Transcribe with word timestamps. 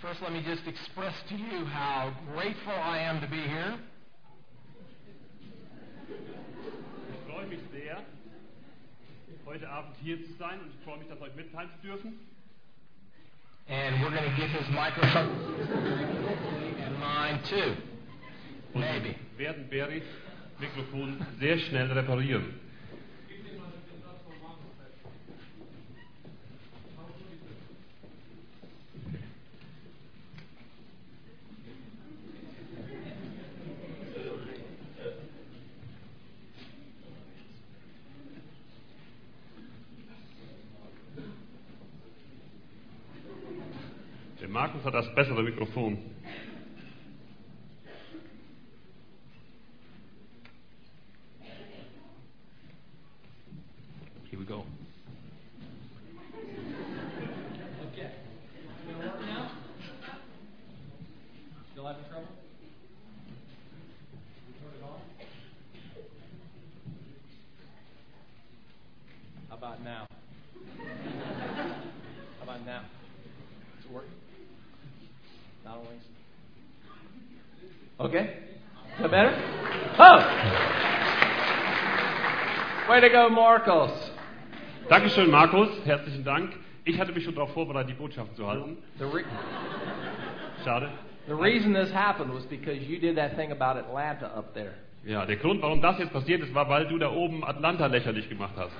First, 0.00 0.22
let 0.22 0.32
me 0.32 0.42
just 0.42 0.66
express 0.66 1.12
to 1.28 1.36
you 1.36 1.66
how 1.66 2.10
grateful 2.32 2.72
I 2.72 3.00
am 3.00 3.20
to 3.20 3.26
be 3.26 3.36
here. 3.36 3.78
Ich 6.08 7.30
freue 7.30 7.46
mich 7.46 7.60
sehr, 7.70 7.98
heute 9.44 9.68
Abend 9.68 9.94
hier 10.02 10.16
zu 10.24 10.32
sein 10.38 10.58
und 10.60 10.70
ich 10.70 10.84
freue 10.84 10.98
mich, 10.98 11.08
das 11.08 11.20
euch 11.20 11.34
mitteilen 11.34 11.68
zu 11.76 11.86
dürfen. 11.86 12.18
And 13.68 13.96
we're 14.02 14.10
going 14.10 14.24
to 14.24 14.36
get 14.40 14.48
his 14.48 14.68
microphone 14.70 15.28
and 16.82 16.98
mine 16.98 17.40
too. 17.50 17.76
Und 18.72 18.80
Maybe. 18.80 19.16
werden 19.36 19.68
Berries 19.68 20.04
Mikrofon 20.58 21.26
sehr 21.38 21.58
schnell 21.58 21.92
reparieren. 21.92 22.58
Markus 45.00 45.06
hat 45.06 45.06
das 45.06 45.14
bessere 45.14 45.42
Mikrofon. 45.42 45.98
Here 54.30 54.38
we 54.38 54.44
go. 54.44 54.64
Okay. 57.92 58.10
It's 58.76 58.86
gonna 58.86 58.98
work 58.98 59.20
now? 59.20 59.50
Still 61.72 61.86
having 61.86 62.04
trouble? 62.08 62.28
Turn 64.60 64.72
it 64.76 64.84
on. 64.84 65.00
How 69.48 69.56
about 69.56 69.82
now? 69.82 70.06
How 72.38 72.42
about 72.42 72.66
now? 72.66 72.82
Is 73.78 73.84
it 73.84 73.92
working? 73.92 74.20
Not 75.64 75.76
always. 75.76 76.00
Okay. 78.00 78.38
Is 78.96 79.02
that 79.02 79.10
better? 79.10 79.32
Oh! 79.98 80.18
Way 82.90 83.00
to 83.00 83.09
go, 83.20 83.28
Marcos. 83.28 83.90
Dankeschön, 84.88 85.30
Markus. 85.30 85.68
Herzlichen 85.84 86.24
Dank. 86.24 86.52
Ich 86.84 86.98
hatte 86.98 87.12
mich 87.12 87.24
schon 87.24 87.34
darauf 87.34 87.52
vorbereitet, 87.52 87.90
die 87.90 87.94
Botschaft 87.94 88.34
zu 88.36 88.46
halten. 88.46 88.78
Schade. 90.64 90.88
the 91.28 91.34
reason 91.34 91.72
this 91.72 91.92
happened 91.92 92.32
was 92.32 92.44
because 92.46 92.78
you 92.82 92.98
did 92.98 93.16
that 93.16 93.36
thing 93.36 93.52
about 93.52 93.76
Atlanta 93.76 94.26
up 94.36 94.54
there. 94.54 94.72
Ja, 95.04 95.24
der 95.26 95.36
Grund, 95.36 95.62
warum 95.62 95.80
das 95.80 95.98
jetzt 95.98 96.12
passiert 96.12 96.42
ist, 96.42 96.54
war, 96.54 96.68
weil 96.68 96.86
du 96.86 96.98
da 96.98 97.10
oben 97.10 97.44
Atlanta 97.44 97.86
lächerlich 97.86 98.28
gemacht 98.28 98.54
hast. 98.56 98.72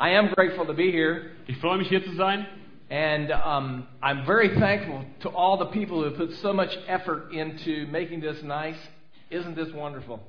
I 0.00 0.16
am 0.16 0.30
grateful 0.30 0.66
to 0.66 0.74
be 0.74 0.90
here, 0.90 1.30
Ich 1.46 1.56
freue 1.58 1.78
mich 1.78 1.88
hier 1.88 2.04
zu 2.04 2.14
sein 2.16 2.46
and 2.90 3.30
um, 3.30 3.86
I'm 4.02 4.26
very 4.26 4.48
thankful 4.48 5.04
to 5.20 5.30
all 5.30 5.56
the 5.56 5.66
people 5.66 6.02
who 6.02 6.10
put 6.16 6.32
so 6.42 6.52
much 6.52 6.76
effort 6.86 7.32
into 7.32 7.86
making 7.86 8.20
this 8.20 8.42
nice. 8.42 8.78
Isn't 9.34 9.56
this 9.56 9.74
wonderful? 9.74 10.20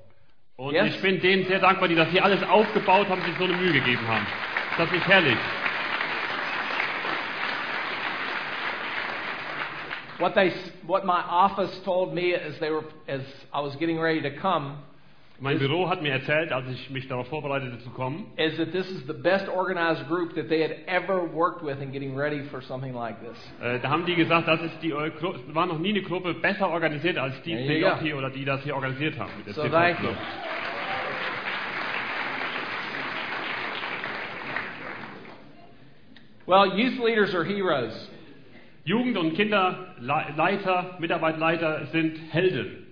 und 0.57 0.73
Yes. 0.73 0.95
ich 0.95 1.01
bin 1.01 1.21
denen 1.21 1.45
sehr 1.45 1.59
dankbar, 1.59 1.87
die 1.87 1.95
das 1.95 2.09
hier 2.09 2.23
alles 2.23 2.41
aufgebaut 2.41 3.07
haben, 3.07 3.21
sich 3.21 3.37
so 3.37 3.43
eine 3.43 3.53
Mühe 3.53 3.73
gegeben 3.73 4.07
haben. 4.07 4.25
Ist 4.71 4.79
das 4.79 4.91
nicht 4.91 5.07
herrlich? 5.07 5.37
What 10.17 10.33
they, 10.33 10.51
what 10.87 11.05
my 11.05 11.21
office 11.29 11.83
told 11.83 12.13
me 12.13 12.33
as 12.33 12.57
they 12.59 12.71
were, 12.71 12.85
as 13.07 13.21
I 13.53 13.61
was 13.61 13.75
getting 13.77 13.99
ready 13.99 14.21
to 14.21 14.31
come, 14.31 14.77
Mein 15.39 15.59
Büro 15.59 15.89
hat 15.89 16.01
mir 16.01 16.13
erzählt, 16.13 16.53
als 16.53 16.65
ich 16.69 16.89
mich 16.89 17.09
darauf 17.09 17.27
vorbereitete 17.27 17.77
zu 17.79 17.89
kommen, 17.89 18.27
is 18.37 18.55
that 18.55 18.71
this 18.71 18.89
is 18.89 19.05
the 19.05 19.13
best 19.13 19.49
organized 19.49 20.07
group 20.07 20.33
that 20.35 20.47
they 20.47 20.61
had 20.61 20.71
ever 20.87 21.23
worked 21.33 21.61
with 21.61 21.81
in 21.81 21.91
getting 21.91 22.17
ready 22.17 22.41
for 22.43 22.61
something 22.61 22.93
like 22.93 23.17
this. 23.19 23.37
äh, 23.61 23.79
da 23.81 23.89
haben 23.89 24.05
die 24.05 24.15
gesagt, 24.15 24.47
das 24.47 24.61
ist 24.61 24.81
die 24.81 24.93
war 24.93 25.65
noch 25.65 25.77
nie 25.77 25.89
eine 25.89 26.03
Gruppe 26.03 26.33
besser 26.35 26.69
organisiert 26.69 27.17
als 27.17 27.41
die 27.41 27.57
hier 27.57 28.17
oder 28.17 28.29
die 28.29 28.45
das 28.45 28.63
hier 28.63 28.75
organisiert 28.75 29.19
haben. 29.19 29.31
Mit 29.37 29.47
der 29.47 29.53
So 29.55 29.67
thank 29.67 29.99
you. 30.01 30.09
Well, 36.47 36.77
youth 36.77 36.99
leaders 36.99 37.33
are 37.33 37.43
heroes. 37.43 37.93
Jugend- 38.85 39.17
und 39.17 39.33
Kinderleiter, 39.33 40.97
Mitarbeitleiter 40.99 41.87
sind 41.87 42.19
Helden. 42.31 42.84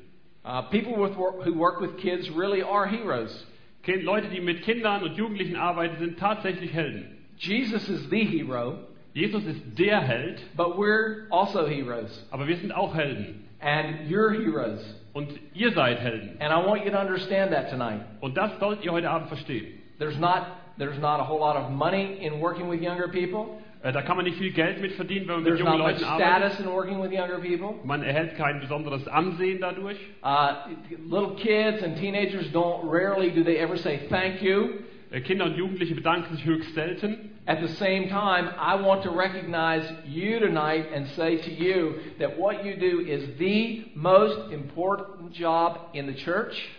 Uh, 0.45 0.61
people 0.63 0.97
with 0.97 1.13
who 1.13 1.53
work 1.53 1.79
with 1.79 1.97
kids 1.99 2.29
really 2.31 2.61
are 2.61 2.85
heroes. 2.85 3.45
Leute, 3.85 4.29
die 4.29 4.39
mit 4.39 4.63
Kindern 4.63 5.03
und 5.03 5.15
Jugendlichen 5.15 5.55
arbeiten, 5.55 5.97
sind 5.99 6.19
tatsächlich 6.19 6.73
Helden. 6.73 7.17
Jesus 7.37 7.89
is 7.89 8.09
the 8.09 8.23
hero, 8.23 8.79
Jesus 9.13 9.45
ist 9.45 9.77
der 9.77 10.01
Held, 10.01 10.41
but 10.55 10.77
we're 10.77 11.27
also 11.29 11.65
heroes. 11.67 12.25
aber 12.31 12.47
wir 12.47 12.57
sind 12.57 12.71
auch 12.71 12.93
Helden. 12.95 13.47
And 13.61 14.09
you're 14.09 14.31
heroes. 14.31 14.81
Und 15.13 15.39
ihr 15.53 15.71
seid 15.71 15.99
Helden. 15.99 16.37
And 16.41 16.51
I 16.51 16.65
want 16.65 16.83
you 16.83 16.91
to 16.91 16.99
understand 16.99 17.51
that 17.53 17.69
tonight. 17.69 18.01
Und 18.19 18.35
das 18.35 18.59
sollt 18.59 18.83
ihr 18.83 18.91
heute 18.91 19.09
Abend 19.09 19.29
verstehen. 19.29 19.79
There's 19.99 20.17
not, 20.17 20.47
there's 20.77 20.99
not 20.99 21.19
a 21.19 21.23
whole 21.23 21.39
lot 21.39 21.55
of 21.55 21.69
money 21.69 22.17
in 22.21 22.41
working 22.41 22.67
with 22.67 22.81
younger 22.81 23.07
people. 23.07 23.61
Äh, 23.83 23.91
Da 23.91 24.01
kann 24.01 24.16
man 24.16 24.25
nicht 24.25 24.38
viel 24.38 24.51
Geld 24.51 24.81
mit 24.81 24.94
verdienen, 24.94 25.27
wenn 25.27 25.35
man 25.35 25.44
mit 25.44 25.57
There's 25.57 25.59
jungen 25.59 25.77
not 25.77 25.88
much 25.88 26.01
Leuten 26.01 26.05
arbeitet. 26.05 27.85
Man 27.85 28.01
erhält 28.01 28.35
kein 28.38 28.59
besonderes 28.61 29.07
Ansehen 29.07 29.59
dadurch. 29.59 29.97
Uh, 30.23 30.69
little 31.09 31.35
kids 31.35 31.83
and 31.83 31.97
teenagers 31.97 32.49
don't 32.53 32.89
rarely 32.89 33.29
do 33.29 33.43
they 33.43 33.57
ever 33.57 33.75
say 33.77 33.99
thank 34.09 34.41
you. 34.41 34.79
Äh, 35.11 35.19
Kinder 35.22 35.45
und 35.45 35.55
Jugendliche 35.57 35.95
bedanken 35.95 36.35
sich 36.35 36.45
höchst 36.45 36.73
selten. 36.73 37.31
At 37.45 37.59
the 37.59 37.67
same 37.67 38.07
time, 38.07 38.49
I 38.57 38.81
want 38.81 39.03
to 39.03 39.11
recognize 39.11 39.83
you 40.05 40.39
tonight 40.39 40.85
and 40.95 41.05
say 41.09 41.38
to 41.38 41.51
you 41.51 41.95
that 42.19 42.39
what 42.39 42.63
you 42.66 42.75
do 42.77 43.01
is 43.01 43.38
the 43.38 43.83
most 43.95 44.49
important 44.51 45.33
job 45.33 45.89
in 45.91 46.07
the 46.07 46.13
church. 46.13 46.69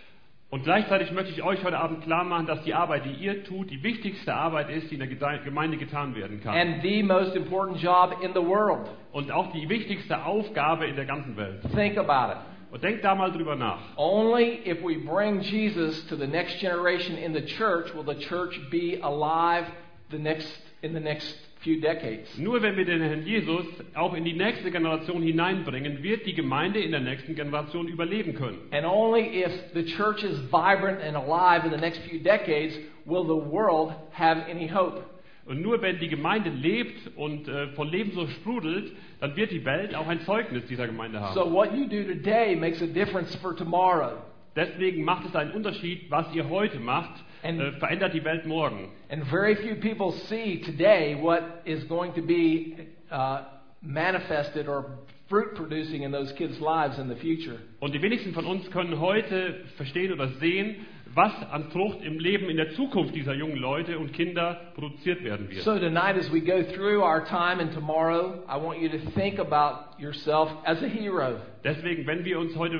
Und 0.55 0.63
gleichzeitig 0.63 1.11
möchte 1.11 1.33
ich 1.33 1.43
euch 1.43 1.61
heute 1.65 1.77
Abend 1.77 2.03
klar 2.03 2.23
machen, 2.23 2.45
dass 2.45 2.63
die 2.63 2.73
Arbeit, 2.73 3.03
die 3.03 3.11
ihr 3.11 3.43
tut, 3.43 3.69
die 3.69 3.83
wichtigste 3.83 4.33
Arbeit 4.33 4.69
ist, 4.69 4.89
die 4.89 4.95
in 4.95 5.01
der 5.01 5.39
Gemeinde 5.39 5.75
getan 5.75 6.15
werden 6.15 6.39
kann. 6.39 6.55
and 6.55 6.81
the 6.81 7.03
most 7.03 7.35
important 7.35 7.77
job 7.77 8.15
in 8.21 8.31
the 8.33 8.39
world. 8.39 8.87
Und 9.11 9.33
auch 9.33 9.51
die 9.51 9.67
wichtigste 9.67 10.23
Aufgabe 10.23 10.85
in 10.85 10.95
der 10.95 11.03
ganzen 11.03 11.35
Welt. 11.35 11.59
Think 11.75 11.97
about 11.97 12.31
it. 12.31 12.37
Und 12.71 12.81
denkt 12.81 13.03
da 13.03 13.15
mal 13.15 13.33
drüber 13.33 13.57
nach. 13.57 13.79
Only 13.97 14.61
if 14.65 14.81
we 14.81 14.95
bring 14.97 15.41
Jesus 15.41 16.07
to 16.07 16.15
the 16.15 16.25
next 16.25 16.61
generation 16.61 17.17
in 17.17 17.33
the 17.33 17.41
church 17.41 17.93
will 17.93 18.05
the 18.05 18.17
church 18.25 18.57
be 18.71 18.97
alive 19.01 19.65
the 20.09 20.17
next, 20.17 20.47
in 20.81 20.93
the 20.93 20.99
next 20.99 21.35
few 21.61 21.79
decades. 21.79 22.37
Nur 22.37 22.61
wenn 22.61 22.77
wir 22.77 22.85
den 22.85 23.01
Herrn 23.01 23.25
Jesus 23.25 23.65
auch 23.95 24.13
in 24.13 24.23
die 24.23 24.33
nächste 24.33 24.69
Generation 24.71 25.21
hineinbringen, 25.21 26.03
wird 26.03 26.25
die 26.25 26.33
Gemeinde 26.33 26.79
in 26.79 26.91
der 26.91 27.01
nächsten 27.01 27.35
Generation 27.35 27.87
überleben 27.87 28.35
können. 28.35 28.59
And 28.71 28.85
only 28.85 29.43
if 29.43 29.51
the 29.73 29.83
church 29.83 30.23
is 30.23 30.39
vibrant 30.51 31.01
and 31.01 31.15
alive 31.15 31.65
in 31.65 31.71
the 31.71 31.79
next 31.79 32.01
few 32.01 32.19
decades 32.19 32.77
will 33.05 33.23
the 33.23 33.51
world 33.51 33.93
have 34.11 34.41
any 34.49 34.67
hope. 34.67 35.03
Und 35.45 35.61
nur 35.61 35.81
wenn 35.81 35.99
die 35.99 36.07
Gemeinde 36.07 36.49
lebt 36.49 37.15
und 37.15 37.47
äh, 37.47 37.67
von 37.69 37.87
Leben 37.89 38.11
so 38.13 38.27
sprudelt, 38.27 38.91
dann 39.19 39.35
wird 39.35 39.51
die 39.51 39.63
Welt 39.63 39.93
auch 39.93 40.07
ein 40.07 40.21
Zeugnis 40.21 40.65
dieser 40.67 40.87
Gemeinde 40.87 41.19
haben. 41.19 41.35
So 41.35 41.51
what 41.51 41.71
you 41.71 41.85
do 41.85 42.03
today 42.03 42.55
makes 42.55 42.81
a 42.81 42.87
difference 42.87 43.35
for 43.35 43.55
tomorrow. 43.55 44.17
Deswegen 44.55 45.03
macht 45.03 45.25
es 45.25 45.35
einen 45.35 45.51
Unterschied, 45.51 46.09
was 46.09 46.33
ihr 46.33 46.49
heute 46.49 46.79
macht, 46.79 47.23
And- 47.45 47.61
äh, 47.61 47.71
verändert 47.73 48.13
die 48.13 48.23
Welt 48.23 48.45
morgen. 48.45 48.89
And 49.09 49.23
very 49.27 49.55
few 49.55 49.75
people 49.75 50.11
see 50.11 50.61
today 50.61 51.15
what 51.19 51.43
is 51.65 51.87
going 51.87 52.13
to 52.13 52.21
be 52.21 52.75
uh, 53.11 53.43
manifested 53.81 54.67
or 54.67 54.97
fruit 55.27 55.55
producing 55.55 56.03
in 56.03 56.11
those 56.11 56.33
kids' 56.33 56.59
lives 56.59 56.99
in 56.99 57.07
the 57.07 57.15
future. 57.15 57.59
Und 57.79 57.93
die 57.93 58.01
wenigsten 58.01 58.33
von 58.33 58.45
uns 58.45 58.69
können 58.71 58.99
heute 58.99 59.63
verstehen 59.77 60.11
oder 60.11 60.27
sehen, 60.39 60.85
was 61.13 61.31
an 61.51 61.71
Frucht 61.71 62.01
im 62.03 62.19
Leben 62.19 62.49
in 62.49 62.57
der 62.57 62.71
Zukunft 62.71 63.15
dieser 63.15 63.33
jungen 63.33 63.55
Leute 63.55 63.97
und 63.97 64.11
Kinder 64.11 64.73
produziert 64.75 65.23
werden 65.23 65.49
wird. 65.49 65.61
So 65.63 65.79
tonight, 65.79 66.17
as 66.17 66.31
we 66.31 66.41
go 66.41 66.61
through 66.63 67.01
our 67.01 67.23
time 67.23 67.61
and 67.61 67.73
tomorrow, 67.73 68.43
I 68.49 68.57
want 68.57 68.81
you 68.81 68.89
to 68.89 68.99
think 69.11 69.39
about 69.39 69.99
yourself 69.99 70.51
as 70.65 70.83
a 70.83 70.87
hero. 70.87 71.39
Deswegen, 71.63 72.05
wenn 72.05 72.25
wir 72.25 72.37
uns 72.37 72.55
heute, 72.57 72.79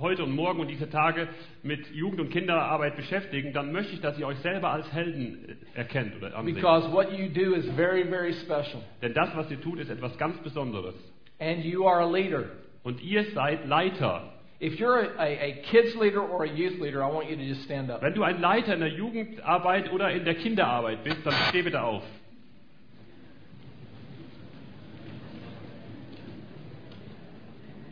heute 0.00 0.24
und 0.24 0.34
morgen 0.34 0.60
und 0.60 0.68
diese 0.68 0.88
Tage 0.90 1.28
mit 1.62 1.90
Jugend- 1.92 2.20
und 2.20 2.30
Kinderarbeit 2.30 2.96
beschäftigen, 2.96 3.52
dann 3.52 3.72
möchte 3.72 3.94
ich, 3.94 4.00
dass 4.00 4.18
ihr 4.18 4.26
euch 4.26 4.38
selber 4.38 4.70
als 4.70 4.90
Helden 4.92 5.58
äh, 5.74 5.78
erkennt 5.78 6.16
oder 6.16 6.36
anseht. 6.36 6.56
Because 6.56 6.90
what 6.92 7.12
you 7.12 7.28
do 7.28 7.54
is 7.54 7.66
very, 7.76 8.04
very 8.04 8.32
special. 8.32 8.82
Denn 9.02 9.14
das, 9.14 9.34
was 9.36 9.50
ihr 9.50 9.60
tut, 9.60 9.78
ist 9.78 9.90
etwas 9.90 10.16
ganz 10.18 10.36
Besonderes. 10.38 10.94
And 11.38 11.64
you 11.64 11.86
are 11.86 12.00
a 12.00 12.10
leader. 12.10 12.44
Und 12.82 13.02
ihr 13.02 13.24
seid 13.32 13.66
Leiter. 13.66 14.30
If 14.60 14.78
you're 14.78 15.10
a, 15.18 15.24
a, 15.24 15.62
kids 15.70 15.94
leader 15.96 16.22
or 16.22 16.44
a 16.44 16.48
youth 16.48 16.80
leader, 16.80 17.02
I 17.02 17.12
want 17.12 17.28
you 17.28 17.36
to 17.36 17.42
just 17.42 17.64
stand 17.64 17.90
up. 17.90 18.02
Wenn 18.02 18.14
du 18.14 18.22
ein 18.22 18.40
Leiter 18.40 18.74
in 18.74 18.80
der 18.80 18.90
Jugendarbeit 18.90 19.92
oder 19.92 20.10
in 20.10 20.24
der 20.24 20.36
Kinderarbeit 20.36 21.02
bist, 21.02 21.18
dann 21.24 21.34
steh 21.48 21.62
bitte 21.62 21.82
auf. 21.82 22.02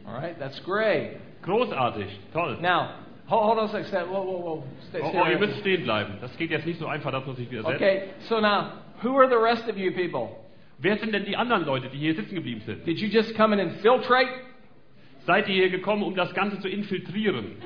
All 0.06 0.14
right, 0.14 0.38
that's 0.38 0.58
great. 0.60 1.19
Großartig, 1.42 2.20
toll. 2.32 2.58
Now, 2.60 2.90
hold, 3.28 3.42
hold 3.44 3.58
on 3.58 3.64
a 3.64 3.68
second. 3.84 4.08
Whoa, 4.10 4.22
whoa, 4.22 4.38
whoa. 4.38 4.64
Stay, 4.88 5.00
Oh, 5.02 5.08
stay 5.08 5.20
oh, 5.20 5.26
ihr 5.30 5.38
müsst 5.38 5.58
stehen 5.60 5.82
bleiben. 5.84 6.14
Das 6.20 6.36
geht 6.36 6.50
jetzt 6.50 6.66
nicht 6.66 6.78
so 6.78 6.86
einfach, 6.86 7.10
dass 7.10 7.26
man 7.26 7.36
sich 7.36 7.50
wieder 7.50 7.62
setzt. 7.62 7.76
Okay, 7.76 8.02
so 8.28 8.40
now, 8.40 8.72
who 9.02 9.16
are 9.18 9.28
the 9.28 9.36
rest 9.36 9.68
of 9.68 9.76
you 9.76 9.92
people? 9.92 10.36
Wer 10.78 10.98
sind 10.98 11.12
denn 11.12 11.24
die 11.24 11.36
anderen 11.36 11.64
Leute, 11.64 11.88
die 11.88 11.98
hier 11.98 12.14
sitzen 12.14 12.34
geblieben 12.34 12.60
sind? 12.66 12.86
Did 12.86 12.98
you 12.98 13.08
just 13.08 13.36
come 13.36 13.52
and 13.52 13.60
infiltrate? 13.72 14.28
Seid 15.26 15.48
ihr 15.48 15.54
hier 15.54 15.70
gekommen, 15.70 16.02
um 16.02 16.14
das 16.16 16.32
Ganze 16.34 16.58
zu 16.60 16.68
infiltrieren? 16.68 17.56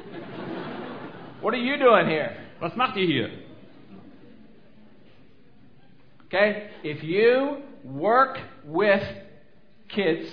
What 1.41 1.55
are 1.55 1.63
you 1.63 1.77
doing 1.79 2.07
here? 2.07 2.31
Was 2.61 2.77
macht 2.77 2.97
ihr 2.97 3.07
hier? 3.07 3.31
Okay? 6.27 6.71
If 6.83 7.03
you 7.03 7.59
work 7.85 8.39
with 8.65 9.03
kids 9.89 10.27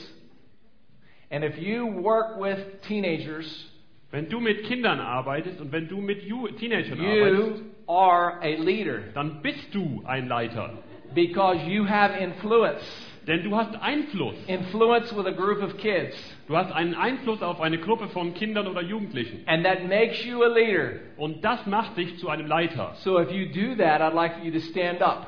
and 1.34 1.44
if 1.44 1.58
you 1.58 1.86
work 1.88 2.38
with 2.40 2.60
teenagers, 2.88 3.70
Wenn 4.12 4.30
du 4.30 4.40
mit 4.40 4.64
Kindern 4.66 5.00
arbeitest 5.00 5.60
und 5.60 5.72
wenn 5.72 5.88
du 5.88 5.98
mit 5.98 6.22
Teenagern 6.60 7.00
arbeitest, 7.00 7.64
are 7.88 8.40
a 8.42 8.56
leader 8.62 9.00
dann 9.16 9.42
bist 9.42 9.74
du 9.74 10.04
ein 10.06 10.28
Leiter. 10.28 10.70
because 11.16 11.58
you 11.68 11.84
have 11.86 12.14
influence. 12.18 12.84
Denn 13.26 13.42
du 13.44 13.56
hast 13.56 13.74
Einfluss. 13.82 14.36
Influence 14.48 15.16
with 15.16 15.26
a 15.26 15.32
group 15.32 15.64
of 15.64 15.78
kids. 15.78 16.14
Du 16.48 16.58
hast 16.58 16.72
einen 16.74 16.94
Einfluss 16.94 17.42
auf 17.42 17.62
eine 17.62 17.78
Gruppe 17.78 18.10
von 18.10 18.34
Kindern 18.34 18.68
oder 18.68 18.82
Jugendlichen. 18.82 19.44
And 19.48 19.64
that 19.64 19.88
makes 19.88 20.26
you 20.26 20.44
a 20.44 20.48
leader. 20.48 21.00
Und 21.18 21.44
das 21.44 21.66
macht 21.66 21.96
dich 21.98 22.18
zu 22.20 22.30
einem 22.30 22.48
Leiter. 22.48 22.94
So 22.96 23.20
if 23.20 23.32
you 23.32 23.46
do 23.46 23.76
that, 23.82 24.02
I'd 24.02 24.14
like 24.14 24.44
you 24.44 24.52
to 24.52 24.60
stand 24.60 25.02
up. 25.02 25.28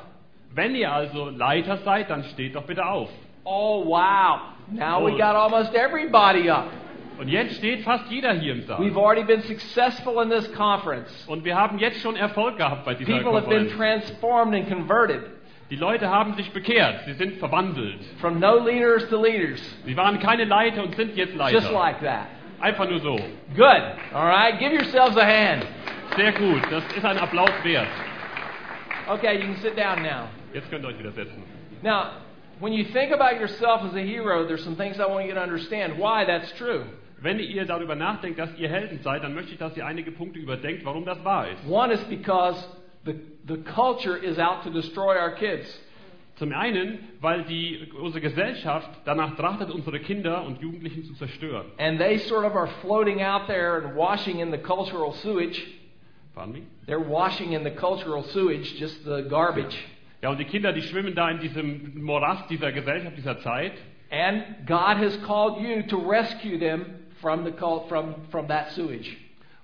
Wenn 0.54 0.74
ihr 0.74 0.92
also 0.92 1.30
Leiter 1.30 1.78
seid, 1.78 2.10
dann 2.10 2.24
steht 2.24 2.54
doch 2.54 2.64
bitte 2.66 2.84
auf. 2.86 3.10
Oh, 3.44 3.84
wow. 3.86 4.55
Now 4.70 5.04
we 5.04 5.12
got 5.12 5.36
almost 5.36 5.74
everybody 5.74 6.50
up. 6.50 6.66
Und 7.18 7.28
jetzt 7.28 7.56
steht 7.56 7.82
fast 7.82 8.10
jeder 8.10 8.34
hier 8.34 8.52
im 8.52 8.62
Saal. 8.62 8.80
We've 8.80 8.96
already 8.96 9.24
been 9.24 9.42
successful 9.42 10.22
in 10.22 10.28
this 10.28 10.52
conference. 10.54 11.10
Und 11.26 11.44
wir 11.44 11.56
haben 11.56 11.78
jetzt 11.78 12.00
schon 12.00 12.16
Erfolg 12.16 12.58
gehabt 12.58 12.84
bei 12.84 12.94
dieser 12.94 13.18
People 13.18 13.34
have 13.34 13.48
been 13.48 13.68
transformed 13.70 14.54
and 14.54 14.68
converted 14.68 15.22
Die 15.70 15.76
Leute 15.76 16.08
haben 16.10 16.34
sich 16.34 16.50
bekehrt. 16.52 17.04
Sie 17.06 17.14
sind 17.14 17.38
verwandelt. 17.38 18.04
from 18.20 18.38
no 18.38 18.58
leaders 18.58 19.08
to 19.08 19.20
leaders. 19.20 19.60
Sie 19.84 19.96
waren 19.96 20.18
keine 20.18 20.44
Leiter 20.44 20.82
und 20.82 20.94
sind 20.94 21.16
jetzt 21.16 21.34
Leiter. 21.34 21.58
Just 21.58 21.72
like 21.72 22.00
that. 22.02 22.26
Einfach 22.60 22.88
nur 22.88 23.00
so. 23.00 23.16
Good. 23.54 23.82
All 24.14 24.26
right. 24.26 24.58
Give 24.58 24.72
yourselves 24.72 25.16
a 25.16 25.24
hand. 25.24 25.66
Sehr 26.16 26.32
gut. 26.32 26.62
Das 26.70 26.84
ist 26.96 27.04
ein 27.04 27.18
Applaus 27.18 27.50
wert. 27.62 27.88
Okay, 29.08 29.38
you 29.38 29.44
can 29.46 29.56
sit 29.56 29.76
down 29.76 30.02
now. 30.02 30.28
Jetzt 30.52 30.70
könnt 30.70 30.84
ihr 30.84 30.88
euch 30.88 30.98
wieder 30.98 31.12
setzen. 31.12 31.42
Now, 31.82 32.10
when 32.58 32.72
you 32.72 32.84
think 32.92 33.12
about 33.12 33.38
yourself 33.38 33.82
as 33.82 33.94
a 33.94 34.02
hero, 34.02 34.46
there's 34.46 34.64
some 34.64 34.76
things 34.76 34.98
I 34.98 35.06
want 35.06 35.26
you 35.26 35.34
to 35.34 35.40
understand 35.40 35.98
why 35.98 36.24
that's 36.24 36.50
true. 36.52 36.84
Wenn 37.22 37.40
ihr 37.40 37.64
darüber 37.64 37.94
nachdenkt, 37.94 38.38
dass 38.38 38.50
ihr 38.58 38.68
Helden 38.68 39.00
seid, 39.02 39.22
dann 39.22 39.34
möchte 39.34 39.52
ich, 39.52 39.58
dass 39.58 39.76
ihr 39.76 39.86
einige 39.86 40.12
Punkte 40.12 40.38
überdenkt, 40.38 40.84
warum 40.84 41.04
das 41.04 41.22
wahr 41.24 41.48
ist. 41.48 41.66
One 41.66 41.92
is 41.92 42.00
because 42.04 42.62
the, 43.04 43.14
the 43.46 43.56
culture 43.74 44.16
is 44.16 44.38
out 44.38 44.62
to 44.64 44.70
destroy 44.70 45.16
our 45.16 45.34
kids. 45.34 45.66
Zum 46.36 46.52
einen, 46.52 46.98
weil 47.20 47.44
die, 47.44 47.90
unsere 47.98 48.20
Gesellschaft 48.20 48.90
danach 49.06 49.36
trachtet, 49.36 49.70
unsere 49.70 49.98
Kinder 50.00 50.44
und 50.44 50.60
Jugendlichen 50.60 51.04
zu 51.04 51.14
zerstören. 51.14 51.64
And 51.78 51.98
they 51.98 52.18
sort 52.18 52.44
of 52.44 52.54
are 52.54 52.68
floating 52.82 53.22
out 53.22 53.46
there 53.46 53.78
and 53.78 53.96
washing 53.96 54.40
in 54.40 54.50
the 54.50 54.58
cultural 54.58 55.14
sewage. 55.14 55.62
Pardon 56.34 56.52
me? 56.52 56.62
They're 56.86 57.00
washing 57.00 57.54
in 57.54 57.64
the 57.64 57.70
cultural 57.70 58.22
sewage, 58.24 58.74
just 58.78 59.02
the 59.04 59.22
garbage. 59.22 59.74
Ja, 60.22 60.30
und 60.30 60.38
die 60.38 60.44
Kinder, 60.44 60.72
die 60.72 60.82
schwimmen 60.82 61.14
da 61.14 61.30
in 61.30 61.40
diesem 61.40 62.02
Morast 62.02 62.48
dieser 62.50 62.72
Gesellschaft, 62.72 63.16
dieser 63.16 63.38
Zeit. 63.40 63.72
And 64.10 64.66
God 64.66 64.96
has 64.98 65.20
called 65.24 65.60
you 65.60 65.82
to 65.88 65.98
rescue 65.98 66.58
them 66.58 66.86
from, 67.20 67.44
the 67.44 67.50
cul- 67.50 67.86
from, 67.88 68.14
from 68.30 68.48
that 68.48 68.70
sewage. 68.70 69.16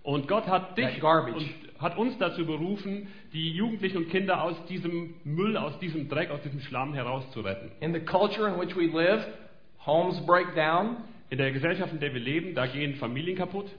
Und 0.02 0.26
Gott 0.26 0.46
hat 0.48 0.76
dich 0.76 1.02
und 1.02 1.46
hat 1.78 1.96
uns 1.96 2.18
dazu 2.18 2.44
berufen, 2.44 3.08
die 3.32 3.50
Jugendlichen 3.52 3.98
und 3.98 4.10
Kinder 4.10 4.42
aus 4.42 4.56
diesem 4.66 5.14
Müll, 5.24 5.56
aus 5.56 5.78
diesem 5.78 6.08
Dreck, 6.08 6.30
aus 6.30 6.40
diesem 6.42 6.60
Schlamm 6.60 6.92
herauszuretten. 6.94 7.70
In 7.80 7.92
the 7.92 8.00
culture 8.00 8.48
in 8.48 8.58
which 8.58 8.76
we 8.76 8.86
live, 8.86 9.24
homes 9.84 10.20
break 10.26 10.54
down. 10.54 10.98
In 11.30 11.38
der 11.38 11.50
Gesellschaft, 11.52 11.92
in 11.92 12.00
der 12.00 12.12
wir 12.12 12.20
leben, 12.20 12.54
da 12.54 12.66
gehen 12.66 12.96
Familien 12.96 13.36
kaputt. 13.36 13.70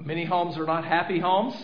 Many 0.00 0.26
homes 0.26 0.56
are 0.56 0.66
not 0.66 0.84
happy 0.84 1.20
homes. 1.20 1.54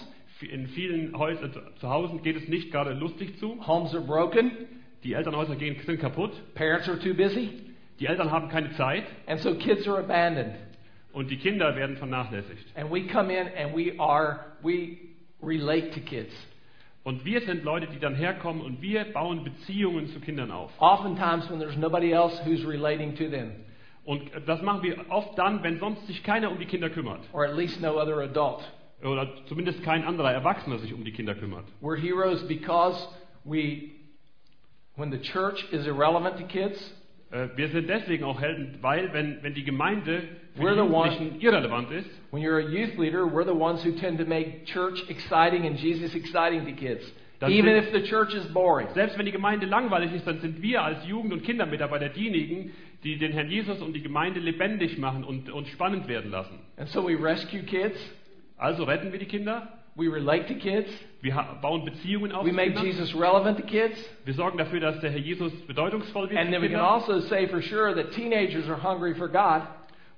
In 0.43 0.69
vielen 0.69 1.17
Häusern 1.17 1.51
zu 1.81 1.89
Hause 1.89 2.19
geht 2.23 2.37
es 2.37 2.47
nicht 2.49 2.71
gerade 2.71 2.93
lustig 2.93 3.39
zu. 3.39 3.67
Homes 3.67 3.95
are 3.95 4.05
broken. 4.05 4.51
Die 5.03 5.15
Elternhäuser 5.15 5.57
gehen, 5.57 5.77
sind 5.87 6.01
kaputt. 6.01 6.33
Parents 6.55 6.89
are 6.89 6.99
too 6.99 7.15
busy. 7.15 7.51
Die 8.01 8.07
Eltern 8.07 8.31
haben 8.31 8.49
keine 8.49 8.73
Zeit 8.73 9.05
And 9.27 9.41
so 9.41 9.55
kids 9.55 9.89
are 9.89 9.99
abandoned. 9.99 10.55
und 11.13 11.31
die 11.31 11.39
Kinder 11.39 11.75
werden 11.77 11.97
vernachlässigt. 11.97 12.67
And 12.77 12.91
we 12.93 13.07
come 13.07 13.33
in 13.33 13.47
and 13.57 13.75
we 13.75 13.99
are, 13.99 14.41
we 14.63 14.99
relate 15.43 15.93
to 15.93 16.01
kids. 16.01 16.35
Und 17.05 17.25
wir 17.25 17.41
sind 17.43 17.65
Leute, 17.65 17.87
die 17.87 17.99
dann 18.01 18.15
herkommen 18.17 18.61
und 18.63 18.83
wir 18.83 19.05
bauen 19.05 19.45
Beziehungen 19.45 20.09
zu 20.09 20.21
Kindern 20.21 20.51
auf. 20.51 20.71
Oftentimes 20.79 21.49
when 21.51 21.61
there's 21.61 21.77
nobody 21.77 22.11
else 22.13 22.39
who's 22.45 22.67
relating 22.67 23.15
to 23.15 23.29
them, 23.31 23.53
Und 24.05 24.23
das 24.47 24.61
machen 24.61 24.83
wir 24.83 24.97
oft 25.09 25.39
dann, 25.39 25.63
wenn 25.63 25.79
sonst 25.79 26.07
sich 26.07 26.23
keiner 26.23 26.51
um 26.51 26.59
die 26.59 26.67
Kinder 26.67 26.91
kümmert. 26.91 27.21
or 27.33 27.45
at 27.47 27.57
least 27.57 27.81
no 27.81 27.99
other 27.99 28.19
adult. 28.19 28.61
Oder 29.03 29.29
zumindest 29.47 29.83
kein 29.83 30.05
anderer 30.05 30.33
Erwachsener 30.33 30.79
sich 30.79 30.93
um 30.95 31.05
die 31.05 31.13
Kinder 31.13 31.35
kümmert. 31.35 31.65
We're 31.83 31.97
heroes 32.01 32.47
because 32.49 32.97
we, 33.45 33.91
when 34.97 35.11
the 35.11 35.19
church 35.21 35.65
is 35.73 35.87
irrelevant 35.87 36.39
to 36.39 36.47
kids, 36.47 36.79
Äh, 37.33 37.49
Wir 37.57 37.69
sind 37.71 37.89
deswegen 37.89 38.23
auch 38.23 38.41
Helden, 38.41 38.79
weil 38.83 39.13
wenn, 39.13 39.43
wenn 39.43 39.53
die 39.53 39.65
Gemeinde 39.65 40.23
für 40.55 40.63
We're 40.63 40.75
die 40.75 40.77
the 40.77 40.95
one- 40.95 41.11
Jugendlichen 41.11 41.41
irrelevant 41.41 41.91
ist, 41.91 42.09
when 42.31 42.41
you're 42.41 42.59
a 42.65 42.69
youth 42.71 42.97
leader, 42.99 43.25
we're 43.27 43.45
the 43.45 43.51
ones 43.51 43.85
who 43.85 43.91
tend 43.99 44.19
to 44.21 44.25
make 44.25 44.65
church 44.67 45.03
exciting 45.11 45.67
and 45.67 45.77
Jesus 45.77 46.15
exciting 46.15 46.65
to 46.65 46.73
kids. 46.73 47.03
Even 47.43 47.77
it. 47.77 47.85
if 47.85 47.93
the 47.93 48.03
church 48.09 48.33
is 48.33 48.47
boring. 48.55 48.87
selbst 48.95 49.19
wenn 49.19 49.27
die 49.27 49.33
Gemeinde 49.33 49.67
langweilig 49.67 50.13
ist, 50.15 50.25
dann 50.25 50.39
sind 50.39 50.63
wir 50.63 50.83
als 50.85 51.05
Jugend- 51.05 51.33
und 51.33 51.43
Kindermitarbeiter 51.43 52.11
diejenigen, 52.11 52.71
die 53.03 53.19
den 53.19 53.33
Herrn 53.33 53.51
Jesus 53.51 53.83
und 53.83 53.93
die 53.93 54.03
Gemeinde 54.03 54.39
lebendig 54.39 54.97
machen 54.97 55.25
und, 55.25 55.51
und 55.51 55.67
spannend 55.67 56.07
werden 56.07 56.31
lassen. 56.31 56.61
And 56.77 56.89
so 56.91 57.05
we 57.09 57.17
rescue 57.21 57.65
kids, 57.65 57.99
Also 58.59 58.85
retten 58.85 59.13
wir 59.13 59.19
die 59.19 59.27
Kinder, 59.27 59.69
we 59.97 60.09
relate 60.11 60.47
to 60.47 60.55
kids, 60.55 60.89
wir 61.21 61.35
bauen 61.61 61.85
Beziehungen 61.85 62.33
auf 62.33 62.47
we 62.47 62.53
make 62.53 62.69
Kindern, 62.73 62.87
Jesus 62.87 63.15
relevant 63.15 63.59
to 63.59 63.65
kids, 63.67 63.99
wir 64.25 64.35
sorgen 64.35 64.57
dafür, 64.59 64.81
dass 64.81 64.99
der 65.01 65.11
Herr 65.11 65.19
Jesus 65.21 65.53
bedeutungsvoll 65.67 66.31
wird 66.31 66.39
and 66.41 66.51
then 66.51 66.63
we 66.63 66.69
can 66.69 66.77
Kinder. 66.79 66.91
also 66.91 67.21
say 67.21 67.47
for 67.49 67.61
sure 67.61 67.95
that 67.95 68.13
teenagers 68.13 68.69
are 68.69 68.83
hungry 68.83 69.15
for 69.15 69.29
God, 69.29 69.63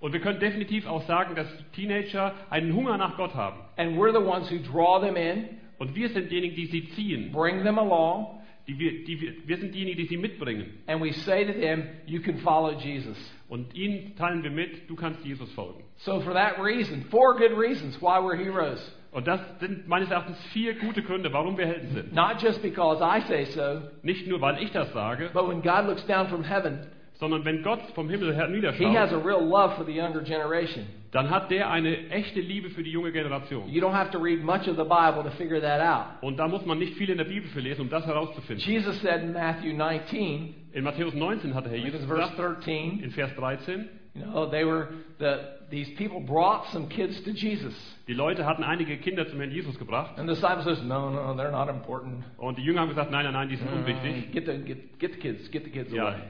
Und 0.00 0.12
wir 0.12 0.20
können 0.20 0.38
definitiv 0.38 0.86
auch 0.86 1.02
sagen, 1.08 1.34
dass 1.34 1.48
Teenager 1.74 2.32
einen 2.50 2.72
Hunger 2.72 2.96
nach 2.96 3.16
Gott 3.16 3.34
haben. 3.34 3.58
and 3.76 3.96
we're 3.98 4.12
the 4.12 4.24
ones 4.24 4.48
who 4.50 4.58
draw 4.58 5.00
them 5.00 5.16
in, 5.16 5.48
Und 5.78 5.94
wir 5.96 6.08
sind 6.08 6.30
diejenigen, 6.30 6.54
die 6.54 6.66
sie 6.66 6.88
ziehen. 6.90 7.32
bring 7.32 7.64
them 7.64 7.78
along, 7.78 8.38
Die 8.68 8.78
wir, 8.78 9.04
die 9.04 9.20
wir, 9.20 9.32
wir 9.46 9.56
sind 9.56 9.75
diejenigen, 9.75 9.96
die 9.98 10.06
sie 10.06 10.18
mitbringen. 10.18 10.66
and 10.87 11.00
we 11.02 11.10
say 11.12 11.44
to 11.44 11.52
them, 11.52 11.84
You 12.06 12.20
can 12.20 12.37
follow 12.38 12.72
Jesus. 12.78 13.16
Und 13.48 13.75
ihnen 13.75 14.14
teilen 14.16 14.42
wir 14.42 14.50
mit, 14.50 14.88
du 14.90 14.94
kannst 14.94 15.25
Jesus 15.25 15.50
folgen. 15.54 15.82
So, 15.96 16.20
for 16.20 16.34
that 16.34 16.58
reason, 16.62 17.02
four 17.10 17.34
good 17.34 17.56
reasons 17.58 17.96
why 18.02 18.18
we're 18.20 18.37
heroes. 18.37 18.78
Und 19.10 19.26
das 19.26 19.40
sind 19.58 19.88
meines 19.88 20.10
Erachtens 20.10 20.38
vier 20.52 20.75
gute 20.75 21.02
Gründe, 21.02 21.32
warum 21.32 21.56
wir 21.56 21.64
Helden 21.66 21.88
sind. 21.94 22.12
Not 22.12 22.42
just 22.42 22.60
because 22.60 23.02
I 23.02 23.22
say 23.26 23.46
so, 23.46 23.80
Nicht 24.02 24.26
nur, 24.26 24.38
weil 24.42 24.62
ich 24.62 24.70
das 24.70 24.92
sage, 24.92 25.30
but 25.32 25.48
when 25.48 25.62
God 25.62 25.87
looks 25.87 26.04
down 26.06 26.28
from 26.28 26.44
heaven, 26.44 26.80
sondern 27.18 27.44
wenn 27.44 27.62
Gott 27.62 27.80
vom 27.94 28.08
Himmel 28.08 28.34
her 28.34 28.48
He 28.72 28.96
has 28.96 29.12
a 29.12 29.18
real 29.18 29.44
love 29.44 29.75
for 29.76 29.84
the 29.84 29.92
younger 29.92 30.22
generation. 30.22 30.87
dann 31.10 31.30
hat 31.30 31.50
der 31.50 31.70
eine 31.70 32.10
echte 32.10 32.40
Liebe 32.40 32.70
für 32.70 32.82
die 32.82 32.92
junge 32.92 33.12
Generation. 33.12 33.68
You 33.68 33.80
don't 33.82 33.94
have 33.94 34.10
to 34.12 34.18
read 34.18 34.42
much 34.42 34.68
of 34.68 34.76
the 34.76 34.84
Bible 34.84 35.22
to 35.25 35.30
figure 35.37 35.60
that 35.60 35.80
out. 35.80 36.22
Und 36.22 36.38
da 36.38 36.46
muss 36.46 36.64
man 36.64 36.78
nicht 36.78 36.94
viel 36.94 37.10
in 37.10 37.18
der 37.18 37.25
Bibel 37.25 37.48
für 37.50 37.60
lesen, 37.60 37.82
um 37.82 37.90
das 37.90 38.06
herauszufinden. 38.06 38.64
Jesus 38.64 39.00
said 39.00 39.22
in 39.22 39.32
Matthew 39.32 39.75
19, 39.75 40.54
In 40.72 40.84
Matthäus 40.84 41.14
19 41.14 41.54
hat 41.54 41.64
der 41.64 41.72
Herr 41.72 41.78
Jesus 41.78 42.04
verse 42.04 42.30
gesagt, 42.30 42.38
13, 42.38 43.00
in 43.00 43.10
Vers 43.10 43.34
13, 43.37 43.88
you 44.14 44.22
know, 44.22 44.46
they 44.46 44.64
were 44.64 44.88
the 45.18 45.57
these 45.70 45.90
people 45.96 46.20
brought 46.20 46.66
some 46.72 46.88
kids 46.88 47.22
to 47.25 47.30
Jesus. 47.32 47.75
die 48.06 48.14
Leute 48.14 48.46
hatten 48.46 48.64
einige 48.64 48.96
Kinder 48.98 49.26
zum 49.28 49.38
Herrn 49.38 49.50
Jesus 49.50 49.78
gebracht. 49.78 50.18
And 50.18 50.28
the 50.28 50.34
disciples 50.34 50.64
says, 50.64 50.82
No, 50.82 51.10
no, 51.10 51.34
they're 51.34 51.50
not 51.50 51.68
important. 51.68 52.25
Und 52.38 52.56
die 52.58 52.62
Jünger 52.62 52.80
haben 52.80 52.88
gesagt, 52.88 53.10
nein, 53.10 53.25
nein, 53.25 53.34
nein, 53.34 53.48
die 53.48 53.56
sind 53.56 53.70
mm, 53.70 53.78
unwichtig. 53.78 54.32
Get 54.32 54.46
the 54.46 54.58
get, 54.58 54.98
get 54.98 55.12
the 55.14 55.18
kids, 55.18 55.50
get 55.50 55.64
the 55.64 55.70
kids 55.70 55.92
Ja, 55.92 56.08
away. 56.08 56.20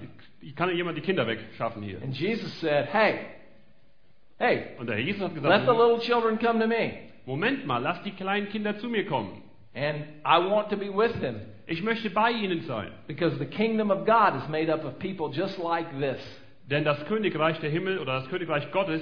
ich 0.40 0.54
kann 0.56 0.68
ja 0.70 0.74
jemand 0.74 0.96
die 0.98 1.02
Kinder 1.02 1.26
wegschaffen 1.26 1.82
hier. 1.82 2.02
And 2.02 2.14
Jesus 2.14 2.52
said, 2.60 2.86
Hey, 2.92 3.20
hey, 4.38 4.76
Und 4.78 4.86
der 4.88 4.96
Herr 4.96 5.04
Jesus 5.04 5.22
hat 5.22 5.34
let 5.34 5.42
gesagt, 5.42 5.66
the 5.66 5.72
little 5.72 5.98
children 6.00 6.38
come 6.38 6.60
to 6.60 6.66
me, 6.66 6.92
Moment 7.26 7.66
mal, 7.66 7.78
lass 7.78 8.02
die 8.02 8.12
kleinen 8.12 8.48
Kinder 8.48 8.78
zu 8.78 8.88
mir 8.88 9.06
kommen. 9.06 9.42
and 9.74 10.04
I 10.24 10.38
want 10.38 10.70
to 10.70 10.76
be 10.76 10.88
with 10.90 11.12
them. 11.20 11.40
Ich 11.66 11.82
möchte 11.82 12.08
bei 12.10 12.30
ihnen 12.32 12.62
sein. 12.62 12.90
Because 13.06 13.38
the 13.38 13.44
kingdom 13.46 13.90
of 13.90 14.06
God 14.06 14.34
is 14.42 14.48
made 14.48 14.72
up 14.72 14.84
of 14.84 14.98
people 14.98 15.28
just 15.30 15.58
like 15.58 15.86
this. 16.00 16.18
Denn 16.70 16.84
das 16.84 17.04
Königreich 17.06 17.58
der 17.60 17.70
Himmel 17.70 17.98
oder 17.98 18.20
das 18.20 18.28
Königreich 18.28 18.70
Gottes 18.72 19.00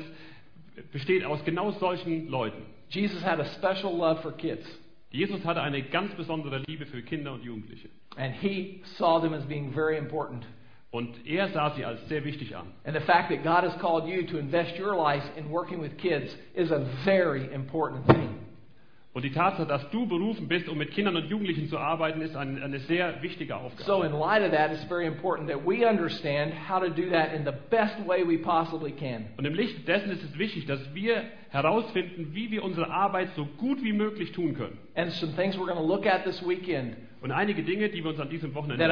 besteht 0.92 1.24
aus 1.24 1.44
genau 1.44 1.72
solchen 1.72 2.28
Leuten. 2.28 2.62
Jesus 2.88 3.24
had 3.24 3.40
a 3.40 3.44
special 3.56 3.96
love 3.96 4.22
for 4.22 4.32
kids, 4.32 4.64
Jesus 5.10 5.44
hatte 5.44 5.62
eine 5.62 5.82
ganz 5.82 6.14
besondere 6.14 6.58
Liebe 6.66 6.86
für 6.86 7.02
Kinder 7.02 7.32
und 7.32 7.42
Jugendliche. 7.42 7.88
and 8.16 8.32
he 8.34 8.82
saw 8.96 9.20
them 9.20 9.34
as 9.34 9.44
being 9.46 9.72
very 9.72 9.96
important. 9.98 10.44
Und 10.92 11.26
er 11.26 11.48
sah 11.48 11.70
sie 11.74 11.84
als 11.84 12.06
sehr 12.08 12.24
wichtig 12.24 12.56
an. 12.56 12.66
And 12.84 12.94
the 12.94 13.04
fact 13.04 13.30
that 13.30 13.42
God 13.42 13.64
has 13.64 13.78
called 13.80 14.06
you 14.08 14.24
to 14.26 14.38
invest 14.38 14.78
your 14.78 14.94
life 14.96 15.24
in 15.36 15.50
working 15.50 15.80
with 15.80 15.96
kids 15.98 16.34
is 16.54 16.70
a 16.70 16.86
very 17.04 17.52
important 17.52 18.06
thing. 18.06 18.45
Und 19.16 19.22
die 19.22 19.32
Tatsache, 19.32 19.66
dass 19.66 19.88
du 19.88 20.06
berufen 20.06 20.46
bist, 20.46 20.68
um 20.68 20.76
mit 20.76 20.90
Kindern 20.90 21.16
und 21.16 21.30
Jugendlichen 21.30 21.70
zu 21.70 21.78
arbeiten, 21.78 22.20
ist 22.20 22.36
ein, 22.36 22.62
eine 22.62 22.80
sehr 22.80 23.22
wichtige 23.22 23.56
Aufgabe. 23.56 23.82
So, 23.84 24.02
in 24.02 24.12
light 24.12 24.42
of 24.42 24.50
that, 24.50 24.70
it's 24.70 24.84
very 24.84 25.06
important 25.06 25.48
that 25.48 25.66
we 25.66 25.88
understand 25.88 26.52
how 26.68 26.80
to 26.80 26.90
do 26.90 27.08
that 27.08 27.32
in 27.32 27.42
the 27.46 27.54
best 27.70 27.94
way 28.06 28.22
we 28.28 28.36
possibly 28.36 28.92
can. 28.92 29.24
Und 29.38 29.46
im 29.46 29.54
Licht 29.54 29.88
dessen 29.88 30.10
ist 30.10 30.22
es 30.22 30.38
wichtig, 30.38 30.66
dass 30.66 30.94
wir 30.94 31.22
herausfinden, 31.48 32.34
wie 32.34 32.50
wir 32.50 32.62
unsere 32.62 32.90
Arbeit 32.90 33.30
so 33.36 33.46
gut 33.56 33.82
wie 33.82 33.94
möglich 33.94 34.32
tun 34.32 34.52
können. 34.52 34.76
And 34.96 35.10
some 35.12 35.32
things 35.34 35.56
we're 35.56 35.64
going 35.64 35.78
to 35.78 35.86
look 35.86 36.06
at 36.06 36.24
this 36.24 36.46
weekend 36.46 36.98
Und 37.22 37.32
einige 37.32 37.62
Dinge, 37.62 37.88
die 37.88 38.04
wir 38.04 38.10
uns 38.10 38.20
an 38.20 38.28
diesem 38.28 38.54
Wochenende 38.54 38.84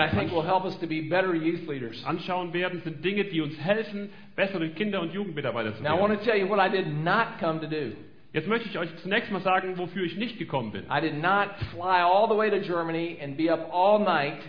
anschauen 2.06 2.54
werden, 2.54 2.80
sind 2.82 3.04
Dinge, 3.04 3.24
die 3.24 3.42
uns 3.42 3.58
helfen, 3.60 4.08
bessere 4.36 4.70
Kinder- 4.70 5.02
und 5.02 5.12
Jugendmitarbeiter 5.12 5.76
zu 5.76 5.82
Now, 5.82 5.98
I 5.98 6.00
want 6.00 6.08
werden. 6.12 6.24
to 6.24 6.24
tell 6.24 6.40
you 6.40 6.48
what 6.48 6.58
I 6.58 6.70
did 6.74 6.86
not 7.04 7.38
come 7.38 7.60
to 7.60 7.66
do. 7.66 7.92
Jetzt 8.34 8.48
möchte 8.48 8.68
ich 8.68 8.76
euch 8.76 8.88
zunächst 8.96 9.30
mal 9.30 9.40
sagen, 9.42 9.78
wofür 9.78 10.02
ich 10.02 10.16
nicht 10.16 10.38
gekommen 10.38 10.72
bin. 10.72 10.82
I 10.90 11.00
did 11.00 11.22
not 11.22 11.50
fly 11.70 12.02
all 12.02 12.28
the 12.28 12.36
way 12.36 12.50
to 12.50 12.58
Germany 12.58 13.16
and 13.22 13.36
be 13.36 13.48
up 13.48 13.70
all 13.72 14.00
night 14.00 14.40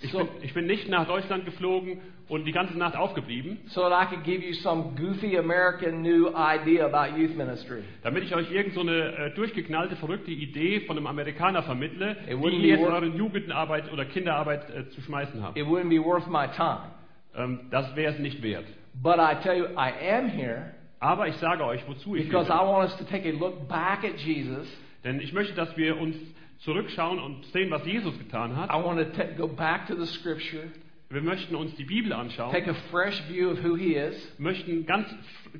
Ich 0.00 0.12
so, 0.12 0.18
bin, 0.18 0.28
ich 0.42 0.54
bin 0.54 0.66
nicht 0.66 0.88
nach 0.88 1.04
Deutschland 1.08 1.44
geflogen 1.44 1.98
und 2.28 2.44
die 2.44 2.52
ganze 2.52 2.78
Nacht 2.78 2.94
aufgeblieben, 2.94 3.58
so 3.66 3.88
that 3.88 3.90
I 3.90 4.06
could 4.06 4.22
give 4.22 4.44
you 4.44 4.54
some 4.54 4.94
goofy 4.96 5.36
American 5.36 6.02
new 6.02 6.28
idea 6.36 6.86
about 6.86 7.18
youth 7.18 7.34
ministry. 7.36 7.82
damit 8.04 8.22
ich 8.22 8.34
euch 8.34 8.52
irgend 8.52 8.74
so 8.74 8.82
eine 8.82 9.16
äh, 9.16 9.34
durchgeknallte, 9.34 9.96
verrückte 9.96 10.30
Idee 10.30 10.82
von 10.82 10.96
einem 10.96 11.08
Amerikaner 11.08 11.64
vermittle, 11.64 12.16
be 12.28 12.68
jetzt 12.68 12.80
eure 12.80 13.06
Jugendarbeit 13.06 13.92
oder 13.92 14.04
Kinderarbeit 14.04 14.70
äh, 14.70 14.88
zu 14.90 15.00
schmeißen 15.00 15.42
habt. 15.42 15.58
It 15.58 15.66
wouldn't 15.66 15.88
be 15.88 16.00
worth 16.00 16.28
my 16.28 16.46
time. 16.46 16.92
Ähm, 17.34 17.60
das 17.72 17.96
wäre 17.96 18.12
es 18.12 18.20
nicht 18.20 18.40
wert. 18.40 18.66
But 19.02 19.16
I 19.18 19.34
tell 19.42 19.56
you, 19.58 19.64
I 19.76 19.90
am 20.12 20.28
here 20.28 20.73
Aber 21.04 21.28
ich 21.28 21.36
sage 21.36 21.62
euch, 21.66 21.86
wozu 21.86 22.16
ich 22.16 22.24
because 22.24 22.48
I 22.50 22.56
want 22.66 22.88
us 22.90 22.96
to 22.96 23.04
take 23.04 23.28
a 23.28 23.32
look 23.32 23.68
back 23.68 24.04
at 24.04 24.18
Jesus. 24.18 24.66
Denn 25.04 25.20
ich 25.20 25.34
möchte, 25.34 25.52
dass 25.54 25.76
wir 25.76 25.98
uns 26.00 26.16
zurückschauen 26.60 27.18
und 27.18 27.44
sehen, 27.46 27.70
was 27.70 27.84
Jesus 27.84 28.18
getan 28.18 28.56
hat. 28.56 28.70
I 28.70 28.82
want 28.82 28.98
to 29.14 29.24
go 29.36 29.46
back 29.46 29.86
to 29.88 29.96
the 29.96 30.06
scripture, 30.06 30.62
Wir 31.10 31.20
möchten 31.20 31.54
uns 31.54 31.74
die 31.76 31.84
Bibel 31.84 32.12
anschauen, 32.14 32.52
take 32.52 32.70
a 32.70 32.74
fresh 32.90 33.22
view 33.28 33.50
of 33.50 33.62
who 33.62 33.76
he 33.76 33.94
is, 33.94 34.16
möchten 34.38 34.86
ganz, 34.86 35.06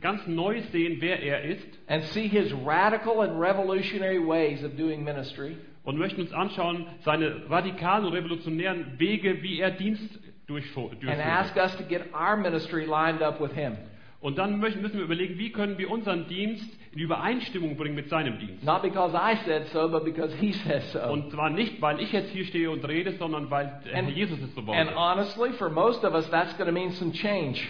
ganz 0.00 0.26
neu 0.26 0.62
sehen, 0.72 0.96
wer 1.00 1.22
er 1.22 1.44
ist 1.44 1.66
and 1.88 2.02
see 2.04 2.26
his 2.26 2.50
radical 2.64 3.20
and 3.20 3.38
revolutionary 3.38 4.18
ways 4.18 4.64
of 4.64 4.76
doing 4.78 5.04
ministry. 5.04 5.56
und 5.84 5.98
möchten 5.98 6.22
uns 6.22 6.32
anschauen, 6.32 6.86
seine 7.04 7.50
radikalen 7.50 8.06
und 8.06 8.14
revolutionären 8.14 8.98
Wege, 8.98 9.42
wie 9.42 9.60
er 9.60 9.70
Dienst 9.72 10.18
durchfu- 10.48 10.90
and 11.06 11.20
ask 11.20 11.54
durchführt. 11.54 11.56
us 11.66 11.76
to 11.76 11.84
get 11.84 12.06
our 12.14 12.36
ministry 12.38 12.86
lined 12.86 13.20
up 13.22 13.38
with 13.40 13.52
him. 13.52 13.76
Und 14.24 14.38
dann 14.38 14.58
müssen 14.58 14.82
wir 14.82 15.02
überlegen, 15.04 15.38
wie 15.38 15.52
können 15.52 15.76
wir 15.76 15.90
unseren 15.90 16.26
Dienst 16.28 16.64
in 16.92 16.98
Übereinstimmung 17.00 17.76
bringen 17.76 17.94
mit 17.94 18.08
seinem 18.08 18.38
Dienst. 18.38 18.64
Not 18.64 18.80
because 18.80 19.14
I 19.14 19.36
said 19.44 19.66
so, 19.66 19.86
but 19.86 20.02
because 20.02 20.34
he 20.38 20.52
says 20.52 20.92
so. 20.92 21.00
Und 21.12 21.30
zwar 21.30 21.50
nicht, 21.50 21.82
weil 21.82 22.00
ich 22.00 22.10
jetzt 22.10 22.30
hier 22.30 22.46
stehe 22.46 22.70
und 22.70 22.82
rede, 22.88 23.12
sondern 23.18 23.50
weil 23.50 23.82
And- 23.92 24.08
Jesus 24.16 24.38
es 24.40 24.54
so 24.54 24.60
And 24.62 24.68
wollte. 24.68 24.96
honestly, 24.96 25.50
for 25.58 25.68
most 25.68 26.02
of 26.06 26.14
us, 26.14 26.26
that's 26.30 26.56
going 26.56 26.68
to 26.68 26.72
mean 26.72 26.90
some 26.92 27.12
change. 27.12 27.60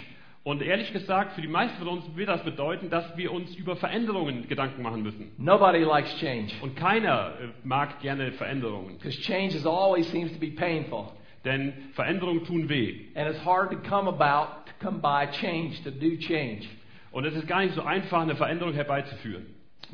Und 0.44 0.62
ehrlich 0.62 0.92
gesagt, 0.92 1.32
für 1.32 1.40
die 1.42 1.48
meisten 1.48 1.76
von 1.78 1.88
uns 1.88 2.04
wird 2.14 2.28
das 2.28 2.44
bedeuten, 2.44 2.88
dass 2.88 3.16
wir 3.16 3.32
uns 3.32 3.52
über 3.56 3.74
Veränderungen 3.74 4.46
Gedanken 4.46 4.80
machen 4.82 5.02
müssen. 5.02 5.32
Nobody 5.38 5.78
likes 5.80 6.16
change 6.20 6.52
Und 6.62 6.76
keiner 6.76 7.32
äh, 7.40 7.48
mag 7.66 8.00
gerne 8.00 8.30
Veränderungen. 8.30 8.98
because 8.98 9.20
change 9.22 9.56
is 9.56 9.66
always 9.66 10.08
seems 10.12 10.32
to 10.32 10.38
be 10.38 10.52
painful. 10.52 11.06
Denn 11.44 11.72
Veränderungen 11.94 12.44
tun 12.44 12.68
weh. 12.68 13.06
And 13.14 13.28
it's 13.28 13.44
hard 13.44 13.70
to 13.70 13.76
come 13.88 14.08
about, 14.08 14.66
to 14.66 14.72
come 14.80 15.00
by 15.00 15.30
change, 15.30 15.82
to 15.84 15.90
do 15.90 16.16
change. 16.16 16.68
Und 17.12 17.24
es 17.26 17.34
ist 17.34 17.46
gar 17.46 17.60
nicht 17.60 17.74
so 17.74 17.82
einfach, 17.82 18.22
eine 18.22 18.34
Veränderung 18.34 18.74
herbeizuführen. 18.74 19.46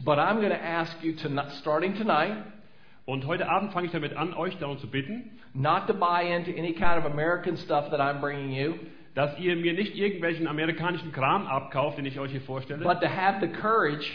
But 0.04 0.18
I'm 0.18 0.36
going 0.36 0.50
to 0.50 0.62
ask 0.62 1.02
you, 1.02 1.12
to, 1.16 1.28
starting 1.58 1.94
tonight, 1.94 2.36
Und 3.10 3.26
heute 3.26 3.48
Abend 3.48 3.72
fange 3.72 3.86
ich 3.86 3.92
damit 3.92 4.16
an, 4.16 4.34
euch 4.34 4.56
darum 4.58 4.78
zu 4.78 4.86
bitten, 4.86 5.40
not 5.52 5.88
to 5.88 5.94
buy 5.94 6.22
into 6.22 6.52
any 6.52 6.72
kind 6.72 6.96
of 6.96 7.04
American 7.04 7.56
stuff 7.56 7.90
that 7.90 7.98
I'm 7.98 8.20
bringing 8.20 8.52
you, 8.52 8.74
dass 9.16 9.36
ihr 9.40 9.56
mir 9.56 9.72
nicht 9.72 9.96
irgendwelchen 9.96 10.46
amerikanischen 10.46 11.10
Kram 11.10 11.48
abkauft, 11.48 11.98
den 11.98 12.06
ich 12.06 12.20
euch 12.20 12.30
hier 12.30 12.40
vorstelle, 12.40 12.84
but 12.84 13.00
to 13.00 13.08
have 13.08 13.40
the 13.40 13.48
courage 13.48 14.12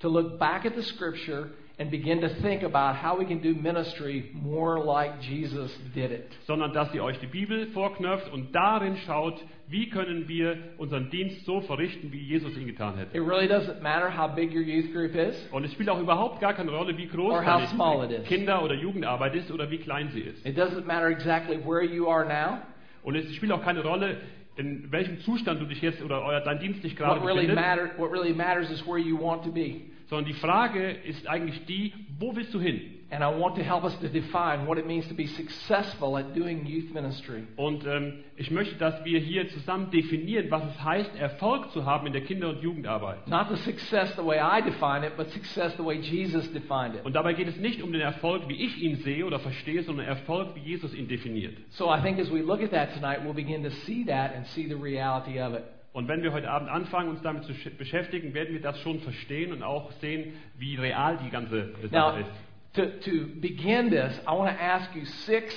to 0.00 0.08
look 0.08 0.38
back 0.38 0.66
at 0.66 0.74
the 0.74 0.82
scripture 0.82 1.48
and 1.78 1.90
begin 1.90 2.20
to 2.22 2.28
think 2.40 2.62
about 2.62 2.96
how 2.96 3.18
we 3.18 3.26
can 3.26 3.40
do 3.40 3.54
ministry 3.54 4.30
more 4.32 4.78
like 4.82 5.20
Jesus 5.20 5.70
did 5.94 6.10
it. 6.10 6.32
sondern 6.46 6.72
dass 6.72 6.92
ihr 6.94 7.04
euch 7.04 7.18
die 7.20 7.26
Bibel 7.26 7.66
vorknöpft 7.68 8.32
und 8.32 8.54
darin 8.54 8.96
schaut, 9.06 9.42
wie 9.68 9.90
können 9.90 10.26
wir 10.28 10.56
unseren 10.78 11.10
Dienst 11.10 11.44
so 11.44 11.60
verrichten, 11.60 12.12
wie 12.12 12.22
Jesus 12.22 12.56
ihn 12.56 12.66
getan 12.66 12.96
hätte. 12.96 13.16
It 13.16 13.22
really 13.22 13.46
doesn't 13.46 13.82
matter 13.82 14.10
how 14.10 14.34
big 14.34 14.54
your 14.54 14.62
youth 14.62 14.92
group 14.92 15.14
is. 15.14 15.36
Und 15.52 15.64
es 15.64 15.72
spielt 15.72 15.90
auch 15.90 16.00
überhaupt 16.00 16.40
gar 16.40 16.54
keine 16.54 16.70
Rolle, 16.70 16.96
wie 16.96 17.06
groß 17.08 17.32
Or 17.34 17.40
how 17.40 17.58
deine 17.58 17.66
small 17.68 18.04
it 18.04 18.10
is. 18.20 18.26
Kinder- 18.26 18.62
oder 18.62 18.74
Jugendarbeit 18.74 19.34
ist 19.34 19.50
oder 19.50 19.70
wie 19.70 19.78
klein 19.78 20.10
sie 20.14 20.20
ist. 20.20 20.46
It 20.46 20.56
doesn't 20.56 20.86
matter 20.86 21.08
exactly 21.08 21.58
where 21.58 21.82
you 21.82 22.08
are 22.08 22.24
now. 22.24 22.58
Und 23.02 23.16
es 23.16 23.34
spielt 23.34 23.52
auch 23.52 23.62
keine 23.62 23.82
Rolle, 23.82 24.16
in 24.56 24.90
welchem 24.90 25.20
Zustand 25.20 25.60
du 25.60 25.66
dich 25.66 25.82
jetzt 25.82 26.02
oder 26.02 26.22
euer, 26.24 26.40
dein 26.40 26.58
Dienst 26.58 26.82
dich 26.82 26.96
gerade 26.96 27.20
What 27.20 27.26
really, 27.28 27.46
befindet, 27.46 27.64
matter, 27.64 27.90
what 27.98 28.10
really 28.10 28.32
matters 28.32 28.70
is 28.70 28.86
where 28.86 28.98
you 28.98 29.20
want 29.20 29.44
to 29.44 29.52
be. 29.52 29.82
Sondern 30.08 30.26
die 30.26 30.38
Frage 30.38 30.90
ist 30.90 31.26
eigentlich 31.28 31.64
die, 31.66 31.92
wo 32.18 32.34
willst 32.34 32.54
du 32.54 32.60
hin? 32.60 32.80
And 33.08 33.22
I 33.22 33.28
want 33.28 33.54
to 33.54 33.62
help 33.62 33.84
us 33.84 33.96
to 34.00 34.08
define 34.08 34.66
what 34.66 34.78
it 34.78 34.86
means 34.86 35.06
to 35.08 35.14
be 35.14 35.28
successful 35.28 36.16
at 36.16 36.34
doing 36.34 36.66
youth 36.66 36.92
ministry. 36.92 37.44
Und 37.54 37.86
ähm, 37.86 38.24
ich 38.36 38.50
möchte, 38.50 38.74
dass 38.76 39.04
wir 39.04 39.20
hier 39.20 39.48
zusammen 39.48 39.92
definieren, 39.92 40.50
was 40.50 40.64
es 40.64 40.82
heißt, 40.82 41.14
Erfolg 41.14 41.70
zu 41.70 41.86
haben 41.86 42.08
in 42.08 42.12
der 42.12 42.22
Kinder- 42.22 42.48
und 42.48 42.62
Jugendarbeit. 42.62 43.28
Not 43.28 43.46
the 43.48 43.56
success 43.58 44.12
the 44.16 44.24
way 44.24 44.40
I 44.40 44.60
define 44.60 45.06
it, 45.06 45.16
but 45.16 45.30
success 45.30 45.72
the 45.76 45.84
way 45.84 46.00
Jesus 46.00 46.52
defined 46.52 46.96
it. 46.96 47.04
Und 47.04 47.14
dabei 47.14 47.34
geht 47.34 47.46
es 47.46 47.56
nicht 47.58 47.80
um 47.80 47.92
den 47.92 48.00
Erfolg, 48.00 48.48
wie 48.48 48.64
ich 48.64 48.82
ihn 48.82 48.96
sehe 48.96 49.24
oder 49.24 49.38
verstehe, 49.38 49.84
sondern 49.84 50.06
Erfolg, 50.06 50.56
wie 50.56 50.68
Jesus 50.68 50.92
ihn 50.92 51.06
definiert. 51.06 51.56
So 51.70 51.94
I 51.94 52.00
think 52.02 52.18
as 52.18 52.32
we 52.32 52.40
look 52.40 52.60
at 52.60 52.72
that 52.72 52.92
tonight, 52.92 53.20
we'll 53.24 53.34
begin 53.34 53.62
to 53.62 53.70
see 53.70 54.04
that 54.06 54.34
and 54.34 54.44
see 54.48 54.66
the 54.66 54.74
reality 54.74 55.40
of 55.40 55.54
it. 55.54 55.62
Und 55.96 56.08
wenn 56.08 56.22
wir 56.22 56.32
heute 56.34 56.50
Abend 56.50 56.68
anfangen, 56.68 57.08
uns 57.08 57.22
damit 57.22 57.44
zu 57.44 57.52
sch- 57.52 57.74
beschäftigen, 57.78 58.34
werden 58.34 58.52
wir 58.52 58.60
das 58.60 58.78
schon 58.80 59.00
verstehen 59.00 59.50
und 59.52 59.62
auch 59.62 59.90
sehen, 59.92 60.34
wie 60.58 60.76
real 60.76 61.16
die 61.24 61.30
ganze 61.30 61.72
Sache 61.90 62.20
ist. 62.20 62.30
to, 62.74 62.82
to 63.10 63.26
begin 63.40 63.88
this, 63.88 64.20
I 64.28 64.32
want 64.36 64.50
to 64.54 64.62
ask 64.62 64.94
you 64.94 65.06
six 65.06 65.54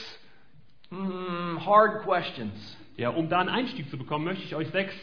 mm, 0.92 1.58
hard 1.66 2.04
questions. 2.04 2.78
Ja, 2.96 3.10
um 3.10 3.28
da 3.28 3.40
einen 3.40 3.50
Einstieg 3.50 3.90
zu 3.90 3.98
bekommen, 3.98 4.24
möchte 4.26 4.44
ich 4.46 4.56
euch 4.56 4.70
sechs 4.70 4.94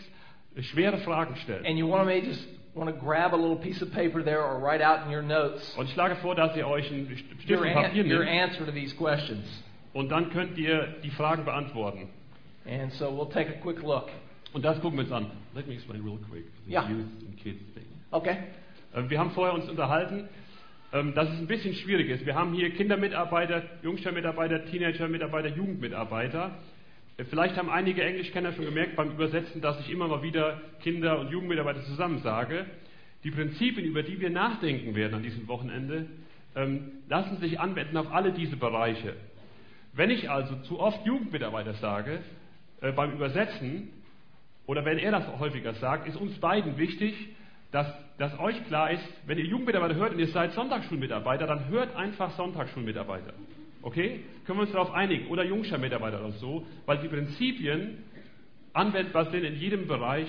schwere 0.60 0.96
Fragen 0.98 1.36
stellen. 1.36 1.66
And 1.66 1.76
you 1.78 1.86
want 1.86 2.08
to 2.08 2.14
just 2.26 2.48
want 2.74 2.88
to 2.90 2.96
grab 2.98 3.32
a 3.32 3.36
little 3.36 3.56
piece 3.56 3.82
of 3.82 3.90
paper 3.92 4.22
there 4.24 4.40
or 4.42 4.58
write 4.62 4.82
out 4.82 5.06
in 5.06 5.12
your 5.14 5.22
notes 5.22 5.76
Und 5.76 5.84
ich 5.86 5.92
schlage 5.92 6.16
vor, 6.16 6.34
dass 6.34 6.56
ihr 6.56 6.66
euch 6.66 6.90
einen 6.90 7.08
St- 7.08 7.42
Stift 7.42 7.50
your, 7.50 7.60
und 7.60 7.68
an- 7.68 7.82
Papier 7.84 8.04
your 8.06 8.24
nehmt 8.24 8.50
answer 8.52 8.64
to 8.66 8.72
these 8.72 8.96
questions. 8.96 9.62
und 9.92 10.08
dann 10.10 10.30
könnt 10.30 10.56
ihr 10.58 10.94
die 11.04 11.10
Fragen 11.10 11.44
beantworten. 11.44 12.08
And 12.66 12.90
so 12.92 13.06
we'll 13.10 13.30
take 13.30 13.50
a 13.50 13.60
quick 13.60 13.82
look. 13.82 14.08
Und 14.56 14.64
das 14.64 14.80
gucken 14.80 14.96
wir 14.96 15.04
uns 15.04 15.12
an. 15.12 15.26
Let 15.54 15.68
me 15.68 15.74
explain 15.74 16.02
real 16.02 16.16
quick 16.30 16.46
the 16.64 16.72
Ja. 16.72 16.88
youth 16.88 17.04
and 17.28 17.36
kids 17.36 17.60
thing. 17.74 17.84
Okay? 18.10 18.38
Äh, 18.94 19.02
Wir 19.10 19.18
haben 19.20 19.32
vorher 19.32 19.52
uns 19.54 19.68
unterhalten, 19.68 20.30
ähm, 20.94 21.12
dass 21.14 21.28
es 21.28 21.38
ein 21.38 21.46
bisschen 21.46 21.74
schwierig 21.74 22.08
ist. 22.08 22.24
Wir 22.24 22.34
haben 22.36 22.54
hier 22.54 22.70
Kindermitarbeiter, 22.70 23.62
Jungsternmitarbeiter, 23.82 24.64
Teenagermitarbeiter, 24.64 25.48
Jugendmitarbeiter. 25.48 26.56
Äh, 27.18 27.24
Vielleicht 27.24 27.58
haben 27.58 27.68
einige 27.68 28.02
Englischkenner 28.02 28.54
schon 28.54 28.64
gemerkt 28.64 28.96
beim 28.96 29.10
Übersetzen, 29.10 29.60
dass 29.60 29.78
ich 29.80 29.90
immer 29.90 30.08
mal 30.08 30.22
wieder 30.22 30.58
Kinder- 30.82 31.20
und 31.20 31.30
Jugendmitarbeiter 31.30 31.82
zusammen 31.82 32.20
sage. 32.20 32.64
Die 33.24 33.32
Prinzipien, 33.32 33.84
über 33.84 34.02
die 34.04 34.18
wir 34.22 34.30
nachdenken 34.30 34.94
werden 34.94 35.16
an 35.16 35.22
diesem 35.22 35.48
Wochenende, 35.48 36.06
ähm, 36.54 36.92
lassen 37.10 37.36
sich 37.40 37.60
anwenden 37.60 37.98
auf 37.98 38.10
alle 38.10 38.32
diese 38.32 38.56
Bereiche. 38.56 39.16
Wenn 39.92 40.08
ich 40.08 40.30
also 40.30 40.56
zu 40.62 40.80
oft 40.80 41.04
Jugendmitarbeiter 41.04 41.74
sage, 41.74 42.20
äh, 42.80 42.92
beim 42.92 43.12
Übersetzen, 43.12 43.90
oder 44.66 44.84
wenn 44.84 44.98
er 44.98 45.12
das 45.12 45.26
häufiger 45.38 45.74
sagt, 45.74 46.08
ist 46.08 46.16
uns 46.16 46.38
beiden 46.38 46.76
wichtig, 46.76 47.14
dass, 47.70 47.86
dass 48.18 48.38
euch 48.38 48.64
klar 48.66 48.90
ist, 48.90 49.06
wenn 49.26 49.38
ihr 49.38 49.44
Jugendmitarbeiter 49.44 49.94
hört 49.94 50.12
und 50.12 50.18
ihr 50.18 50.28
seid 50.28 50.52
Sonntagsschulmitarbeiter, 50.52 51.46
dann 51.46 51.68
hört 51.68 51.94
einfach 51.94 52.30
Sonntagsschulmitarbeiter. 52.32 53.32
Okay? 53.82 54.20
Können 54.44 54.58
wir 54.58 54.62
uns 54.62 54.72
darauf 54.72 54.92
einigen? 54.92 55.28
Oder 55.28 55.44
Jungschulmitarbeiter 55.44 56.20
oder 56.20 56.32
so, 56.32 56.66
weil 56.86 56.98
die 56.98 57.08
Prinzipien 57.08 58.04
anwendbar 58.72 59.30
sind 59.30 59.44
in 59.44 59.56
jedem 59.56 59.86
Bereich 59.86 60.28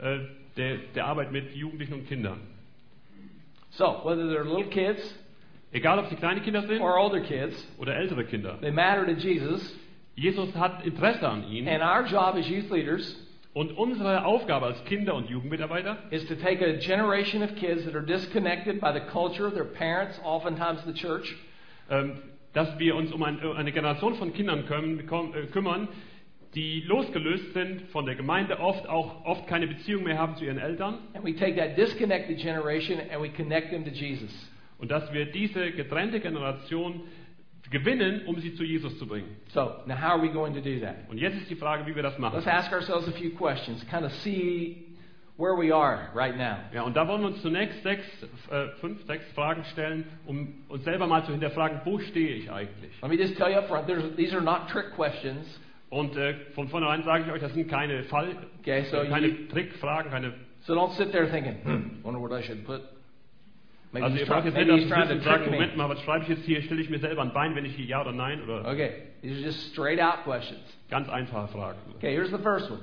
äh, 0.00 0.18
der, 0.56 0.78
der 0.94 1.06
Arbeit 1.06 1.32
mit 1.32 1.54
Jugendlichen 1.54 1.94
und 1.94 2.08
Kindern. 2.08 2.40
So, 3.70 4.00
whether 4.04 4.22
they're 4.22 4.44
little 4.44 4.70
kids 4.70 5.14
Egal, 5.72 5.98
ob 5.98 6.08
sie 6.08 6.16
kleine 6.16 6.40
Kinder 6.40 6.62
sind 6.62 6.80
or 6.80 6.96
older 6.96 7.20
kids, 7.20 7.54
oder 7.78 7.96
ältere 7.96 8.24
Kinder. 8.24 8.56
they 8.60 8.70
matter 8.70 9.04
to 9.04 9.12
Jesus. 9.12 9.74
Jesus 10.14 10.54
hat 10.54 10.86
Interesse 10.86 11.28
an 11.28 11.44
ihnen. 11.50 11.68
And 11.68 11.82
our 11.82 12.06
job 12.06 12.36
as 12.36 12.48
youth 12.48 12.70
leaders 12.70 13.14
Und 13.56 13.72
unsere 13.78 14.26
Aufgabe 14.26 14.66
als 14.66 14.84
Kinder- 14.84 15.14
und 15.14 15.30
Jugendmitarbeiter 15.30 15.96
is 16.10 16.26
to 16.26 16.34
take 16.34 16.62
a 16.62 16.74
generation 16.74 17.42
of 17.42 17.54
kids 17.54 17.86
that 17.86 17.94
are 17.94 18.04
disconnected 18.04 18.82
by 18.82 18.92
the 18.92 19.00
culture, 19.10 19.50
their 19.50 19.64
parents, 19.64 20.20
oftentimes 20.22 20.84
the 20.84 20.92
church, 20.92 21.34
ähm, 21.88 22.18
dass 22.52 22.78
wir 22.78 22.94
uns 22.94 23.10
um 23.12 23.22
ein, 23.22 23.40
eine 23.40 23.72
Generation 23.72 24.14
von 24.16 24.34
Kindern 24.34 24.66
küm- 24.68 25.06
komm- 25.06 25.32
äh, 25.34 25.46
kümmern, 25.46 25.88
die 26.54 26.82
losgelöst 26.82 27.54
sind 27.54 27.80
von 27.92 28.04
der 28.04 28.14
Gemeinde, 28.14 28.60
oft 28.60 28.86
auch 28.90 29.24
oft 29.24 29.46
keine 29.46 29.66
Beziehung 29.68 30.04
mehr 30.04 30.18
haben 30.18 30.36
zu 30.36 30.44
ihren 30.44 30.58
Eltern. 30.58 30.98
And 31.14 31.24
we 31.24 31.34
take 31.34 31.56
that 31.56 31.78
disconnected 31.78 32.36
generation 32.36 33.00
and 33.10 33.22
we 33.22 33.30
connect 33.30 33.70
them 33.70 33.86
to 33.86 33.90
Jesus. 33.90 34.30
Und 34.76 34.90
dass 34.90 35.10
wir 35.14 35.24
diese 35.32 35.70
getrennte 35.70 36.20
Generation 36.20 37.04
gewinnen, 37.70 38.22
um 38.26 38.38
sie 38.40 38.54
zu 38.54 38.64
Jesus 38.64 38.98
zu 38.98 39.06
bringen. 39.06 39.36
So, 39.48 39.72
now 39.86 39.96
how 39.96 40.12
are 40.12 40.22
we 40.22 40.28
going 40.28 40.54
to 40.54 40.60
do 40.60 40.80
that? 40.80 41.08
Und 41.08 41.18
jetzt 41.18 41.36
ist 41.36 41.50
die 41.50 41.56
Frage, 41.56 41.86
wie 41.86 41.94
wir 41.94 42.02
das 42.02 42.18
machen. 42.18 42.34
Let's 42.36 42.46
ask 42.46 42.72
ourselves 42.72 43.08
a 43.08 43.12
few 43.12 43.30
questions, 43.30 43.84
kind 43.88 44.04
of 44.04 44.12
see 44.22 44.84
where 45.38 45.54
we 45.56 45.74
are 45.74 46.08
right 46.14 46.36
now. 46.36 46.56
Ja, 46.72 46.82
und 46.82 46.96
da 46.96 47.06
wollen 47.06 47.20
wir 47.22 47.28
uns 47.28 47.42
zunächst 47.42 47.82
sechs, 47.82 48.04
äh, 48.50 48.68
fünf, 48.80 49.04
sechs 49.06 49.24
Fragen 49.32 49.64
stellen, 49.64 50.04
um 50.26 50.48
uns 50.68 50.84
selber 50.84 51.06
mal 51.06 51.24
zu 51.24 51.32
hinterfragen, 51.32 51.80
wo 51.84 51.98
stehe 51.98 52.36
ich 52.36 52.50
eigentlich? 52.50 53.00
Let 53.02 53.10
me 53.10 53.16
just 53.16 53.36
tell 53.36 53.50
you 53.50 53.58
up 53.58 53.68
front, 53.68 53.86
these 54.16 54.34
are 54.34 54.42
not 54.44 54.68
trick 54.68 54.92
questions. 54.94 55.60
Und 55.88 56.16
äh, 56.16 56.34
von 56.54 56.68
vornherein 56.68 57.02
sage 57.04 57.24
ich 57.26 57.30
euch, 57.32 57.40
das 57.40 57.54
sind 57.54 57.68
keine 57.68 58.02
Fall, 58.04 58.36
Okay, 58.60 58.84
so 58.90 58.96
keine 59.08 59.26
you- 59.28 59.46
Trickfragen, 59.48 60.10
keine. 60.10 60.32
So 60.62 60.74
don't 60.74 60.92
sit 60.96 61.12
there 61.12 61.28
thinking, 61.30 61.54
hmm, 61.62 62.02
wonder 62.02 62.20
what 62.20 62.32
I 62.32 62.42
should 62.42 62.64
put. 62.64 62.80
Maybe 64.00 64.04
Also 64.04 64.18
ihr 64.18 64.26
braucht 64.26 64.44
jetzt 64.44 64.54
nicht 64.56 64.70
he's 64.70 64.88
das 64.88 64.90
trying 64.90 65.08
to 65.08 65.14
Wissen 65.14 65.22
sagen, 65.24 65.42
trick 65.42 65.50
me. 65.50 65.56
Moment 65.56 65.76
mal, 65.76 65.88
was 65.88 66.00
schreibe 66.02 66.22
ich 66.24 66.28
jetzt 66.28 66.44
hier? 66.44 66.62
Stelle 66.62 66.80
ich 66.82 66.90
mir 66.90 66.98
selber 66.98 67.22
ein 67.22 67.32
Bein, 67.32 67.54
wenn 67.54 67.64
ich 67.64 67.74
hier 67.74 67.86
ja 67.86 68.00
oder 68.02 68.12
nein 68.12 68.42
oder 68.42 68.68
Okay, 68.68 68.90
these 69.22 69.34
are 69.36 69.44
just 69.46 69.72
straight 69.72 70.00
out 70.00 70.22
questions. 70.24 70.60
ganz 70.90 71.08
einfache 71.08 71.48
Fragen. 71.48 71.78
Okay, 71.96 72.12
here's 72.14 72.30
the 72.30 72.38
first 72.42 72.70
one. 72.70 72.80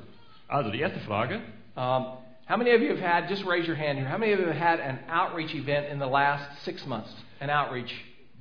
Also 0.47 0.71
die 0.71 0.79
erste 0.79 0.99
Frage. 1.01 1.35
Um, 1.75 2.05
how 2.47 2.57
many 2.57 2.71
of 2.75 2.81
you 2.81 2.89
have 2.89 2.99
had, 3.01 3.29
just 3.29 3.45
raise 3.45 3.67
your 3.67 3.77
hand 3.77 3.97
here, 3.97 4.07
how 4.07 4.17
many 4.17 4.33
of 4.33 4.39
you 4.39 4.45
have 4.47 4.57
had 4.57 4.79
an 4.79 4.99
outreach 5.09 5.53
event 5.55 5.87
in 5.91 5.99
the 5.99 6.07
last 6.07 6.61
six 6.63 6.85
months? 6.85 7.13
An 7.39 7.49
outreach 7.49 7.93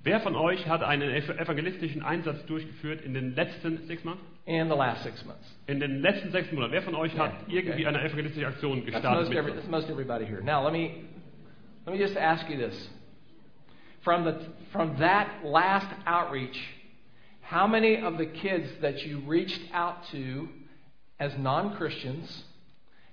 Wer 0.05 0.19
von 0.19 0.35
euch 0.35 0.67
hat 0.67 0.83
einen 0.83 1.11
ev- 1.11 1.31
evangelistischen 1.39 2.03
Einsatz 2.03 2.45
durchgeführt 2.47 3.03
in 3.03 3.15
den 3.15 3.35
letzten 3.37 3.87
sechs 3.87 4.03
Monaten? 4.05 4.25
in 4.47 4.69
the 4.69 4.75
last 4.75 5.05
six 5.05 5.25
months? 5.25 5.57
In 5.69 5.79
den 5.79 6.01
letzten 6.01 6.33
sechs 6.33 6.51
Monaten. 6.51 6.73
Wer 6.73 6.83
von 6.83 6.97
euch 6.97 7.17
hat 7.17 7.31
Ja, 7.47 7.55
irgendwie 7.61 7.87
okay. 7.87 7.97
eine 7.97 8.03
evangelistische 8.05 8.49
Aktion 8.49 8.79
That's 8.83 8.87
gestartet? 8.95 9.21
most, 9.21 9.29
Mit? 9.29 9.39
every, 9.39 9.53
that's 9.53 9.69
most 9.69 9.89
everybody 9.89 10.27
here. 10.27 10.43
Now, 10.43 10.65
let 10.65 10.73
me, 10.73 11.05
let 11.87 11.93
me 11.93 11.99
just 11.99 12.17
ask 12.17 12.49
you 12.49 12.57
this. 12.57 12.89
From, 14.05 14.25
the, 14.25 14.47
from 14.73 14.99
that 14.99 15.45
last 15.45 15.87
outreach, 16.07 16.59
how 17.41 17.67
many 17.67 17.97
of 17.97 18.19
the 18.19 18.27
kids 18.27 18.69
that 18.81 19.03
you 19.03 19.21
reached 19.27 19.61
out 19.73 19.97
to 20.11 20.49
as 21.21 21.33
non 21.39 21.77
Christians 21.77 22.45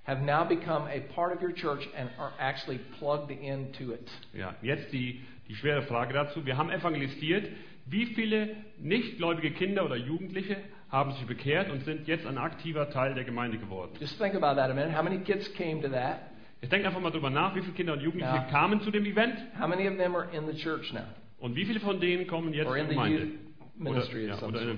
have 0.04 0.20
now 0.20 0.44
become 0.44 0.88
a 0.88 1.00
part 1.14 1.32
of 1.32 1.40
your 1.40 1.52
church 1.52 1.86
and 1.96 2.10
are 2.18 2.32
actually 2.40 2.80
plugged 2.98 3.30
into 3.30 3.92
it? 3.92 4.08
Ja, 4.32 4.54
jetzt 4.62 4.92
die, 4.92 5.20
die 5.48 5.54
schwere 5.54 5.82
Frage 5.82 6.12
dazu. 6.14 6.44
Wir 6.44 6.56
haben 6.56 6.70
evangelisiert. 6.70 7.48
Wie 7.86 8.06
viele 8.06 8.56
nichtgläubige 8.78 9.50
Kinder 9.52 9.84
oder 9.84 9.96
Jugendliche 9.96 10.56
haben 10.90 11.12
sich 11.12 11.26
bekehrt 11.26 11.70
und 11.70 11.84
sind 11.84 12.06
jetzt 12.08 12.26
ein 12.26 12.38
aktiver 12.38 12.90
Teil 12.90 13.14
der 13.14 13.24
Gemeinde 13.24 13.58
geworden? 13.58 13.92
Just 14.00 14.18
think 14.18 14.34
about 14.34 14.56
that 14.60 14.70
a 14.70 14.74
minute. 14.74 14.96
How 14.96 15.02
many 15.02 15.18
kids 15.18 15.52
came 15.54 15.80
to 15.82 15.88
that? 15.88 16.29
Jetzt 16.60 16.72
denkt 16.72 16.86
einfach 16.86 17.00
mal 17.00 17.10
drüber 17.10 17.30
nach, 17.30 17.54
wie 17.54 17.60
viele 17.62 17.72
Kinder 17.72 17.94
und 17.94 18.00
Jugendliche 18.00 18.34
Ja. 18.36 18.42
kamen 18.44 18.80
zu 18.82 18.90
dem 18.90 19.04
Event 19.06 19.34
How 19.58 19.66
many 19.66 19.88
of 19.88 19.96
them 19.96 20.14
are 20.14 20.28
in 20.36 20.46
the 20.46 20.54
church 20.54 20.92
now? 20.92 21.00
und 21.38 21.54
wie 21.56 21.64
viele 21.64 21.80
von 21.80 22.00
denen 22.00 22.26
kommen 22.26 22.52
jetzt 22.52 22.68
Or 22.68 22.76
in 22.76 22.84
zur 22.86 22.88
the 22.90 22.94
Gemeinde? 22.94 23.22
youth 23.24 23.76
ministry 23.76 24.24
oder, 24.26 24.34
ja, 24.40 24.46
oder 24.46 24.60
in, 24.62 24.66
der- 24.66 24.76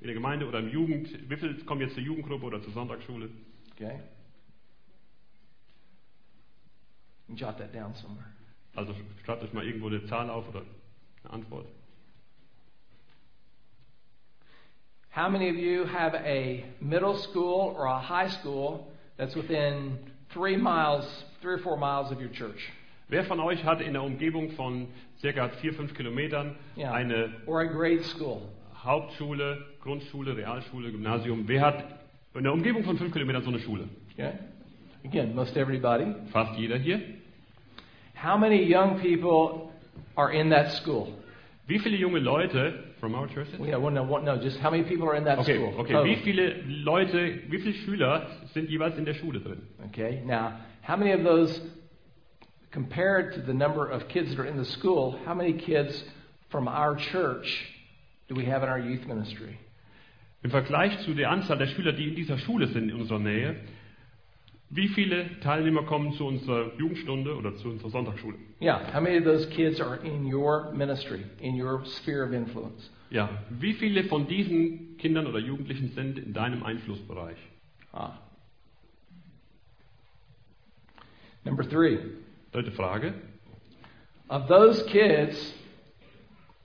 in 0.00 0.06
der 0.08 0.14
Gemeinde 0.14 0.46
oder 0.46 0.58
im 0.58 0.68
Jugend. 0.68 1.30
Wie 1.30 1.36
viele 1.36 1.54
kommen 1.64 1.80
jetzt 1.80 1.94
zur 1.94 2.02
Jugendgruppe 2.02 2.44
oder 2.44 2.60
zur 2.62 2.72
Sonntagsschule? 2.72 3.30
Okay? 3.74 4.00
Jot 7.34 7.56
that 7.58 7.72
down 7.74 7.94
somewhere. 7.94 8.26
Also 8.74 8.94
schreibt 9.24 9.42
euch 9.42 9.52
mal 9.54 9.64
irgendwo 9.64 9.86
eine 9.88 10.04
Zahl 10.04 10.28
auf 10.28 10.46
oder 10.50 10.62
eine 11.24 11.32
Antwort. 11.32 11.66
How 15.14 15.28
many 15.30 15.48
of 15.50 15.56
you 15.56 15.84
have 15.86 16.14
a 16.14 16.62
middle 16.80 17.14
school 17.16 17.74
or 17.76 17.86
a 17.86 17.98
high 18.00 18.30
school 18.30 18.86
that's 19.16 19.34
within 19.36 19.98
three 20.32 20.56
miles, 20.56 21.04
three 21.40 21.54
or 21.54 21.58
four 21.58 21.76
miles 21.76 22.10
of 22.12 22.20
your 22.20 22.30
church? 22.32 22.70
Wer 23.08 23.24
von 23.24 23.40
euch 23.40 23.62
hat 23.64 23.80
in 23.82 23.92
der 23.92 24.02
Umgebung 24.02 24.52
von 24.52 24.88
circa 25.20 25.48
vier, 25.60 25.74
fünf 25.74 25.94
Kilometern 25.94 26.56
Yeah. 26.76 26.92
eine 26.92 27.30
Or 27.46 27.60
a 27.60 27.66
grade 27.66 28.02
school? 28.04 28.42
Hauptschule, 28.82 29.58
Grundschule, 29.82 30.36
Realschule, 30.36 30.90
Gymnasium? 30.90 31.44
Wer 31.46 31.60
hat 31.60 31.84
in 32.34 32.44
der 32.44 32.52
Umgebung 32.52 32.84
von 32.84 32.96
fünf 32.96 33.12
Kilometern 33.12 33.42
so 33.42 33.50
eine 33.50 33.60
Schule? 33.60 33.88
Okay? 34.14 34.32
Again, 35.04 35.34
most 35.34 35.56
everybody. 35.56 36.14
Fast 36.32 36.58
jeder 36.58 36.78
hier. 36.78 37.00
How 38.14 38.38
many 38.38 38.62
young 38.62 38.98
people 39.00 39.70
are 40.16 40.32
in 40.32 40.48
that 40.50 40.70
school? 40.72 41.08
Wie 41.72 41.78
viele 41.78 41.96
junge 41.96 42.18
Leute 42.18 42.74
from 43.00 43.14
our 43.14 43.26
churches? 43.28 43.58
We 43.58 43.70
have 43.70 43.80
one, 43.82 43.94
no, 43.94 44.02
one, 44.02 44.26
no, 44.26 44.36
just 44.36 44.58
how 44.58 44.70
many 44.70 44.82
people 44.82 45.08
are 45.08 45.16
in 45.16 45.24
that 45.24 45.38
Okay, 45.38 45.54
school? 45.54 45.72
okay. 45.80 45.94
Total. 45.94 46.04
Wie 46.04 46.16
viele 46.16 46.62
Leute, 46.66 47.40
wie 47.48 47.58
viele 47.60 47.72
Schüler 47.72 48.26
sind 48.52 48.68
jeweils 48.68 48.98
in 48.98 49.06
der 49.06 49.14
Schule 49.14 49.40
drin? 49.40 49.62
Okay, 49.86 50.20
now, 50.26 50.58
how 50.82 50.96
many 50.96 51.12
of 51.12 51.24
those, 51.24 51.62
compared 52.72 53.32
to 53.36 53.40
the 53.40 53.54
number 53.54 53.88
of 53.88 54.06
kids 54.08 54.28
that 54.30 54.38
are 54.38 54.44
in 54.46 54.58
the 54.58 54.66
school, 54.66 55.18
how 55.24 55.32
many 55.32 55.54
kids 55.54 56.04
from 56.50 56.68
our 56.68 56.94
church 56.94 57.46
do 58.28 58.34
we 58.34 58.44
have 58.44 58.62
in 58.62 58.68
our 58.68 58.78
youth 58.78 59.06
ministry? 59.06 59.58
Im 60.44 60.50
Vergleich 60.50 60.98
zu 61.06 61.14
der 61.14 61.30
Anzahl 61.30 61.56
der 61.56 61.68
Schüler, 61.68 61.92
die 61.92 62.08
in 62.08 62.16
dieser 62.16 62.36
Schule 62.36 62.66
sind 62.66 62.90
in 62.90 62.96
unserer 62.96 63.18
Nähe, 63.18 63.56
wie 64.74 64.88
viele 64.88 65.38
Teilnehmer 65.40 65.82
kommen 65.82 66.12
zu 66.14 66.26
unserer 66.26 66.72
Jugendstunde 66.78 67.36
oder 67.36 67.54
zu 67.56 67.68
unserer 67.68 67.90
Sonntagsschule? 67.90 68.36
Yeah, 68.60 68.80
how 68.92 69.02
many 69.02 69.18
of 69.18 69.24
those 69.24 69.46
kids 69.50 69.80
are 69.80 69.96
in 69.96 70.32
your 70.32 70.72
ministry, 70.72 71.24
in 71.40 71.60
your 71.60 71.84
sphere 71.84 72.24
of 72.24 72.32
influence? 72.32 72.90
Ja, 73.10 73.28
wie 73.50 73.74
viele 73.74 74.04
von 74.04 74.26
diesen 74.26 74.96
Kindern 74.96 75.26
oder 75.26 75.38
Jugendlichen 75.40 75.90
sind 75.90 76.18
in 76.18 76.32
deinem 76.32 76.62
Einflussbereich? 76.62 77.36
Ah. 77.92 78.12
Number 81.44 81.64
three, 81.68 81.98
Dritte 82.52 82.70
Frage. 82.72 83.12
of 84.30 84.48
those 84.48 84.82
kids 84.84 85.52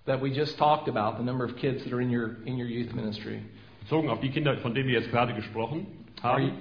that 0.06 0.22
we 0.22 0.30
just 0.32 0.58
talked 0.58 0.88
about, 0.88 1.17
the 1.17 1.24
number 1.24 1.43
of 1.43 1.58
kids 1.58 1.84
that 1.84 1.91
are 1.91 2.00
in 2.00 2.10
your 2.10 2.38
in 2.46 2.58
your 2.58 2.67
youth 2.67 2.93
ministry, 2.93 3.41
Bezogen 3.82 4.10
auf 4.10 4.22
die 4.22 4.30
Kinder, 4.30 4.56
von 4.58 4.74
denen 4.74 4.88
wir 4.88 5.00
jetzt 5.00 5.12
gerade 5.12 5.34
gesprochen 5.34 5.88
haben, 6.22 6.52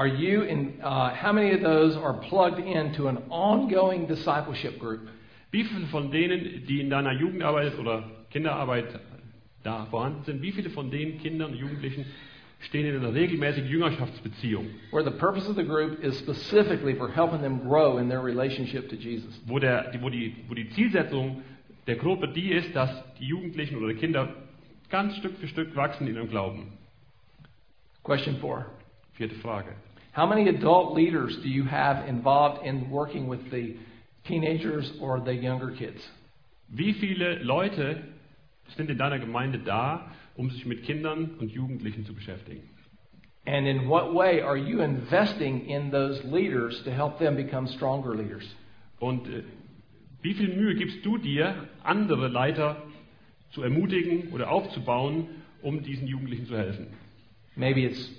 are 0.00 0.08
you 0.08 0.42
in? 0.42 0.80
Uh, 0.82 1.14
how 1.14 1.32
many 1.32 1.52
of 1.52 1.60
those 1.60 1.94
are 1.96 2.14
plugged 2.28 2.58
into 2.58 3.08
an 3.08 3.18
ongoing 3.30 4.06
discipleship 4.06 4.78
group? 4.78 5.08
wie 5.50 5.64
viele 5.64 5.86
von 5.86 6.10
denen, 6.10 6.64
die 6.66 6.80
in 6.80 6.90
deiner 6.90 7.12
Jugendarbeit 7.12 7.78
oder 7.78 8.08
Kinderarbeit 8.30 9.00
da 9.62 9.86
vorhanden 9.86 10.22
sind, 10.24 10.42
wie 10.42 10.52
viele 10.52 10.70
von 10.70 10.90
den 10.90 11.18
Kindern 11.18 11.52
und 11.52 11.58
Jugendlichen 11.58 12.06
stehen 12.60 12.86
in 12.86 12.96
einer 12.96 13.12
regelmäßigen 13.12 13.68
Jüngerschaftsbeziehung, 13.68 14.66
Where 14.92 15.04
the 15.04 15.18
purpose 15.18 15.48
of 15.48 15.56
the 15.56 15.64
group 15.64 16.02
is 16.04 16.18
specifically 16.18 16.94
for 16.94 17.08
helping 17.08 17.40
them 17.40 17.60
grow 17.60 17.98
in 17.98 18.08
their 18.08 18.22
relationship 18.22 18.88
to 18.90 18.96
Jesus. 18.96 19.40
wo, 19.46 19.58
der, 19.58 19.92
wo, 20.00 20.08
die, 20.08 20.36
wo 20.48 20.54
die 20.54 20.68
Zielsetzung 20.70 21.42
der 21.86 21.96
Gruppe 21.96 22.28
die 22.28 22.52
ist, 22.52 22.74
dass 22.76 22.90
die 23.18 23.26
Jugendlichen 23.26 23.76
oder 23.76 23.88
die 23.88 23.98
Kinder 23.98 24.28
ganz 24.88 25.16
Stück 25.16 25.36
für 25.38 25.48
Stück 25.48 25.74
wachsen 25.74 26.06
in 26.06 26.14
ihrem 26.14 26.28
Glauben. 26.28 26.72
Question 28.04 28.36
four. 28.36 28.66
Vierte 29.14 29.34
Frage. 29.36 29.74
How 30.12 30.26
many 30.26 30.48
adult 30.48 30.94
leaders 30.94 31.36
do 31.42 31.48
you 31.48 31.64
have 31.64 32.08
involved 32.08 32.66
in 32.66 32.90
working 32.90 33.28
with 33.28 33.50
the 33.50 33.76
teenagers 34.26 34.92
or 35.00 35.20
the 35.20 35.32
younger 35.32 35.70
kids? 35.70 36.00
Wie 36.68 36.94
viele 36.94 37.42
Leute 37.44 38.02
sind 38.76 38.90
in 38.90 38.98
deiner 38.98 39.20
Gemeinde 39.20 39.58
da, 39.58 40.10
um 40.36 40.50
sich 40.50 40.66
mit 40.66 40.84
Kindern 40.84 41.36
und 41.38 41.52
Jugendlichen 41.52 42.04
zu 42.04 42.14
beschäftigen? 42.14 42.62
And 43.46 43.66
in 43.66 43.88
what 43.88 44.12
way 44.12 44.40
are 44.40 44.56
you 44.56 44.82
investing 44.82 45.66
in 45.68 45.90
those 45.90 46.22
leaders 46.24 46.82
to 46.84 46.90
help 46.90 47.18
them 47.18 47.36
become 47.36 47.68
stronger 47.68 48.14
leaders? 48.14 48.44
Und 48.98 49.28
äh, 49.28 49.44
wie 50.22 50.34
viel 50.34 50.54
Mühe 50.54 50.74
gibst 50.74 51.04
du 51.04 51.18
dir, 51.18 51.68
andere 51.84 52.28
Leiter 52.28 52.82
zu 53.52 53.62
ermutigen 53.62 54.32
oder 54.32 54.50
aufzubauen, 54.50 55.28
um 55.62 55.82
diesen 55.82 56.06
Jugendlichen 56.08 56.46
zu 56.46 56.56
helfen? 56.56 56.88
Maybe 57.56 57.84
it's 57.84 58.10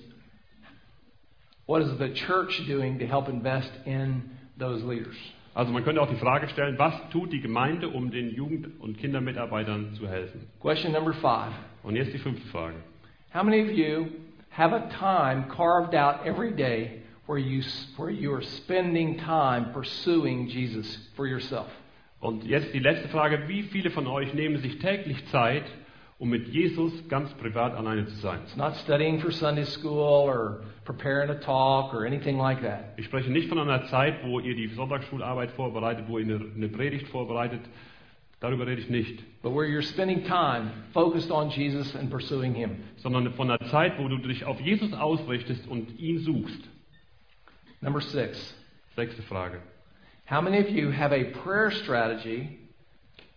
what 1.72 1.82
is 1.82 1.98
the 2.00 2.10
church 2.10 2.62
doing 2.68 3.00
to 3.00 3.08
help 3.08 3.30
invest 3.30 3.72
in 3.86 4.30
those 4.58 4.84
leaders? 4.84 5.16
Also 5.56 5.72
man 5.72 5.84
könnte 5.84 6.02
auch 6.02 6.10
die 6.10 6.18
Frage 6.18 6.50
stellen, 6.50 6.78
was 6.78 6.94
tut 7.12 7.32
die 7.32 7.40
Gemeinde, 7.40 7.88
um 7.88 8.12
den 8.12 8.30
Jugend- 8.30 8.80
und 8.82 8.98
Kindermitarbeitern 8.98 9.94
zu 9.94 10.06
helfen? 10.08 10.48
Question 10.60 10.92
number 10.92 11.14
five. 11.14 11.54
Und 11.84 11.96
jetzt 11.96 12.14
die 12.14 12.18
fünfte 12.18 12.46
Frage. 12.50 12.76
How 13.34 13.44
many 13.44 13.62
of 13.62 13.72
you 13.72 14.08
have 14.50 14.74
a 14.74 14.90
time 15.00 15.48
carved 15.48 15.96
out 15.96 16.26
every 16.26 16.52
day 16.52 17.04
where 17.26 17.40
you, 17.40 17.64
where 17.98 18.12
you 18.12 18.34
are 18.34 18.44
spending 18.44 19.18
time 19.18 19.72
pursuing 19.72 20.48
Jesus 20.48 21.10
for 21.16 21.26
yourself? 21.26 21.68
Und 22.20 22.44
jetzt 22.44 22.74
die 22.74 22.80
letzte 22.80 23.08
Frage. 23.08 23.48
Wie 23.48 23.64
viele 23.64 23.92
von 23.92 24.08
euch 24.08 24.34
nehmen 24.34 24.58
sich 24.58 24.80
täglich 24.80 25.26
Zeit, 25.28 25.64
um 26.22 26.30
mit 26.30 26.48
Jesus 26.50 26.94
ganz 27.10 27.34
privat 27.34 27.74
alleine 27.74 28.06
zu 28.06 28.16
sein? 28.18 28.40
It's 28.44 28.56
not 28.56 28.76
studying 28.78 29.20
for 29.20 29.32
Sunday 29.32 29.66
school 29.66 29.98
or 30.00 30.62
preparing 30.86 31.32
a 31.32 31.40
talk 31.40 31.96
or 31.96 32.06
anything 32.06 32.38
like 32.38 32.62
that. 32.62 32.94
Ich 32.98 33.06
spreche 33.06 33.32
nicht 33.32 33.50
von 33.50 33.58
einer 33.58 33.86
Zeit, 33.88 34.24
wo 34.24 34.40
ihr 34.40 34.56
die 34.56 34.68
Sonntagsschularbeit 34.68 35.50
vorbereitet, 35.52 36.06
wo 36.08 36.20
ihr 36.20 36.26
eine, 36.26 36.46
eine 36.56 36.70
Predigt 36.70 37.08
vorbereitet. 37.08 37.62
Darüber 38.40 38.68
rede 38.68 38.82
ich 38.82 38.90
nicht. 38.90 39.24
but 39.42 39.52
where 39.52 39.66
you're 39.66 39.82
spending 39.82 40.24
time 40.24 40.70
focused 40.94 41.32
on 41.32 41.50
Jesus 41.50 41.96
and 41.96 42.12
pursuing 42.12 42.54
Him. 42.54 42.84
Sondern 42.98 43.34
von 43.34 43.48
der 43.48 43.60
Zeit, 43.72 43.98
wo 43.98 44.08
du 44.08 44.18
dich 44.20 44.46
auf 44.46 44.62
Jesus 44.62 44.94
ausrichtest 44.94 45.68
und 45.68 46.00
ihn 46.00 46.20
suchst. 46.20 46.62
Number 47.82 48.00
six, 48.00 48.56
Sechste 48.96 49.24
Frage. 49.24 49.60
how 50.30 50.40
many 50.42 50.60
of 50.60 50.70
you 50.70 50.92
have 50.92 51.12
a 51.14 51.24
prayer 51.44 51.72
strategy 51.72 52.60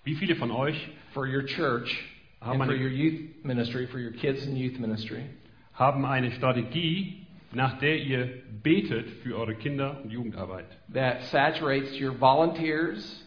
Wie 0.04 0.14
viele 0.16 0.36
von 0.36 0.50
euch 0.50 0.76
for 1.14 1.26
your 1.26 1.44
church 1.46 2.10
How 2.44 2.52
and 2.52 2.64
for 2.66 2.74
your 2.74 2.90
youth 2.90 3.42
ministry, 3.42 3.86
for 3.90 3.98
your 3.98 4.12
kids 4.12 4.44
and 4.46 4.56
youth 4.58 4.78
ministry? 4.78 5.24
haben 5.72 6.04
eine 6.04 6.30
Strategie, 6.32 7.26
nach 7.52 7.78
der 7.80 7.96
ihr 7.96 8.42
betet 8.62 9.08
für 9.22 9.36
eure 9.36 9.54
Kinder- 9.54 10.00
und 10.04 10.10
Jugendarbeit? 10.10 10.66
that 10.92 11.22
saturates 11.30 11.98
your 11.98 12.12
volunteers, 12.12 13.22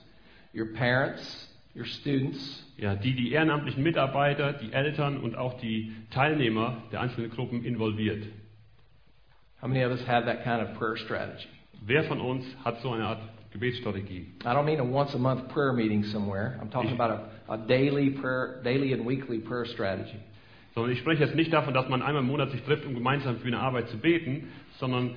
your 0.54 0.68
parents, 0.74 1.48
your 1.76 1.86
students, 1.86 2.64
Ja, 2.78 2.94
die 2.96 3.16
die 3.16 3.32
ehrenamtlichen 3.32 3.82
Mitarbeiter, 3.82 4.54
die 4.54 4.72
Eltern 4.72 5.18
und 5.18 5.36
auch 5.36 5.60
die 5.60 5.94
Teilnehmer 6.12 6.84
der 6.92 7.02
einzelnen 7.02 7.32
Gruppen 7.32 7.66
involviert. 7.66 8.24
How 9.60 9.68
many 9.68 9.84
of 9.84 9.92
us 9.92 10.08
have 10.08 10.26
that 10.28 10.44
kind 10.44 10.62
of 10.62 10.78
prayer 10.78 10.96
strategy? 10.96 11.48
Wer 11.84 12.04
von 12.04 12.22
uns 12.22 12.46
hat 12.64 12.80
so 12.82 12.92
eine 12.92 13.06
Art 13.08 13.22
Gebetsstrategie? 13.60 14.28
I 14.46 14.54
don't 14.54 14.66
mean 14.66 14.80
a 14.80 14.84
once 14.84 15.14
a 15.14 15.18
month 15.18 15.50
prayer 15.50 15.74
meeting 15.74 16.04
somewhere. 16.06 16.60
I'm 16.62 16.70
talking 16.70 16.94
about 16.94 17.30
a, 17.48 17.54
a 17.54 17.58
daily 17.58 18.12
prayer, 18.12 18.62
daily 18.64 18.94
and 18.94 19.06
weekly 19.06 19.40
prayer 19.40 19.66
strategy. 19.66 20.20
Sondern 20.76 20.92
ich 20.92 21.00
spreche 21.00 21.24
jetzt 21.24 21.36
nicht 21.36 21.52
davon, 21.52 21.74
dass 21.74 21.90
man 21.90 22.02
einmal 22.02 22.22
im 22.22 22.28
Monat 22.28 22.52
sich 22.52 22.62
trifft, 22.62 22.86
um 22.86 22.94
gemeinsam 22.94 23.38
für 23.38 23.48
eine 23.48 23.60
Arbeit 23.60 23.90
zu 23.90 23.98
beten, 23.98 24.50
sondern 24.80 25.16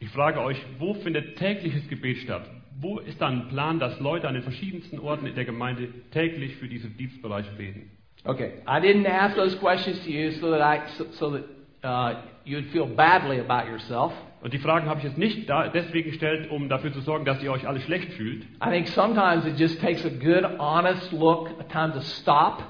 ich 0.00 0.08
frage 0.08 0.40
euch, 0.40 0.56
wo 0.78 0.94
findet 0.94 1.36
tägliches 1.36 1.86
Gebet 1.88 2.18
statt? 2.18 2.42
Wo 2.80 2.98
ist 2.98 3.20
da 3.20 3.28
ein 3.28 3.48
Plan, 3.48 3.78
dass 3.78 4.00
Leute 4.00 4.26
an 4.26 4.34
den 4.34 4.42
verschiedensten 4.42 4.98
Orten 4.98 5.26
in 5.26 5.34
der 5.34 5.44
Gemeinde 5.44 5.88
täglich 6.10 6.56
für 6.56 6.66
diese 6.66 6.88
Dienstbereiche 6.88 7.52
beten? 7.52 7.90
Okay, 8.24 8.62
I 8.66 8.80
didn't 8.80 9.06
ask 9.06 9.36
those 9.36 9.56
questions 9.58 10.00
to 10.04 10.10
you 10.10 10.30
so 10.32 10.50
that 10.50 10.60
I 10.60 10.80
so, 10.96 11.06
so 11.12 11.30
that 11.30 11.44
uh, 11.84 12.14
you'd 12.44 12.66
feel 12.70 12.86
badly 12.86 13.40
about 13.40 13.68
yourself. 13.70 14.12
Und 14.42 14.52
die 14.52 14.58
Fragen 14.58 14.86
habe 14.88 14.98
ich 14.98 15.04
jetzt 15.04 15.18
nicht 15.18 15.48
da 15.48 15.68
deswegen 15.68 16.10
gestellt, 16.10 16.50
um 16.50 16.68
dafür 16.68 16.92
zu 16.92 17.00
sorgen, 17.00 17.24
dass 17.24 17.40
ihr 17.42 17.52
euch 17.52 17.66
alle 17.68 17.80
schlecht 17.80 18.12
fühlt. 18.14 18.42
I 18.64 18.70
think 18.70 18.88
sometimes 18.88 19.46
it 19.46 19.58
just 19.58 19.80
takes 19.80 20.04
a 20.04 20.08
good, 20.08 20.44
honest 20.58 21.12
look, 21.12 21.48
a 21.60 21.64
time 21.64 21.92
to 21.92 22.00
stop 22.00 22.62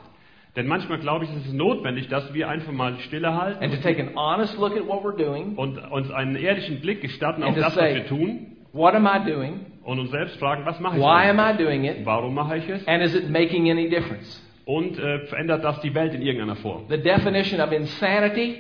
Denn 0.55 0.67
manchmal 0.67 0.99
glaube 0.99 1.25
ich, 1.25 1.31
es 1.31 1.47
ist 1.47 1.55
notwendig, 1.55 2.09
dass 2.09 2.35
wir 2.35 2.47
einfach 2.47 2.73
mal 2.73 2.99
stillehalten 2.99 3.63
and 3.65 3.73
to 3.75 3.81
take 3.81 3.99
an 4.03 4.11
honest 4.15 4.59
look 4.59 4.77
at 4.77 4.87
what 4.87 5.03
we're 5.03 5.17
doing. 5.17 5.55
und 5.57 5.79
uns 5.91 6.11
einen 6.11 6.37
ehrlichen 6.37 6.81
Blick 6.83 7.01
gestatten 7.01 7.43
auf 7.43 7.49
And 7.49 7.57
to 7.57 7.63
das, 7.63 7.75
was 7.77 7.83
say- 7.83 7.95
wir 7.95 8.07
tun 8.07 8.49
What 8.75 8.95
am 8.95 9.07
I 9.07 9.25
doing? 9.25 9.61
und 9.83 9.99
uns 9.99 10.11
selbst 10.11 10.39
fragen, 10.39 10.67
was 10.67 10.79
mache 10.79 10.97
ich 10.99 11.03
Why 11.03 11.31
am? 11.31 11.39
I 11.39 11.57
doing 11.57 11.85
it? 11.85 12.05
Warum 12.05 12.35
mache 12.35 12.59
ich 12.59 12.69
es? 12.69 12.87
And 12.87 13.03
is 13.03 13.15
it 13.15 13.31
making 13.31 13.71
any 13.71 13.89
difference? 13.89 14.43
Und 14.67 14.99
äh, 14.99 15.21
verändert 15.27 15.65
das 15.65 15.81
die 15.81 15.95
Welt 15.95 16.13
in 16.15 16.21
irgendeiner 16.21 16.57
Form? 16.57 16.85
The 16.91 16.99
definition 16.99 17.61
of 17.63 17.73
insanity 17.73 18.57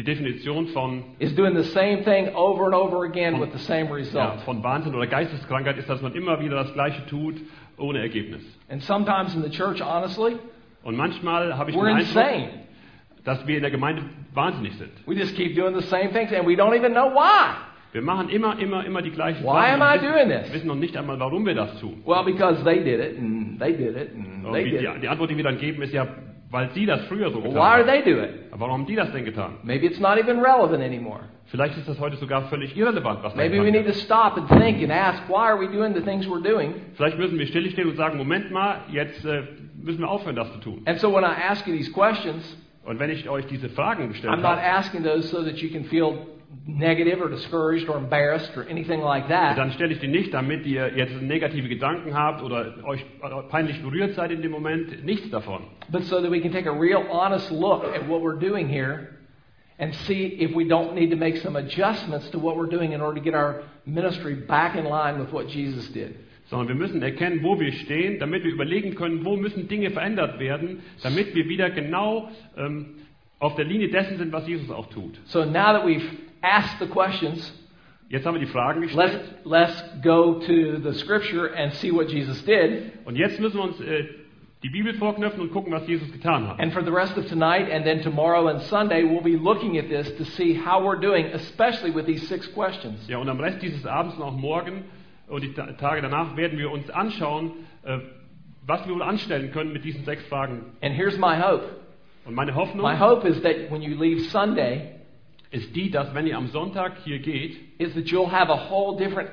Die 0.00 0.04
Definition 0.04 0.66
von, 0.68 1.04
is 1.18 1.34
doing 1.34 1.54
the 1.54 1.62
same 1.62 2.02
thing 2.04 2.34
over 2.34 2.64
and 2.64 2.74
over 2.74 3.04
again 3.04 3.38
with 3.38 3.50
the 3.52 3.58
same 3.58 3.86
ja, 3.88 3.92
result. 3.94 4.40
von 4.46 4.62
Wahnsinn 4.62 4.94
oder 4.94 5.06
Geisteskrankheit 5.06 5.76
ist, 5.76 5.90
dass 5.90 6.00
man 6.00 6.14
immer 6.14 6.40
wieder 6.40 6.56
das 6.56 6.72
Gleiche 6.72 7.04
tut, 7.04 7.34
ohne 7.76 7.98
Ergebnis. 7.98 8.40
And 8.70 8.82
sometimes 8.82 9.34
in 9.34 9.42
the 9.42 9.50
church, 9.50 9.82
honestly, 9.82 10.36
Und 10.84 10.96
manchmal 10.96 11.54
habe 11.58 11.68
ich 11.70 11.76
den 11.76 11.84
we're 11.84 11.88
Eindruck, 11.88 12.08
insane. 12.08 12.48
dass 13.24 13.46
wir 13.46 13.56
in 13.56 13.60
der 13.60 13.70
Gemeinde 13.70 14.02
wahnsinnig 14.32 14.72
sind. 14.78 14.90
We 15.06 15.16
just 15.16 15.36
keep 15.36 15.54
doing 15.54 15.74
the 15.78 15.86
same 15.86 16.10
things 16.14 16.32
and 16.32 16.46
we 16.48 16.54
don't 16.54 16.74
even 16.74 16.92
know 16.92 17.10
why. 17.12 17.56
Wir 17.92 18.00
machen 18.00 18.30
immer, 18.30 18.58
immer, 18.58 18.86
immer 18.86 19.02
die 19.02 19.10
gleichen 19.10 19.44
Why 19.44 19.74
am 19.74 19.82
I 19.82 19.98
und 19.98 20.02
doing 20.02 20.30
wissen, 20.30 20.44
this? 20.44 20.54
wissen 20.54 20.66
noch 20.68 20.76
nicht 20.76 20.96
einmal, 20.96 21.20
warum 21.20 21.44
wir 21.44 21.54
das 21.54 21.78
tun. 21.78 22.02
Well, 22.06 22.24
because 22.24 22.64
they 22.64 22.82
did 22.82 23.00
it 23.00 23.18
and 23.18 23.60
they 23.60 23.76
did 23.76 23.94
it 23.98 24.14
and 24.14 24.46
Und 24.46 24.54
they 24.54 24.64
die, 24.64 24.70
did 24.70 24.80
die, 24.80 24.86
it. 24.86 25.02
die 25.02 25.08
Antwort, 25.08 25.28
die 25.30 25.36
wir 25.36 25.44
dann 25.44 25.58
geben, 25.58 25.82
ist 25.82 25.92
ja, 25.92 26.06
weil 26.50 26.70
sie 26.72 26.84
das 26.86 27.04
früher 27.06 27.30
so 27.30 27.40
getan 27.40 27.54
why 27.54 27.60
haben. 27.60 27.86
do 27.86 27.90
they 27.90 28.02
do 28.02 28.20
it? 28.20 28.30
Aber 28.50 28.60
warum 28.62 28.72
haben 28.82 28.86
die 28.86 28.96
das 28.96 29.10
denn 29.12 29.24
getan? 29.24 29.54
Maybe 29.62 29.86
it's 29.86 30.00
not 30.00 30.18
even 30.18 30.40
relevant 30.40 30.82
anymore. 30.82 31.20
Vielleicht 31.46 31.76
ist 31.78 31.88
das 31.88 31.98
heute 31.98 32.16
sogar 32.16 32.42
völlig 32.48 32.76
irrelevant, 32.76 33.22
was 33.22 33.32
da 33.34 33.38
Maybe 33.38 33.54
we 33.58 33.64
getan 33.64 33.72
need 33.72 33.84
wird. 33.86 33.94
to 33.96 34.00
stop 34.00 34.36
and 34.36 34.48
think 34.48 34.82
and 34.82 34.92
ask, 34.92 35.22
why 35.28 35.48
are 35.48 35.58
we 35.58 35.66
doing 35.66 35.94
the 35.94 36.00
things 36.00 36.26
we're 36.26 36.42
doing? 36.42 36.74
Vielleicht 36.94 37.18
müssen 37.18 37.38
wir 37.38 37.46
stillstehen 37.46 37.88
und 37.88 37.96
sagen, 37.96 38.18
Moment 38.18 38.50
mal, 38.50 38.82
jetzt 38.92 39.24
äh, 39.24 39.42
müssen 39.82 40.00
wir 40.00 40.08
aufhören, 40.08 40.36
das 40.36 40.52
zu 40.52 40.58
tun. 40.58 40.82
And 40.86 40.98
so 41.00 41.12
when 41.14 41.24
I 41.24 41.34
ask 41.48 41.66
you 41.66 41.74
these 41.76 41.90
questions, 41.92 42.56
Und 42.84 42.98
wenn 42.98 43.10
ich 43.10 43.28
euch 43.28 43.46
diese 43.46 43.68
Fragen 43.68 44.08
gestellt 44.08 44.32
I'm 44.32 44.36
not 44.38 44.58
habe, 44.58 44.62
asking 44.62 45.02
those 45.04 45.28
so 45.28 45.42
that 45.44 45.58
you 45.58 45.70
can 45.70 45.84
feel 45.84 46.18
negative 46.66 47.20
or 47.20 47.28
discouraged 47.28 47.88
or 47.88 47.96
embarrassed 47.96 48.56
or 48.56 48.68
anything 48.68 49.00
like 49.00 49.28
that. 49.28 49.56
dann 49.56 49.72
stelle 49.72 49.92
ich 49.92 50.00
die 50.00 50.08
nicht, 50.08 50.32
damit 50.34 50.66
ihr 50.66 50.96
jetzt 50.96 51.20
negative 51.22 51.68
Gedanken 51.68 52.14
habt 52.14 52.42
oder 52.42 52.74
euch 52.84 53.04
peinlich 53.48 53.80
berührt 53.82 54.14
seid 54.14 54.30
in 54.30 54.42
dem 54.42 54.50
Moment. 54.50 55.04
Nichts 55.04 55.30
davon. 55.30 55.62
but 55.90 56.02
so 56.04 56.20
that 56.20 56.30
we 56.30 56.40
can 56.40 56.52
take 56.52 56.66
a 56.66 56.72
real 56.72 57.04
honest 57.10 57.50
look 57.50 57.84
at 57.84 58.06
what 58.08 58.20
we're 58.20 58.38
doing 58.38 58.68
here 58.68 59.16
and 59.78 59.94
see 60.06 60.36
if 60.40 60.54
we 60.54 60.66
don't 60.68 60.94
need 60.94 61.10
to 61.10 61.16
make 61.16 61.38
some 61.38 61.56
adjustments 61.56 62.28
to 62.30 62.38
what 62.38 62.56
we're 62.56 62.68
doing 62.68 62.92
in 62.92 63.00
order 63.00 63.18
to 63.18 63.24
get 63.24 63.34
our 63.34 63.62
ministry 63.86 64.34
back 64.34 64.76
in 64.76 64.84
line 64.84 65.18
with 65.18 65.32
what 65.32 65.48
Jesus 65.48 65.88
did. 65.88 66.14
Sondern 66.50 66.68
wir 66.68 66.74
müssen 66.74 67.00
erkennen, 67.00 67.42
wo 67.42 67.58
wir 67.60 67.72
stehen, 67.72 68.18
damit 68.18 68.42
wir 68.42 68.52
überlegen 68.52 68.96
können, 68.96 69.24
wo 69.24 69.36
müssen 69.36 69.68
Dinge 69.68 69.90
verändert 69.90 70.40
werden, 70.40 70.82
damit 71.02 71.32
wir 71.34 71.48
wieder 71.48 71.70
genau 71.70 72.28
ähm, 72.56 72.96
auf 73.38 73.54
der 73.54 73.64
Linie 73.64 73.88
dessen 73.88 74.18
sind, 74.18 74.32
was 74.32 74.46
Jesus 74.48 74.68
auch 74.70 74.88
tut. 74.90 75.18
So 75.26 75.44
now 75.44 75.72
that 75.72 75.86
we've 75.86 76.02
asked 76.42 76.78
the 76.80 76.86
questions, 76.86 77.52
Jetzt 78.08 78.26
haben 78.26 78.34
wir 78.34 78.40
die 78.40 78.50
Fragen 78.50 78.80
let's, 78.82 78.92
gestellt 78.92 79.20
let's 79.44 79.84
go 80.02 80.40
to 80.40 80.80
the 80.82 80.92
scripture 80.98 81.54
and 81.54 81.72
see 81.74 81.92
what 81.92 82.08
Jesus 82.10 82.44
did. 82.44 82.92
und 83.04 83.16
jetzt 83.16 83.38
müssen 83.38 83.56
wir 83.58 83.64
uns 83.64 83.80
äh, 83.80 84.04
die 84.62 84.68
Bibel 84.68 84.92
vorknöpfen 84.94 85.40
und 85.40 85.52
gucken, 85.52 85.72
was 85.72 85.86
Jesus 85.86 86.10
getan 86.12 86.46
hat. 86.48 86.58
And 86.58 86.72
for 86.72 86.82
the 86.82 86.90
rest 86.90 87.16
of 87.16 87.26
tonight 87.28 87.70
and 87.70 87.84
then 87.84 88.02
tomorrow 88.02 88.48
and 88.48 88.60
Sunday, 88.62 89.04
we'll 89.04 89.22
be 89.22 89.36
looking 89.36 89.78
at 89.78 89.88
this 89.88 90.10
to 90.16 90.24
see 90.24 90.54
how 90.54 90.82
we're 90.82 91.00
doing, 91.00 91.26
especially 91.32 91.94
with 91.94 92.04
these 92.04 92.26
six 92.26 92.46
questions. 92.52 93.06
Ja, 93.08 93.18
und 93.18 93.28
am 93.28 93.40
Rest 93.40 93.62
dieses 93.62 93.86
Abends 93.86 94.16
und 94.16 94.22
auch 94.22 94.36
morgen 94.36 94.84
und 95.28 95.42
die 95.42 95.52
Tage 95.52 96.02
danach 96.02 96.36
werden 96.36 96.58
wir 96.58 96.70
uns 96.70 96.90
anschauen, 96.90 97.52
äh, 97.84 97.98
was 98.66 98.86
wir 98.86 98.94
wohl 98.94 99.02
anstellen 99.02 99.50
können 99.52 99.72
mit 99.72 99.84
diesen 99.84 100.04
sechs 100.04 100.26
Fragen. 100.26 100.64
And 100.82 100.94
here's 100.94 101.16
my 101.16 101.40
hope. 101.40 101.64
Und 102.26 102.34
meine 102.34 102.54
Hoffnung 102.54 102.82
My 102.82 102.98
hope 102.98 103.26
is 103.26 103.40
that 103.42 103.70
when 103.70 103.80
you 103.80 103.96
leave 103.96 104.28
Sunday, 104.30 104.99
ist 105.50 105.74
die, 105.74 105.90
dass 105.90 106.14
wenn 106.14 106.26
ihr 106.26 106.36
am 106.36 106.48
Sonntag 106.48 106.98
hier 107.04 107.18
geht, 107.18 107.56
is 107.78 107.92
that 107.94 108.04
you'll 108.06 108.30
have 108.30 108.50
a 108.50 108.70
whole 108.70 108.96
different 108.96 109.30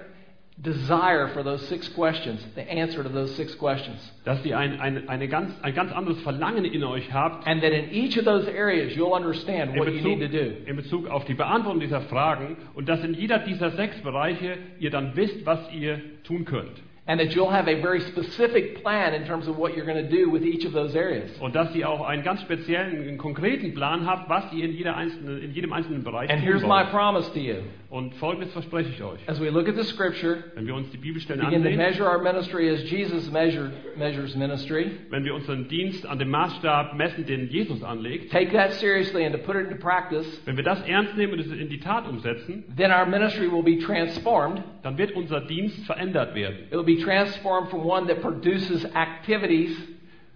desire 0.60 1.28
for 1.36 1.44
those 1.44 1.68
six 1.68 1.88
questions, 1.94 2.44
the 2.56 2.64
answer 2.64 3.04
to 3.04 3.10
those 3.10 3.36
six 3.36 3.56
questions. 3.56 4.00
dass 4.26 4.44
ihr 4.44 4.58
ein, 4.58 4.80
ein, 4.80 5.08
eine 5.08 5.28
ganz, 5.28 5.54
ein 5.62 5.76
ganz 5.76 5.92
anderes 5.92 6.20
Verlangen 6.22 6.66
in 6.66 6.84
euch 6.84 7.14
habt 7.14 7.46
And 7.46 7.62
that 7.62 7.72
in 7.72 7.92
each 7.92 8.18
of 8.18 8.26
those 8.26 8.48
areas 8.48 8.96
you'll 8.96 9.14
understand 9.14 9.78
what 9.78 9.88
you 9.88 10.02
need 10.02 10.20
Bezug, 10.20 10.32
to 10.32 10.46
do. 10.46 10.52
in 10.66 10.76
Bezug 10.76 11.08
auf 11.08 11.26
die 11.26 11.36
Beantwortung 11.36 11.80
dieser 11.80 12.02
Fragen 12.02 12.58
und 12.74 12.90
dass 12.90 13.04
in 13.04 13.14
jeder 13.14 13.38
dieser 13.40 13.70
sechs 13.72 14.02
Bereiche 14.02 14.58
ihr 14.80 14.90
dann 14.90 15.16
wisst, 15.16 15.46
was 15.46 15.60
ihr 15.72 16.02
tun 16.24 16.44
könnt. 16.46 16.82
And 17.08 17.20
that 17.22 17.32
you'll 17.32 17.50
have 17.50 17.70
a 17.70 17.82
very 17.82 18.02
specific 18.12 18.84
plan 18.84 19.14
in 19.14 19.26
terms 19.26 19.48
of 19.48 19.58
what 19.58 19.76
you're 19.76 19.86
going 19.86 20.04
to 20.04 20.10
do 20.10 20.30
with 20.30 20.44
each 20.44 20.66
of 20.66 20.74
those 20.74 20.94
areas. 20.94 21.32
Und 21.40 21.56
dass 21.56 21.74
ihr 21.74 21.90
auch 21.90 22.06
einen 22.06 22.22
ganz 22.22 22.42
speziellen, 22.42 23.02
einen 23.02 23.18
konkreten 23.18 23.74
Plan 23.74 24.06
habt, 24.06 24.30
was 24.30 24.52
ihr 24.52 24.66
in, 24.66 24.74
jeder 24.74 24.98
einzelnen, 24.98 25.42
in 25.42 25.54
jedem 25.54 25.72
einzelnen 25.72 26.04
Bereich 26.04 26.30
And 26.30 26.42
here's 26.42 26.64
my 26.64 26.84
promise 26.92 27.32
to 27.32 27.40
you. 27.40 27.64
Und 27.90 28.14
folgendes 28.16 28.52
verspreche 28.52 28.90
ich 28.90 29.02
euch. 29.02 29.20
As 29.28 29.40
we 29.40 29.50
look 29.50 29.70
at 29.70 29.76
the 29.76 29.84
scripture, 29.84 30.44
Wenn 30.56 30.68
wir 30.68 30.76
uns 30.76 30.90
die 30.90 30.98
Bibelstellen 30.98 31.46
begin 31.46 31.64
to 31.64 31.70
measure 31.72 32.06
our 32.06 32.22
ministry 32.22 32.70
as 32.70 32.84
Jesus 32.84 33.32
measured, 33.32 33.72
measures 33.98 34.36
ministry, 34.36 34.92
wenn 35.10 35.24
wir 35.24 35.34
unseren 35.34 35.70
Dienst 35.70 36.06
an 36.06 36.20
dem 36.20 36.30
Maßstab 36.30 36.96
messen, 36.96 37.26
den 37.26 37.50
Jesus 37.50 37.82
anlegt, 37.84 38.30
take 38.30 38.52
that 38.52 38.74
seriously 38.74 39.26
and 39.26 39.34
to 39.34 39.42
put 39.42 39.56
it 39.56 39.68
into 39.68 39.78
practice, 39.78 40.26
wenn 40.44 40.58
wir 40.58 40.66
das 40.66 40.82
ernst 40.86 41.16
nehmen 41.16 41.34
und 41.34 41.40
es 41.40 41.48
in 41.48 41.70
die 41.70 41.80
Tat 41.80 42.06
umsetzen, 42.10 42.66
then 42.76 42.92
our 42.92 43.06
ministry 43.06 43.50
will 43.50 43.64
be 43.64 43.78
transformed. 43.80 44.62
dann 44.84 44.98
wird 44.98 45.14
unser 45.14 45.40
Dienst 45.40 45.86
verändert 45.86 46.36
werden. 46.36 46.58
It 46.70 46.74
will 46.74 46.84
be 46.84 47.02
transformed 47.02 47.70
from 47.70 47.86
one 47.86 48.08
that 48.08 48.22
produces 48.22 48.84
activities 48.96 49.78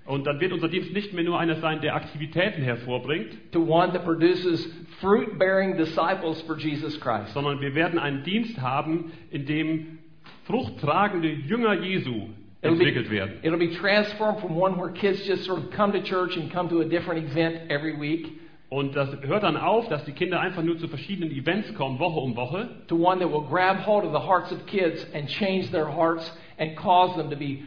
Und 0.06 0.26
dann 0.26 0.40
wird 0.40 0.52
unser 0.52 0.68
Dienst 0.68 0.94
nicht 0.94 1.14
mehr 1.14 1.24
nur 1.24 1.40
einer 1.40 1.56
sein, 1.58 1.80
der 1.82 1.96
Aktivitäten 1.96 2.64
hervorbringt, 2.64 3.52
to 3.52 3.60
one 3.62 3.94
that 3.94 4.04
produces 4.04 4.68
fruit 5.00 5.38
bearing 5.38 5.78
disciples 5.78 6.42
for 6.42 6.58
Jesus 6.58 7.00
Christ. 7.00 7.34
sondern 7.34 7.62
wir 7.62 7.76
werden 7.76 8.00
einen 8.00 8.24
Dienst 8.24 8.60
haben, 8.60 9.12
in 9.30 9.46
dem 9.46 10.00
fruchttragende 10.46 11.30
Jünger 11.30 11.74
Jesu 11.76 12.30
It'll 12.64 12.78
be, 12.78 12.86
entwickelt 12.86 13.10
werden. 13.10 13.34
it'll 13.44 13.58
be 13.60 13.74
transformed 13.76 14.40
from 14.42 14.56
one 14.56 14.76
where 14.78 14.92
kids 14.92 15.26
just 15.28 15.46
sort 15.46 15.60
of 15.60 15.72
come 15.72 15.92
to 15.94 16.02
church 16.02 16.36
and 16.38 16.52
come 16.52 16.68
to 16.70 16.82
a 16.82 16.86
different 16.86 17.24
event 17.32 17.70
every 17.70 17.94
week 18.00 18.28
Und 18.70 18.96
das 18.96 19.10
hört 19.24 19.44
dann 19.44 19.58
auf, 19.58 19.90
dass 19.90 20.06
die 20.06 20.14
Kinder 20.14 20.40
einfach 20.40 20.64
nur 20.64 20.78
zu 20.78 20.88
verschiedenen 20.88 21.30
Events 21.32 21.74
kommen, 21.76 22.00
Woche 22.00 22.20
um 22.22 22.36
Woche, 22.38 22.70
to 22.88 22.96
one 22.96 23.20
that 23.20 23.30
will 23.30 23.42
grab 23.48 23.86
hold 23.86 24.06
of 24.06 24.14
the 24.14 24.26
hearts 24.28 24.52
of 24.52 24.66
kids 24.66 25.06
and 25.14 25.28
change 25.28 25.70
their 25.72 25.88
hearts 25.94 26.32
and 26.58 26.76
cause 26.78 27.14
them 27.18 27.30
to 27.30 27.36
be 27.36 27.64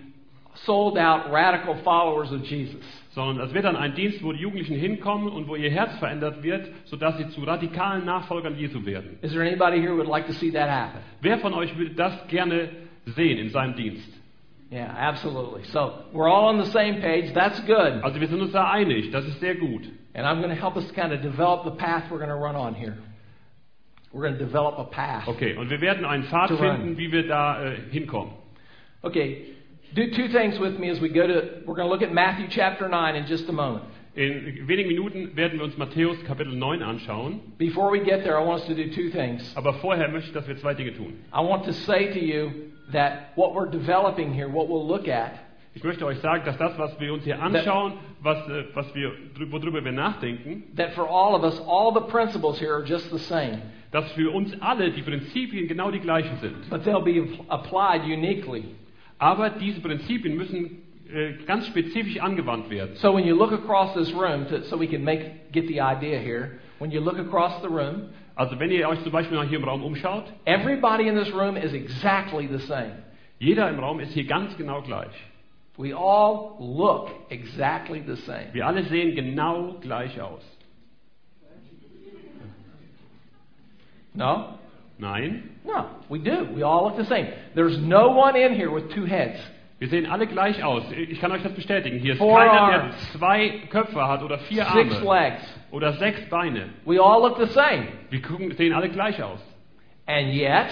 sold 0.55 0.97
out 0.99 1.31
radical 1.33 1.75
followers 1.83 2.31
of 2.33 2.43
Jesus. 2.45 2.81
sondern 3.11 3.47
es 3.47 3.55
wird 3.55 3.65
dann 3.65 3.77
ein 3.77 3.95
Dienst, 3.95 4.23
wo 4.25 4.33
die 4.33 4.41
Jugendlichen 4.41 4.77
hinkommen 4.77 5.29
und 5.29 5.47
wo 5.47 5.55
ihr 5.55 5.71
Herz 5.71 5.97
verändert 5.99 6.43
wird, 6.43 6.69
sodass 6.87 7.17
sie 7.17 7.29
zu 7.29 7.43
radikalen 7.43 8.05
Nachfolgern 8.05 8.57
Jesu 8.59 8.85
werden. 8.85 9.19
Is 9.23 9.33
there 9.33 9.45
anybody 9.47 9.79
here 9.81 9.91
who 9.93 9.97
would 9.99 10.09
like 10.09 10.27
to 10.27 10.33
see 10.33 10.51
that 10.51 10.69
happen? 10.69 11.01
Wer 11.21 11.39
von 11.39 11.55
euch 11.55 11.77
will 11.79 11.91
das 11.95 12.13
gerne 12.29 12.71
sehen 13.07 13.39
in 13.39 13.51
seinem 13.51 13.77
Dienst? 13.77 14.09
Yeah, 14.73 14.93
absolutely. 14.99 15.63
So 15.65 15.93
we're 16.13 16.29
all 16.29 16.47
on 16.49 16.59
the 16.59 16.71
same 16.73 17.01
page. 17.01 17.33
That's 17.35 17.61
good. 17.67 18.03
Also 18.03 18.19
wir 18.21 18.27
sind 18.27 18.41
uns 18.41 18.51
da 18.53 18.71
einig, 18.73 19.11
das 19.13 19.25
ist 19.27 19.39
sehr 19.39 19.55
gut. 19.55 19.83
And 20.15 20.27
I'm 20.27 20.41
going 20.43 20.55
to 20.55 20.61
help 20.61 20.77
us 20.77 20.91
kind 20.93 21.13
of 21.13 21.21
develop 21.23 21.65
the 21.65 21.71
path 21.77 22.05
we're 22.11 22.19
going 22.19 22.31
to 22.31 22.35
run 22.37 22.57
on 22.57 22.75
here. 22.75 22.97
We're 24.13 24.23
going 24.23 24.39
to 24.39 24.45
develop 24.45 24.79
a 24.79 24.85
path. 24.85 25.29
Okay, 25.29 25.55
und 25.57 25.71
wir 25.71 25.81
werden 25.81 26.05
einen 26.05 26.25
Pfad 26.25 26.49
To 26.49 26.57
run. 26.57 26.77
finden, 26.79 26.99
wie 26.99 27.13
wir 27.13 27.27
da 27.29 27.63
äh, 27.65 27.77
hinkommen. 27.91 28.33
Okay, 29.03 29.55
do 29.95 30.11
two 30.11 30.29
things 30.29 30.59
with 30.59 30.79
me 30.79 30.91
as 30.91 31.01
we 31.01 31.09
go 31.09 31.27
to, 31.27 31.63
we're 31.67 31.75
going 31.77 31.89
to 31.89 31.93
look 31.93 32.03
at 32.03 32.13
Matthew 32.13 32.47
chapter 32.49 32.89
9 32.89 33.17
in 33.17 33.27
just 33.27 33.49
a 33.49 33.53
moment. 33.53 33.85
In 34.17 34.67
wenigen 34.69 34.89
Minuten 34.89 35.35
werden 35.37 35.59
wir 35.59 35.65
uns 35.65 35.77
Matthäus 35.77 36.17
Kapitel 36.25 36.55
9 36.55 36.83
anschauen. 36.83 37.41
Before 37.59 37.91
we 37.91 37.99
get 37.99 38.23
there, 38.23 38.39
I 38.39 38.45
want 38.45 38.61
us 38.63 38.67
to 38.69 38.75
do 38.75 38.91
two 38.95 39.11
things. 39.11 39.53
Aber 39.57 39.75
vorher 39.75 40.09
möchte 40.09 40.29
ich, 40.29 40.35
dass 40.35 40.47
wir 40.47 40.57
zwei 40.57 40.75
Dinge 40.75 40.95
tun. 40.95 41.15
I 41.33 41.41
want 41.41 41.65
to 41.65 41.73
say 41.73 42.13
to 42.13 42.21
you 42.21 42.71
that 42.93 43.33
what 43.37 43.55
we're 43.55 43.69
developing 43.71 44.33
here, 44.33 44.49
what 44.49 44.69
we'll 44.69 44.87
look 44.87 45.09
at, 45.09 45.33
Ich 45.77 45.83
möchte 45.83 46.07
euch 46.07 46.21
sagen, 46.21 46.45
dass 46.45 46.57
das, 46.57 46.79
was 46.79 47.01
wir 47.01 47.13
uns 47.13 47.25
hier 47.25 47.43
anschauen, 47.43 47.95
was, 48.23 48.39
äh, 48.49 48.65
was 48.75 48.95
wir, 48.95 49.11
worüber 49.51 49.85
wir 49.85 49.91
nachdenken, 49.91 50.63
that 50.77 50.93
for 50.95 51.09
all 51.09 51.35
of 51.35 51.43
us, 51.43 51.61
all 51.67 51.93
the 51.93 52.09
principles 52.13 52.61
here 52.61 52.73
are 52.73 52.85
just 52.85 53.11
the 53.11 53.19
same, 53.19 53.61
dass 53.91 54.09
für 54.13 54.31
uns 54.33 54.53
alle 54.61 54.93
die 54.93 55.03
Prinzipien 55.03 55.67
genau 55.67 55.91
die 55.91 55.99
gleichen 55.99 56.37
sind. 56.41 56.71
but 56.71 56.85
they'll 56.85 57.03
be 57.03 57.21
applied 57.49 58.03
uniquely. 58.05 58.63
Aber 59.25 59.49
diese 59.49 59.81
Prinzipien 59.81 60.37
müssen 60.37 60.83
äh, 61.11 61.33
ganz 61.47 61.67
spezifisch 61.67 62.21
angewandt 62.21 62.69
werden. 62.69 62.95
So 62.97 63.15
when 63.15 63.27
you 63.27 63.35
look 63.35 63.53
across 63.53 63.95
this 63.95 64.13
room, 64.13 64.47
to, 64.49 64.61
so 64.65 64.79
we 64.79 64.87
can 64.87 65.03
make 65.03 65.51
get 65.51 65.67
the 65.67 65.81
idea 65.81 66.19
here, 66.19 66.59
when 66.79 66.91
you 66.91 67.01
look 67.01 67.19
across 67.19 67.59
the 67.63 67.69
room, 67.69 68.11
Also 68.35 68.59
wenn 68.59 68.71
ihr 68.71 68.87
euch 68.87 69.03
zum 69.03 69.13
Beispiel 69.13 69.43
hier 69.45 69.57
im 69.57 69.65
Raum 69.65 69.83
umschaut, 69.83 70.25
everybody 70.45 71.09
in 71.09 71.15
this 71.17 71.33
room 71.33 71.57
is 71.57 71.73
exactly 71.73 72.47
the 72.49 72.59
same. 72.67 73.03
jeder 73.39 73.71
im 73.71 73.79
Raum 73.79 73.99
ist 73.99 74.13
hier 74.13 74.27
ganz 74.27 74.55
genau 74.59 74.83
gleich. 74.83 75.15
We 75.79 75.97
all 75.97 76.57
look 76.59 77.09
exactly 77.31 78.03
the 78.07 78.17
same. 78.17 78.53
Wir 78.53 78.67
alle 78.67 78.83
sehen 78.83 79.15
genau 79.15 79.79
gleich 79.81 80.21
aus. 80.21 80.43
No? 84.13 84.59
Nein, 84.99 85.51
No, 85.65 85.87
we 86.09 86.19
do. 86.19 86.47
We 86.55 86.63
all 86.63 86.85
look 86.85 86.97
the 86.97 87.05
same. 87.05 87.27
There's 87.55 87.79
no 87.79 88.11
one 88.11 88.37
in 88.37 88.55
here 88.55 88.71
with 88.71 88.91
two 88.95 89.07
heads. 89.07 89.39
wir 89.79 89.89
sehen 89.89 90.07
alle 90.07 90.27
gleich 90.27 90.63
aus. 90.63 90.83
Ich 90.93 91.21
kann 91.21 91.33
euch 91.33 91.43
das 91.43 91.53
bestätigen. 91.53 91.99
Hier 91.99 92.13
ist 92.13 92.19
Four 92.19 92.39
keiner, 92.39 92.71
der 92.71 92.91
zwei 93.13 93.63
Köpfe 93.71 94.07
hat 94.07 94.23
oder 94.23 94.39
vier 94.39 94.65
Six 94.67 94.97
Arme 94.99 95.21
legs. 95.21 95.61
oder 95.73 95.93
sechs 95.95 96.21
Beine. 96.29 96.69
We 96.85 97.01
all 97.03 97.21
look 97.23 97.39
the 97.39 97.53
same. 97.53 97.89
Wir 98.11 98.23
gucken, 98.23 98.53
sehen 98.53 98.73
alle 98.73 98.89
gleich 98.89 99.23
aus. 99.23 99.41
And 100.07 100.33
yet, 100.33 100.71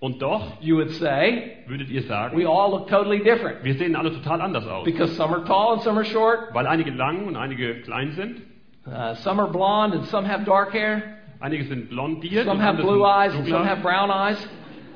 Und 0.00 0.20
doch, 0.20 0.60
you 0.60 0.76
would 0.76 0.90
say, 0.90 1.58
würdet 1.66 1.88
ihr 1.88 2.02
sagen, 2.02 2.36
we 2.36 2.46
all 2.46 2.70
look 2.70 2.88
totally 2.88 3.20
different. 3.22 3.64
wir 3.64 3.74
sehen 3.74 3.96
alle 3.96 4.12
total 4.12 4.40
anders 4.42 4.66
aus. 4.66 4.84
Because 4.84 5.14
some 5.14 5.32
are 5.32 5.44
tall 5.44 5.72
and 5.74 5.82
some 5.82 5.96
are 5.96 6.04
short. 6.04 6.52
Weil 6.52 6.66
einige 6.66 6.90
lang 6.90 7.26
und 7.26 7.36
einige 7.36 7.80
klein 7.82 8.12
sind. 8.12 8.42
Uh, 8.86 9.14
some 9.14 9.40
are 9.40 9.50
blonde 9.50 9.96
and 9.96 10.06
some 10.08 10.28
have 10.28 10.44
dark 10.44 10.74
hair. 10.74 11.18
Einige 11.44 11.64
sind 11.64 11.90
blondiert 11.90 12.46
Some 12.46 12.58
have 12.58 12.78
blue 12.78 13.04
eyes 13.04 13.34
and 13.34 13.46
some 13.46 13.66
have 13.66 13.82
brown 13.82 14.10
eyes. 14.10 14.38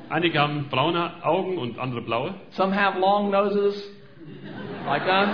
Einige 0.09 0.39
haben 0.39 0.67
braune 0.71 1.13
Augen 1.23 1.59
und 1.59 1.79
andere 1.79 2.01
blaue. 2.01 2.33
Some 2.53 2.73
have 2.73 2.99
long 2.99 3.31
noses, 3.31 3.85
like 4.87 5.03
us. 5.03 5.29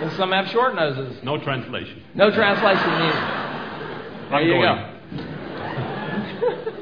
And 0.00 0.12
some 0.12 0.30
have 0.30 0.48
short 0.50 0.76
noses. 0.76 1.20
No 1.24 1.38
translation. 1.38 2.04
No 2.14 2.30
translation 2.30 2.88
needed. 3.00 3.14
There 4.30 4.38
I'm 4.38 4.46
you 4.46 4.52
going. 4.52 4.62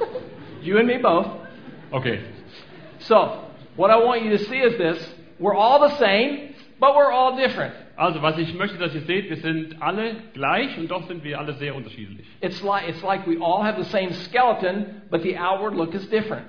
go. 0.04 0.20
you 0.62 0.76
and 0.76 0.86
me 0.86 0.98
both. 0.98 1.28
Okay. 1.94 2.22
So, 2.98 3.46
what 3.76 3.90
I 3.90 3.96
want 4.04 4.22
you 4.22 4.36
to 4.36 4.38
see 4.38 4.58
is 4.58 4.76
this. 4.76 5.14
We're 5.38 5.54
all 5.54 5.80
the 5.80 5.96
same, 5.96 6.54
but 6.78 6.94
we're 6.94 7.10
all 7.10 7.38
different. 7.38 7.74
Also, 8.00 8.22
was 8.22 8.38
ich 8.38 8.54
möchte, 8.54 8.78
dass 8.78 8.94
ihr 8.94 9.02
seht, 9.02 9.28
wir 9.28 9.36
sind 9.36 9.82
alle 9.82 10.16
gleich 10.32 10.78
und 10.78 10.90
doch 10.90 11.06
sind 11.06 11.22
wir 11.22 11.38
alle 11.38 11.52
sehr 11.52 11.74
unterschiedlich. 11.74 12.26
It's 12.40 12.62
like, 12.62 12.88
it's 12.88 13.02
like 13.02 13.26
we 13.26 13.36
all 13.38 13.62
have 13.62 13.76
the 13.76 13.90
same 13.90 14.10
skeleton, 14.14 15.02
but 15.10 15.22
the 15.22 15.36
outward 15.36 15.74
look 15.74 15.92
is 15.92 16.08
different. 16.08 16.46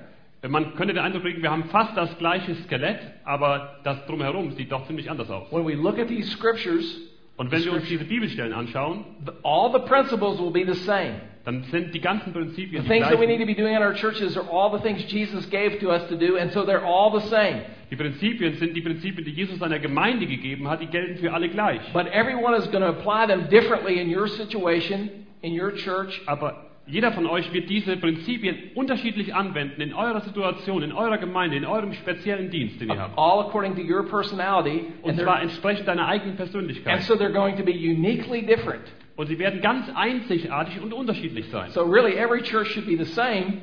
Man 0.48 0.74
könnte 0.76 0.94
den 0.94 1.02
Eindruck 1.02 1.24
kriegen, 1.24 1.42
wir 1.42 1.50
haben 1.50 1.64
fast 1.64 1.94
das 1.94 2.16
gleiche 2.16 2.54
Skelett, 2.54 3.00
aber 3.24 3.80
das 3.84 4.02
drumherum 4.06 4.52
sieht 4.52 4.72
doch 4.72 4.86
ziemlich 4.86 5.10
anders 5.10 5.30
aus. 5.30 5.52
When 5.52 5.66
we 5.66 5.74
look 5.74 5.98
at 5.98 6.08
these 6.08 6.30
scriptures, 6.30 7.02
Und 7.36 7.50
wenn 7.50 7.64
wir 7.64 7.72
uns 7.72 7.88
diese 7.88 8.04
Bibelstellen 8.04 8.52
anschauen, 8.52 9.04
the- 9.24 9.32
all 9.42 9.72
the 9.72 9.80
principles 9.80 10.38
will 10.38 10.50
be 10.50 10.64
the 10.70 10.78
same. 10.80 11.14
dann 11.44 11.64
sind 11.72 11.92
die 11.92 12.00
ganzen 12.00 12.32
The 12.32 12.38
Prinzipien 12.38 12.82
die 12.84 12.88
things 12.88 13.08
that 13.08 13.18
we 13.18 13.26
need 13.26 13.40
to 13.40 13.46
be 13.46 13.54
doing 13.54 13.74
in 13.74 13.82
our 13.82 13.94
churches 13.94 14.36
are 14.36 14.46
all 14.48 14.70
the 14.70 14.82
things 14.82 15.02
Jesus 15.10 15.48
gave 15.50 15.78
to 15.80 15.90
us 15.90 16.06
to 16.08 16.14
do, 16.16 16.36
and 16.36 16.52
so 16.52 16.64
they're 16.64 16.84
all 16.84 17.10
the 17.10 17.26
same. 17.28 17.62
Die 17.90 17.96
Prinzipien 17.96 18.54
sind 18.58 18.76
die 18.76 18.80
Prinzipien, 18.80 19.24
die 19.24 19.32
Jesus 19.32 19.58
seiner 19.58 19.78
Gemeinde 19.80 20.26
gegeben 20.26 20.68
hat, 20.68 20.80
die 20.80 20.86
gelten 20.86 21.16
für 21.18 21.32
alle 21.32 21.48
gleich. 21.48 21.80
But 21.92 22.06
everyone 22.12 22.54
is 22.56 22.70
going 22.70 22.82
to 22.84 22.90
apply 22.90 23.26
them 23.26 23.48
differently 23.48 23.98
in 24.00 24.14
your 24.14 24.28
situation, 24.28 25.10
in 25.40 25.58
your 25.60 25.74
church, 25.74 26.20
Aber 26.26 26.66
jeder 26.86 27.12
von 27.12 27.26
euch 27.26 27.52
wird 27.52 27.70
diese 27.70 27.96
Prinzipien 27.96 28.56
unterschiedlich 28.74 29.34
anwenden 29.34 29.80
in 29.80 29.94
eurer 29.94 30.20
Situation, 30.22 30.82
in 30.82 30.92
eurer 30.92 31.18
Gemeinde, 31.18 31.56
in 31.56 31.64
eurem 31.64 31.92
speziellen 31.92 32.50
Dienst, 32.50 32.80
den 32.80 32.88
ihr 32.90 32.98
habt. 32.98 33.16
all 33.16 33.40
according 33.46 33.76
to 33.76 33.82
your 33.82 34.04
personality, 34.08 34.86
Und 35.02 35.10
and, 35.12 35.20
zwar 35.20 35.42
entsprechend 35.42 35.86
deiner 35.86 36.06
eigenen 36.06 36.30
and 36.30 36.38
Persönlichkeit. 36.38 37.02
so 37.02 37.14
they're 37.14 37.32
going 37.32 37.56
to 37.56 37.62
be 37.64 37.72
uniquely 37.72 38.42
different. 38.44 38.82
Und 39.16 39.26
sie 39.26 39.38
werden 39.38 39.60
ganz 39.60 39.88
einzigartig 39.94 40.80
und 40.80 40.92
unterschiedlich 40.92 41.48
sein. 41.50 41.70
So 41.70 41.82
really, 41.84 42.14
every 42.16 42.42
church 42.42 42.68
should 42.72 42.86
be 42.86 42.96
the 42.96 43.04
same, 43.12 43.58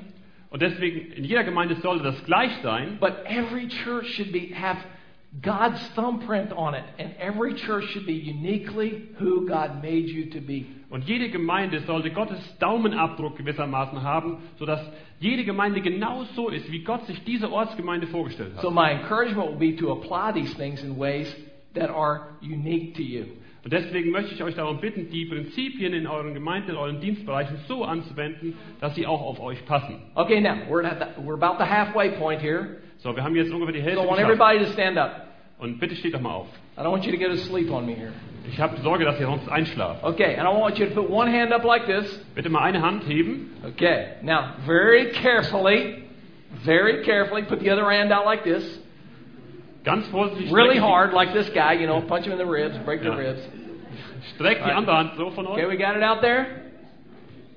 Und 0.52 0.62
deswegen, 0.62 1.12
in 1.12 1.24
jeder 1.26 1.44
Gemeinde 1.44 1.76
sollte 1.76 2.04
das 2.04 2.24
gleich 2.26 2.52
sein. 2.64 2.98
but 3.00 3.14
every 3.26 3.68
church 3.68 4.08
should 4.16 4.32
be 4.32 4.50
have 4.56 4.78
God's 5.42 5.80
thumbprint 5.96 6.52
on 6.52 6.74
it, 6.74 6.84
and 6.98 7.14
every 7.20 7.54
church 7.54 7.86
should 7.92 8.08
be 8.08 8.14
uniquely 8.14 9.10
who 9.20 9.48
God 9.48 9.82
made 9.84 10.08
you 10.10 10.32
to 10.32 10.42
be. 10.42 10.66
Und 10.90 11.08
jede 11.08 11.30
Gemeinde 11.30 11.82
sollte 11.82 12.10
Gottes 12.10 12.40
Daumenabdruck 12.58 13.38
gewissermaßen 13.38 14.02
haben, 14.02 14.38
sodass 14.58 14.82
jede 15.20 15.46
Gemeinde 15.46 15.82
genau 15.82 16.24
so 16.36 16.50
ist, 16.50 16.72
wie 16.72 16.84
Gott 16.84 17.06
sich 17.06 17.24
diese 17.26 17.52
Ortsgemeinde 17.52 18.08
vorgestellt 18.08 18.56
hat. 18.56 18.62
So 18.64 18.72
my 18.72 18.90
encouragement 18.92 19.52
will 19.52 19.60
be 19.60 19.76
to 19.76 19.92
apply 19.92 20.34
these 20.34 20.56
things 20.56 20.84
in 20.84 20.98
ways 20.98 21.32
that 21.76 21.92
are 21.92 22.30
unique 22.42 22.96
to 22.96 23.04
you. 23.04 23.26
Und 23.64 23.74
deswegen 23.74 24.10
möchte 24.10 24.34
ich 24.34 24.42
euch 24.42 24.56
darum 24.56 24.80
bitten, 24.80 25.12
die 25.12 25.26
Prinzipien 25.26 25.94
in 25.94 26.08
euren 26.08 26.34
Gemeinden, 26.34 26.72
in 26.72 26.78
euren 26.78 27.02
Dienstbereichen 27.02 27.58
so 27.68 27.84
anzuwenden, 27.84 28.56
dass 28.80 28.96
sie 28.96 29.06
auch 29.06 29.22
auf 29.22 29.40
euch 29.40 29.64
passen. 29.66 30.00
Okay, 30.16 30.40
now 30.42 30.56
we're 30.70 30.84
at 30.84 30.98
the, 31.00 31.22
we're 31.22 31.36
about 31.36 31.64
the 31.64 31.70
halfway 31.70 32.18
point 32.18 32.42
here. 32.42 32.78
So, 33.02 33.16
wir 33.16 33.24
haben 33.24 33.36
jetzt 33.36 33.52
ungefähr 33.52 33.74
die 33.74 33.80
So 33.80 33.86
Hälfte 33.86 34.04
I 34.04 34.08
want 34.08 34.18
geschafft. 34.18 34.34
everybody 34.34 34.66
to 34.66 34.72
stand 34.74 34.98
up. 34.98 35.12
Und 35.60 35.80
bitte 35.80 35.96
steht 35.96 36.14
doch 36.14 36.22
mal 36.22 36.34
auf. 36.34 36.48
I 36.78 36.82
don't 36.82 36.92
want 36.92 37.06
you 37.06 37.12
to 37.12 37.18
go 37.18 37.30
to 37.30 37.38
sleep 37.38 37.70
on 37.72 37.86
me 37.86 37.94
here. 37.94 38.12
Ich 38.48 38.60
habe 38.60 38.78
Sorge, 38.82 39.06
dass 39.06 39.20
ihr 39.20 39.26
sonst 39.26 39.50
einschlaft. 39.50 40.04
Okay, 40.04 40.36
and 40.38 40.48
I 40.48 40.52
want 40.52 40.78
you 40.80 40.86
to 40.88 40.94
put 40.94 41.10
one 41.10 41.30
hand 41.32 41.52
up 41.54 41.64
like 41.64 41.86
this. 41.86 42.18
Bitte 42.36 42.50
mal 42.50 42.62
eine 42.62 42.82
Hand 42.82 43.04
heben. 43.08 43.52
Okay, 43.66 44.16
now 44.22 44.54
very 44.66 45.12
carefully, 45.12 46.04
very 46.66 47.04
carefully, 47.04 47.44
put 47.44 47.60
the 47.60 47.70
other 47.70 47.90
hand 47.90 48.12
out 48.12 48.26
like 48.26 48.44
this. 48.44 48.80
Ganz 49.84 50.08
vorsichtig. 50.08 50.52
Really 50.52 50.78
hard, 50.78 51.14
like 51.14 51.34
this 51.34 51.50
guy, 51.50 51.74
you 51.74 51.88
know, 51.88 52.02
punch 52.02 52.26
him 52.26 52.32
in 52.34 52.38
the 52.38 52.46
ribs, 52.46 52.78
break 52.86 53.02
the 53.02 53.12
ribs. 53.12 53.42
Streckt 54.36 54.62
die 54.66 54.72
andere 54.74 54.98
Hand 54.98 55.12
so 55.18 55.30
von 55.32 55.48
Okay, 55.48 55.66
we 55.66 55.78
got 55.78 55.96
it 55.96 56.04
out 56.04 56.22
there? 56.22 56.48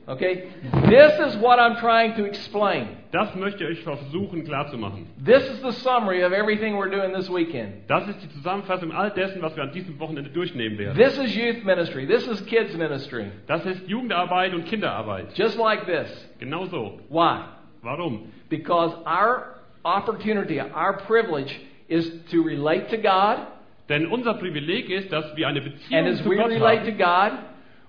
Okay, 0.08 0.48
this 0.88 1.18
is 1.20 1.36
what 1.40 1.58
I'm 1.58 1.76
trying 1.76 2.14
to 2.16 2.24
explain. 2.24 2.96
Das 3.12 3.34
möchte 3.34 3.68
ich 3.68 3.82
versuchen 3.82 4.42
klarzumachen. 4.42 5.06
This 5.22 5.46
is 5.50 5.60
the 5.60 5.70
summary 5.70 6.24
of 6.24 6.32
everything 6.32 6.76
we're 6.76 6.90
doing 6.90 7.12
this 7.14 7.28
weekend. 7.28 7.74
Das 7.86 8.08
ist 8.08 8.22
die 8.22 8.30
Zusammenfassung 8.30 8.90
all 8.90 9.10
dessen, 9.10 9.42
was 9.42 9.54
wir 9.54 9.64
an 9.64 9.72
diesem 9.72 10.00
Wochenende 10.00 10.30
durchnehmen 10.30 10.78
werden. 10.78 10.96
This 10.96 11.18
is 11.18 11.36
youth 11.36 11.62
ministry. 11.62 12.06
This 12.06 12.26
is 12.26 12.44
kids 12.46 12.74
ministry. 12.74 13.26
Das 13.46 13.66
ist 13.66 13.86
Jugendarbeit 13.86 14.54
und 14.54 14.64
Kinderarbeit. 14.64 15.36
Just 15.36 15.58
like 15.58 15.84
this. 15.84 16.26
Genau 16.38 16.64
so. 16.64 17.00
Why? 17.10 17.40
Warum? 17.82 18.32
Because 18.48 18.96
our 19.04 19.60
opportunity, 19.84 20.58
our 20.58 20.96
privilege 21.06 21.60
is 21.88 22.10
to 22.30 22.42
relate 22.42 22.88
to 22.88 22.96
God. 22.96 23.46
Denn 23.90 24.06
unser 24.06 24.34
Privileg 24.34 24.88
ist, 24.88 25.12
dass 25.12 25.36
wir 25.36 25.48
eine 25.48 25.60
And 25.60 25.72
Beziehung 25.74 26.06
as 26.06 26.22
zu 26.22 26.30
we 26.30 26.36
Gott 26.36 26.50
haben. 26.50 26.96
God, 26.96 27.38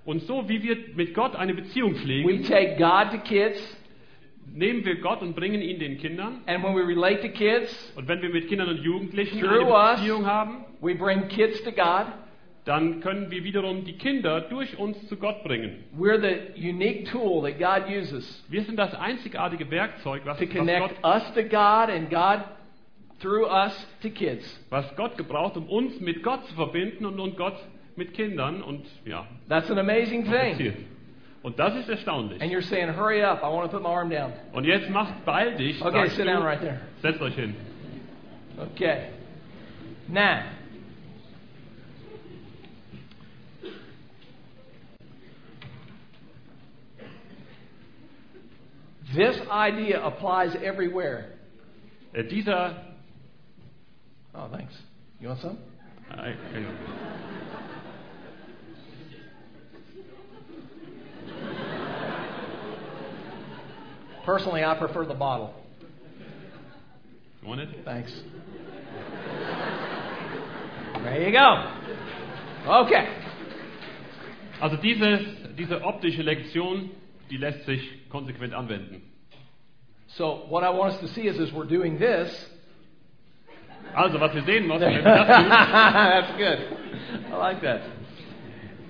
Und 0.04 0.22
so 0.24 0.50
wie 0.50 0.62
wir 0.62 0.76
mit 0.96 1.14
Gott 1.14 1.34
eine 1.38 1.54
Beziehung 1.54 1.94
we 1.94 2.00
pflegen, 2.00 2.44
take 2.44 2.76
God 2.78 3.12
to 3.12 3.20
kids. 3.20 3.78
Nehmen 4.54 4.86
wir 4.86 5.02
Gott 5.02 5.22
und 5.22 5.36
bringen 5.36 5.62
ihn 5.62 5.80
den 5.80 5.98
Kindern. 5.98 6.42
And 6.46 6.64
when 6.64 6.76
we 6.76 6.86
relate 6.86 7.22
to 7.22 7.30
kids, 7.30 7.94
Und 7.96 8.08
wenn 8.08 8.22
wir 8.22 8.30
mit 8.30 8.48
Kindern 8.48 8.70
und 8.70 8.82
Jugendlichen 8.84 9.46
eine 9.46 9.66
us. 9.66 10.00
Beziehung 10.00 10.26
haben, 10.26 10.66
we 10.82 10.96
bring 10.96 11.28
kids 11.28 11.62
to 11.64 11.72
God. 11.72 12.06
dann 12.66 13.02
können 13.02 13.30
wir 13.30 13.44
wiederum 13.44 13.84
die 13.84 13.98
Kinder 13.98 14.40
durch 14.42 14.78
uns 14.78 15.08
zu 15.08 15.18
Gott 15.18 15.44
bringen. 15.44 15.84
We're 15.98 16.20
the 16.20 16.60
unique 16.70 17.12
tool 17.12 17.42
that 17.44 17.60
God 17.60 17.90
uses 17.90 18.44
Wir 18.50 18.62
sind 18.64 18.78
das 18.78 18.94
einzigartige 18.96 19.70
Werkzeug, 19.70 20.22
was, 20.26 20.38
to 20.38 20.46
was, 20.46 20.50
Gott, 20.54 20.60
connect 20.60 21.04
us 21.04 21.34
to 21.34 21.44
God 21.44 21.90
and 21.90 22.10
God 22.10 22.46
through 23.22 23.48
us 23.48 23.88
to 24.02 24.10
kids. 24.10 24.44
was 24.70 24.86
Gott 24.96 25.18
gebraucht, 25.18 25.58
um 25.58 25.68
uns 25.68 26.00
mit 26.00 26.24
Gott 26.24 26.46
zu 26.48 26.56
verbinden 26.56 27.06
und, 27.06 27.20
und 27.20 27.38
Gott 27.38 27.58
mit 27.96 28.14
Kindern. 28.14 28.62
Und 28.62 28.86
ja, 29.06 29.28
That's 29.50 29.70
an 29.70 29.80
amazing 29.80 30.24
thing. 30.24 30.74
Und 31.44 31.60
das 31.60 31.76
ist 31.76 31.90
erstaunlich. 31.90 32.42
And 32.42 32.50
you're 32.50 32.62
saying, 32.62 32.88
hurry 32.88 33.22
up, 33.22 33.44
I 33.44 33.50
want 33.50 33.70
to 33.70 33.78
put 33.78 33.84
my 33.84 33.90
arm 33.90 34.10
down. 34.10 34.32
Und 34.54 34.64
jetzt 34.64 34.90
macht, 34.90 35.26
beeil 35.26 35.56
dich. 35.58 35.82
Okay, 35.82 36.08
sit 36.10 36.20
du, 36.20 36.26
down 36.26 36.42
right 36.42 36.62
there. 36.62 36.80
Setzt 37.02 37.22
euch 37.22 37.36
hin. 37.36 37.54
Okay. 38.58 39.10
Now, 40.08 40.44
this 49.14 49.38
idea 49.52 50.00
applies 50.02 50.56
everywhere. 50.56 51.26
Äh, 52.14 52.24
dieser. 52.24 52.78
Oh, 54.34 54.48
thanks. 54.50 54.74
You 55.20 55.28
want 55.28 55.42
some? 55.42 55.58
Äh, 56.18 56.32
äh, 56.32 56.36
Personally, 64.26 64.64
I 64.64 64.78
prefer 64.78 65.06
the 65.06 65.14
bottle. 65.14 65.54
you 67.42 67.48
want 67.48 67.62
it? 67.62 67.70
Thanks. 67.84 68.12
There 71.04 71.22
you 71.22 71.32
go. 71.32 72.84
Okay. 72.86 73.08
Also 74.62 74.78
diese, 74.78 75.20
diese 75.58 75.84
optische 75.84 76.22
Lektion, 76.22 76.92
die 77.30 77.38
lässt 77.38 77.66
sich 77.66 78.10
konsequent 78.10 78.54
anwenden. 78.54 79.02
So 80.16 80.46
what 80.48 80.64
I 80.64 80.70
want 80.70 80.94
us 80.94 81.00
to 81.02 81.08
see 81.08 81.28
is 81.28 81.40
as 81.40 81.52
we're 81.52 81.68
doing 81.68 82.00
this. 82.00 82.30
Also, 83.96 84.20
was 84.20 84.34
wir 84.34 84.44
sehen 84.44 84.68
müssen, 84.68 84.82
wenn 84.82 84.94
wir 84.94 85.02
das 85.04 85.28
tun, 85.28 85.50
That's 85.50 86.38
good. 86.38 86.78
I 87.30 87.36
like 87.38 87.62
that. 87.62 87.82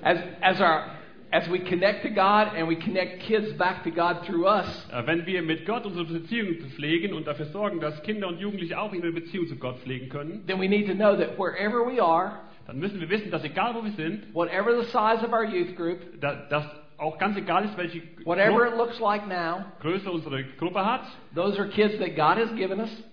As 0.03 0.17
as 0.41 0.61
our 0.61 0.91
as 1.33 1.49
we 1.49 1.59
connect 1.59 2.03
to 2.03 2.09
God 2.09 2.55
and 2.55 2.67
we 2.67 2.75
connect 2.75 3.23
kids 3.23 3.51
back 3.57 3.83
to 3.83 3.89
God 3.91 4.23
through 4.25 4.45
us, 4.45 4.67
äh, 4.91 5.01
wenn 5.07 5.25
wir 5.25 5.41
mit 5.41 5.65
Gott 5.65 5.83
unsere 5.85 6.05
Beziehung 6.05 6.55
pflegen 6.75 7.13
und 7.13 7.25
dafür 7.25 7.47
sorgen, 7.47 7.79
dass 7.79 8.01
Kinder 8.03 8.27
und 8.27 8.39
Jugendliche 8.39 8.79
auch 8.79 8.93
ihre 8.93 9.11
Beziehung 9.11 9.47
zu 9.47 9.55
Gott 9.55 9.79
pflegen 9.79 10.09
können, 10.09 10.45
then 10.45 10.59
we 10.61 10.67
need 10.69 10.85
to 10.87 10.93
know 10.93 11.15
that 11.15 11.37
wherever 11.39 11.83
we 11.85 11.99
are, 12.01 12.39
dann 12.67 12.77
müssen 12.77 12.99
wir 12.99 13.09
wissen, 13.09 13.31
dass 13.31 13.43
egal 13.43 13.73
wo 13.73 13.83
wir 13.83 13.91
sind, 13.93 14.33
whatever 14.35 14.79
the 14.79 14.85
size 14.91 15.25
of 15.25 15.33
our 15.33 15.43
youth 15.43 15.75
group, 15.75 15.97
da, 16.21 16.35
dass 16.49 16.65
auch 16.97 17.17
ganz 17.17 17.35
egal 17.35 17.65
ist, 17.65 17.75
welche 17.77 18.03
whatever 18.25 18.67
it 18.67 18.77
looks 18.77 18.99
like 18.99 19.27
now, 19.27 19.65
Größe 19.81 20.09
unsere 20.11 20.43
Gruppe 20.59 20.85
hat, 20.85 21.01
those 21.33 21.59
are 21.59 21.67
kids 21.67 21.97
that 21.97 22.15
God 22.15 22.37
has 22.37 22.55
given 22.55 22.79
us, 22.79 23.03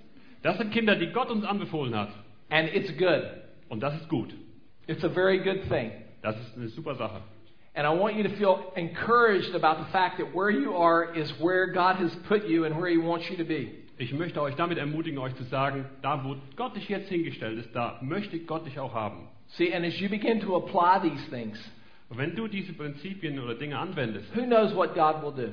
das 0.43 0.59
sind 0.59 0.73
Kinder, 0.73 0.95
die 0.95 1.11
Gott 1.13 1.31
uns 1.31 1.45
anbefohlen 1.45 1.97
hat. 1.97 2.11
and 2.51 2.69
it's 2.75 2.95
good. 2.99 3.23
Und 3.71 3.81
das 3.83 3.95
ist 3.95 4.09
gut. 4.09 4.35
It's 4.89 5.05
a 5.05 5.09
very 5.09 5.39
good 5.39 5.63
thing. 5.69 5.93
Das 6.23 6.37
ist 6.37 6.57
eine 6.57 6.69
super 6.69 6.97
Sache. 6.97 7.23
And 7.75 7.87
I 7.87 7.91
want 7.91 8.17
you 8.17 8.25
to 8.25 8.37
feel 8.37 8.73
encouraged 8.77 9.55
about 9.55 9.79
the 9.79 9.93
fact 9.93 10.19
that 10.19 10.35
where 10.35 10.51
you 10.51 10.75
are 10.75 11.15
is 11.15 11.31
where 11.41 11.73
God 11.73 11.97
has 11.97 12.11
put 12.29 12.47
you 12.47 12.65
and 12.65 12.77
where 12.77 12.91
He 12.91 12.99
wants 12.99 13.27
you 13.31 13.37
to 13.37 13.45
be. 13.45 13.73
Ich 13.97 14.13
möchte 14.13 14.41
euch 14.41 14.57
damit 14.57 14.79
ermutigen, 14.79 15.19
euch 15.19 15.37
zu 15.37 15.45
sagen, 15.45 15.85
da 16.03 16.25
wo 16.25 16.35
Gott 16.57 16.75
dich 16.75 16.89
jetzt 16.89 17.09
hingestellt 17.11 17.59
ist, 17.59 17.75
da 17.75 17.99
möchte 18.01 18.39
Gott 18.41 18.67
dich 18.67 18.79
auch 18.79 18.95
haben. 18.95 19.29
See, 19.57 19.73
and 19.73 19.85
as 19.85 19.99
you 20.01 20.09
begin 20.09 20.41
to 20.41 20.57
apply 20.57 21.01
these 21.09 21.23
things, 21.31 21.59
Und 22.09 22.19
wenn 22.19 22.35
du 22.35 22.49
diese 22.49 22.73
Prinzipien 22.73 23.39
oder 23.39 23.55
Dinge 23.55 23.79
anwendest, 23.79 24.35
who 24.35 24.43
knows 24.43 24.75
what 24.75 24.95
God 24.95 25.23
will 25.23 25.33
do? 25.33 25.53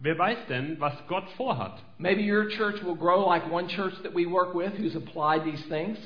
wer 0.00 0.18
weiß 0.18 0.46
denn, 0.48 0.76
was 0.80 0.94
Gott 1.08 1.28
vorhat? 1.36 1.78
Maybe 1.98 2.22
your 2.22 2.48
church 2.48 2.82
will 2.84 2.96
grow 2.96 3.26
like 3.28 3.48
one 3.50 3.68
church 3.68 3.94
that 4.02 4.14
we 4.14 4.26
work 4.26 4.54
with 4.54 4.72
who's 4.76 4.96
applied 4.96 5.44
these 5.44 5.62
things. 5.68 5.98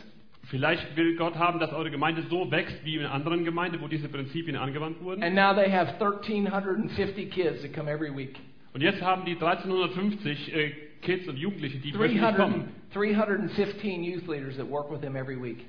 Vielleicht 0.52 0.96
will 0.96 1.16
Gott 1.16 1.34
haben, 1.36 1.58
dass 1.60 1.72
eure 1.72 1.90
Gemeinde 1.90 2.24
so 2.28 2.50
wächst 2.50 2.84
wie 2.84 2.96
in 2.96 3.06
anderen 3.06 3.42
Gemeinden, 3.42 3.80
wo 3.80 3.88
diese 3.88 4.10
Prinzipien 4.10 4.54
angewandt 4.54 5.00
wurden. 5.00 5.22
And 5.22 5.34
now 5.34 5.54
they 5.54 5.72
have 5.72 5.94
1,350 5.98 7.30
kids 7.30 7.62
that 7.62 7.72
come 7.72 7.90
every 7.90 8.14
week. 8.14 8.38
Und 8.74 8.82
jetzt 8.82 9.00
haben 9.00 9.24
die 9.24 9.32
1350 9.32 10.54
äh, 10.54 10.72
Kids 11.00 11.26
und 11.26 11.38
Jugendliche, 11.38 11.78
die 11.78 11.94
wöchentlich 11.94 12.20
300, 12.20 12.36
kommen. 12.36 12.68
315 12.92 14.04
youth 14.04 14.28
leaders 14.28 14.58
that 14.58 14.68
work 14.68 14.92
with 14.92 15.00
them 15.00 15.16
every 15.16 15.42
week. 15.42 15.64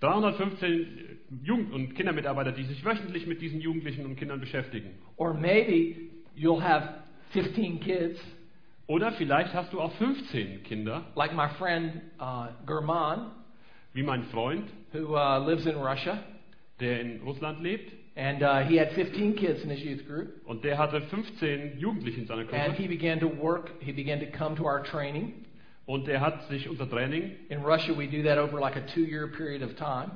315 0.00 1.20
Jugend- 1.44 1.72
und 1.72 1.94
Kindermitarbeiter, 1.94 2.50
die 2.50 2.64
sich 2.64 2.84
wöchentlich 2.84 3.28
mit 3.28 3.40
diesen 3.40 3.60
Jugendlichen 3.60 4.04
und 4.04 4.16
Kindern 4.16 4.40
beschäftigen. 4.40 4.90
Or 5.16 5.32
maybe 5.32 5.94
you'll 6.36 6.60
have 6.60 6.88
15 7.30 7.78
kids, 7.78 8.20
Oder 8.88 9.12
vielleicht 9.12 9.54
hast 9.54 9.72
du 9.72 9.80
auch 9.80 9.92
15 9.92 10.64
Kinder, 10.64 11.04
like 11.14 11.32
my 11.36 11.48
friend 11.56 12.00
uh, 12.20 12.46
Gurman, 12.66 13.30
wie 13.98 14.04
mein 14.04 14.22
Freund, 14.24 14.64
who 14.92 15.16
uh, 15.16 15.38
lives 15.44 15.66
in 15.66 15.74
Russia. 15.76 16.18
der 16.80 17.00
in 17.00 17.20
Russland 17.22 17.60
lebt. 17.60 17.92
And 18.16 18.42
uh, 18.42 18.60
he 18.68 18.78
had 18.78 18.92
15 18.92 19.34
kids 19.34 19.62
in 19.64 19.70
his 19.70 19.80
youth 19.82 20.06
group. 20.06 20.28
Und 20.46 20.62
der 20.64 20.78
hatte 20.78 21.00
15 21.00 21.78
Jugendliche 21.78 22.20
in 22.20 22.26
seiner 22.26 22.42
And 22.42 22.50
Gruppe. 22.50 22.74
he 22.76 22.86
began 22.88 23.18
to 23.20 23.26
work, 23.28 23.70
he 23.80 23.92
began 23.92 24.20
to 24.20 24.26
come 24.26 24.54
to 24.56 24.64
our 24.64 24.82
training. 24.84 25.44
Und 25.86 26.06
er 26.08 26.20
hat 26.20 26.46
sich 26.48 26.68
unser 26.68 26.88
Training, 26.88 27.32
In 27.48 27.62
Russia, 27.64 27.92
we 27.96 28.06
do 28.06 28.22
that 28.22 28.38
over 28.38 28.60
like 28.60 28.76
a 28.76 28.82
two 28.94 29.00
year 29.02 29.26
period 29.26 29.62
of 29.62 29.74
time. 29.76 30.10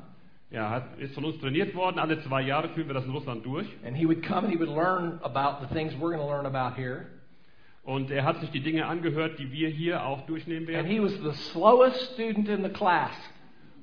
ja, 0.51 0.69
hat, 0.71 0.99
ist 0.99 1.15
von 1.15 1.25
uns 1.25 1.41
trainiert 1.41 1.75
worden. 1.75 1.99
Alle 1.99 2.21
zwei 2.23 2.43
Jahre 2.43 2.69
führen 2.71 2.87
wir 2.89 2.95
das 2.95 3.05
in 3.05 3.11
Russland 3.11 3.45
durch. 3.45 3.67
And 3.85 3.97
he 3.97 4.07
would 4.07 4.23
come 4.23 4.45
and 4.47 4.53
he 4.53 4.59
would 4.59 4.69
learn 4.69 5.19
about 5.25 5.67
the 5.67 5.75
things 5.75 5.93
we're 5.95 6.15
going 6.15 6.21
to 6.21 6.29
learn 6.29 6.47
about 6.47 6.77
here. 6.81 7.07
Und 7.85 8.13
er 8.13 8.23
hat 8.25 8.39
sich 8.41 8.51
die 8.51 8.61
Dinge 8.61 8.87
angehört, 8.87 9.41
die 9.41 9.51
wir 9.51 9.69
hier 9.69 10.05
auch 10.05 10.25
durchnehmen 10.27 10.69
And 10.69 10.69
werden. 10.69 10.87
he 10.87 11.01
was 11.01 11.15
the 11.23 11.33
slowest 11.51 12.13
student 12.15 12.49
in 12.49 12.63
the 12.63 12.69
class. 12.69 13.13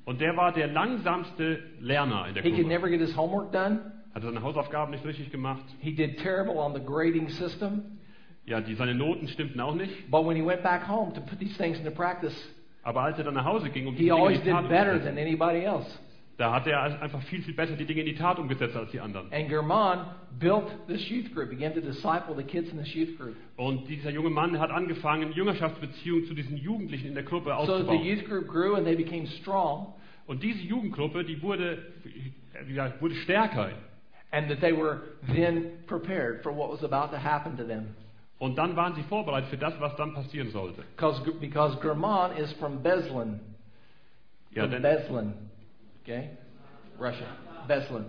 Und 0.04 0.20
der 0.20 0.36
war 0.36 0.52
der 0.52 0.66
langsamste 0.66 1.60
Lerner 1.80 2.26
in 2.28 2.34
der 2.34 2.42
He 2.42 2.50
could 2.50 2.62
Gruppe. 2.62 2.68
never 2.74 2.88
get 2.88 3.00
his 3.00 3.16
homework 3.16 3.52
done. 3.52 3.80
Hat 4.14 4.22
seine 4.22 4.42
Hausaufgaben 4.42 4.90
nicht 4.92 5.04
richtig 5.04 5.30
gemacht. 5.30 5.62
He 5.80 5.92
did 5.94 6.18
terrible 6.18 6.56
on 6.58 6.74
the 6.74 6.80
grading 6.80 7.28
system. 7.28 7.82
Ja, 8.46 8.60
die, 8.60 8.74
seine 8.74 8.94
Noten 8.94 9.28
stimmten 9.28 9.60
auch 9.60 9.74
nicht. 9.74 10.10
But 10.10 10.26
when 10.26 10.36
he 10.36 10.44
went 10.44 10.62
back 10.62 10.88
home 10.88 11.12
to 11.14 11.20
put 11.20 11.38
these 11.38 11.56
things 11.56 11.78
into 11.78 11.90
practice, 11.92 12.34
Aber 12.82 13.02
als 13.02 13.18
er 13.18 13.24
dann 13.24 13.34
nach 13.34 13.44
Hause 13.44 13.70
ging, 13.70 13.86
um 13.86 13.94
die 13.94 14.04
he 14.04 14.08
Dinge 14.10 14.26
in 14.26 14.32
die 14.38 14.44
did 14.44 14.52
Tat 14.52 14.68
better 14.68 14.92
umzusetzen, 14.94 15.16
than 15.16 15.18
anybody 15.18 15.60
else. 15.64 15.86
Da 16.40 16.52
hat 16.52 16.66
er 16.66 17.02
einfach 17.02 17.20
viel, 17.24 17.42
viel 17.42 17.52
besser 17.54 17.76
die 17.76 17.84
Dinge 17.84 18.00
in 18.00 18.06
die 18.06 18.14
Tat 18.14 18.38
umgesetzt 18.38 18.74
als 18.74 18.90
die 18.92 18.98
anderen. 19.00 19.30
And 19.30 19.48
German 19.48 20.06
built 20.38 20.64
this 20.88 21.06
youth 21.10 21.34
group, 21.34 21.50
began 21.50 21.74
to 21.74 21.80
disciple 21.82 22.34
the 22.34 22.42
kids 22.42 22.70
in 22.70 22.78
this 22.78 22.94
youth 22.94 23.16
group. 23.18 23.36
Und 23.56 23.86
dieser 23.88 24.10
junge 24.10 24.30
Mann 24.30 24.58
hat 24.58 24.70
angefangen, 24.70 25.32
Jüngerschaftsbeziehungen 25.32 26.24
zu 26.24 26.32
diesen 26.34 26.56
Jugendlichen 26.56 27.08
in 27.08 27.14
der 27.14 27.24
Gruppe 27.24 27.50
So 27.50 27.66
the 27.66 27.72
aufzubauen. 27.72 28.04
youth 28.04 28.24
group 28.24 28.48
grew 28.48 28.74
and 28.74 28.86
they 28.86 28.96
became 28.96 29.26
strong, 29.42 29.94
Und 30.26 30.42
diese 30.42 30.60
Jugendgruppe, 30.60 31.24
die 31.24 31.42
wurde, 31.42 31.92
ja, 32.74 32.90
wurde 33.00 33.14
stärker. 33.16 33.70
and 34.32 34.48
that 34.48 34.60
they 34.60 34.72
were 34.72 35.02
then 35.34 35.72
prepared 35.86 36.42
for 36.42 36.52
what 36.56 36.70
was 36.70 36.82
about 36.84 37.10
to 37.14 37.18
happen 37.22 37.56
to 37.58 37.64
them. 37.64 37.88
Und 38.38 38.56
dann 38.56 38.74
waren 38.76 38.94
sie 38.94 39.02
vorbereitet 39.02 39.50
für 39.50 39.58
das, 39.58 39.74
was 39.80 39.94
dann 39.96 40.14
passieren 40.14 40.48
sollte. 40.50 40.82
Because, 40.96 41.20
because 41.38 41.76
German 41.82 42.34
is 42.38 42.50
from 42.54 42.82
Beslan. 42.82 43.40
Ja, 44.52 44.66
denn 44.66 44.80
Beslan. 44.80 45.34
Okay? 46.02 46.30
Russia. 46.98 47.26
Beslan. 47.68 48.04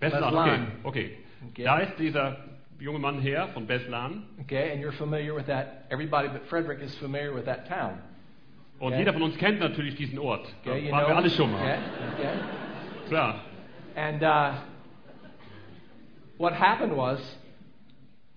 Beslan, 0.00 0.34
okay, 0.34 0.66
okay. 0.84 1.18
Okay. 1.50 1.64
Da 1.64 1.78
ist 1.78 1.98
dieser 1.98 2.36
junge 2.78 2.98
Mann 2.98 3.20
her 3.20 3.48
von 3.54 3.66
Beslan. 3.66 4.24
Okay, 4.42 4.72
and 4.72 4.80
you're 4.80 4.92
familiar 4.92 5.34
with 5.34 5.46
that. 5.46 5.86
Everybody 5.90 6.28
but 6.28 6.42
Frederick 6.48 6.80
is 6.82 6.94
familiar 6.96 7.32
with 7.32 7.46
that 7.46 7.66
town. 7.68 7.98
Und 8.78 8.92
Okay. 8.92 8.98
jeder 8.98 9.12
von 9.14 9.22
uns 9.22 9.36
kennt 9.38 9.58
natürlich 9.58 9.96
diesen 9.96 10.18
Ort. 10.18 10.46
Okay, 10.60 10.90
waren 10.90 11.04
know. 11.04 11.08
wir 11.08 11.16
alle 11.16 11.30
schon 11.30 11.50
mal. 11.50 11.60
Okay, 11.60 11.78
okay. 12.14 12.38
Klar. 13.08 13.40
And 13.96 14.22
uh, 14.22 14.60
what 16.36 16.52
happened 16.52 16.94
was 16.94 17.18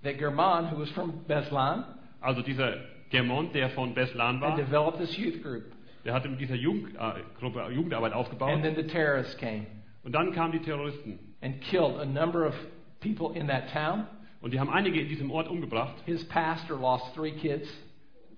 that 0.04 0.18
German, 0.18 0.68
who 0.68 0.78
was 0.78 0.90
from 0.92 1.26
Beslan, 1.28 1.84
Also 2.22 2.42
dieser 2.42 2.76
Germont, 3.10 3.54
der 3.54 3.70
von 3.70 3.94
Beslan 3.94 4.40
war, 4.40 4.56
developed 4.56 5.00
this 5.00 5.18
youth 5.18 5.42
group. 5.42 5.64
Der 6.10 6.16
hat 6.16 6.28
mit 6.28 6.42
dieser 6.42 6.56
Jugendgruppe 6.56 7.62
äh, 7.62 7.72
Jugendarbeit 7.72 8.14
aufgebaut. 8.14 8.50
And 8.50 8.64
then 8.64 8.76
the 8.76 8.88
terrorists 8.88 9.38
came 9.38 9.68
Und 10.04 10.14
dann 10.14 10.32
kamen 10.32 10.52
die 10.52 10.60
Terroristen. 10.60 11.20
and 11.42 11.62
killed 11.62 12.00
a 12.00 12.06
number 12.06 12.48
of 12.48 12.56
people 13.00 13.40
in 13.40 13.48
that 13.48 13.70
town. 13.72 14.08
Und 14.42 14.52
die 14.52 14.60
haben 14.60 14.72
einige 14.72 15.00
in 15.00 15.08
diesem 15.08 15.30
Ort 15.30 15.48
umgebracht. 15.48 15.94
His 16.08 16.28
pastor 16.28 16.80
lost 16.80 17.14
three 17.14 17.32
kids. 17.32 17.70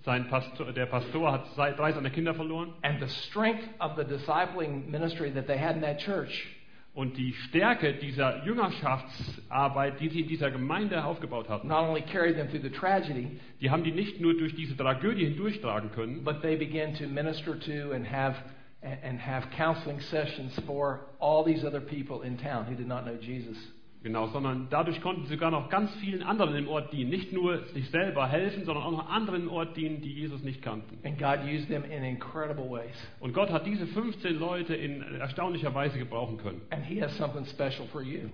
Sein 0.04 0.28
Pastor, 0.28 0.74
der 0.74 0.88
Pastor 0.88 1.32
hat 1.32 1.46
drei 1.56 1.94
seiner 1.94 2.10
Kinder 2.10 2.34
verloren. 2.34 2.74
And 2.82 3.00
the 3.00 3.08
strength 3.08 3.64
of 3.80 3.96
the 3.96 4.04
discipling 4.04 4.90
ministry 4.90 5.32
that 5.32 5.48
they 5.48 5.58
had 5.58 5.76
in 5.78 5.82
that 5.82 6.00
church 6.00 6.50
Und 6.94 7.16
die 7.16 7.32
Stärke 7.34 7.94
dieser 7.94 8.44
Jüngerschaftsarbeit, 8.46 10.02
die 10.02 10.10
sie 10.10 10.22
in 10.22 10.28
dieser 10.28 10.52
Gemeinde 10.52 11.04
aufgebaut 11.06 11.48
hatten, 11.48 11.70
not 11.70 11.88
only 11.88 12.02
carried 12.02 12.36
them 12.36 12.50
through 12.50 12.62
the 12.62 12.70
tragedy, 12.70 13.40
die 13.62 13.70
haben 13.70 13.84
die 13.84 13.94
nicht 13.94 14.20
nur 14.20 14.34
durch 14.34 14.54
diese 14.56 14.76
Tragödie 14.76 15.26
hindurchtragen 15.26 15.92
können, 15.92 16.24
but 16.26 16.42
they 16.42 16.58
began 16.58 16.94
to 16.96 17.08
minister 17.08 17.58
to 17.58 17.94
and 17.94 18.06
have 18.06 18.36
and 18.82 19.20
have 19.20 19.48
counseling 19.56 20.02
sessions 20.02 20.54
for 20.66 21.02
all 21.20 21.46
these 21.46 21.66
other 21.66 21.80
people 21.80 22.24
in 22.24 22.38
town 22.38 22.66
who 22.66 22.76
did 22.76 22.88
not 22.88 23.06
know 23.06 23.16
Jesus. 23.16 23.58
Genau, 24.04 24.28
sondern 24.28 24.68
dadurch 24.70 25.02
konnten 25.02 25.24
sie 25.26 25.34
sogar 25.36 25.52
noch 25.52 25.70
ganz 25.70 25.94
vielen 25.96 26.24
anderen 26.24 26.56
im 26.56 26.68
Ort 26.68 26.92
dienen. 26.94 27.10
Nicht 27.10 27.34
nur 27.34 27.66
sich 27.68 27.90
selber 27.90 28.28
helfen, 28.28 28.66
sondern 28.66 28.84
auch 28.84 28.92
noch 28.92 29.10
anderen 29.10 29.44
im 29.44 29.50
Ort 29.52 29.76
dienen, 29.78 30.02
die 30.02 30.12
Jesus 30.14 30.44
nicht 30.44 30.62
kannten. 30.62 30.98
And 31.06 31.18
God 31.18 31.40
used 31.46 31.68
them 31.68 31.84
in 31.84 32.04
incredible 32.04 32.70
ways. 32.70 32.96
Und 33.20 33.34
Gott 33.34 33.50
hat 33.50 33.66
diese 33.66 33.86
15 33.88 34.38
Leute 34.40 34.76
in 34.76 35.02
erstaunlicher 35.20 35.74
Weise 35.74 35.98
gebrauchen 36.00 36.38
können. 36.38 36.62
And 36.72 36.84
He 36.86 37.02
has 37.02 37.16
something 37.18 37.46
special 37.46 37.88
for 37.92 38.02
you. 38.02 38.30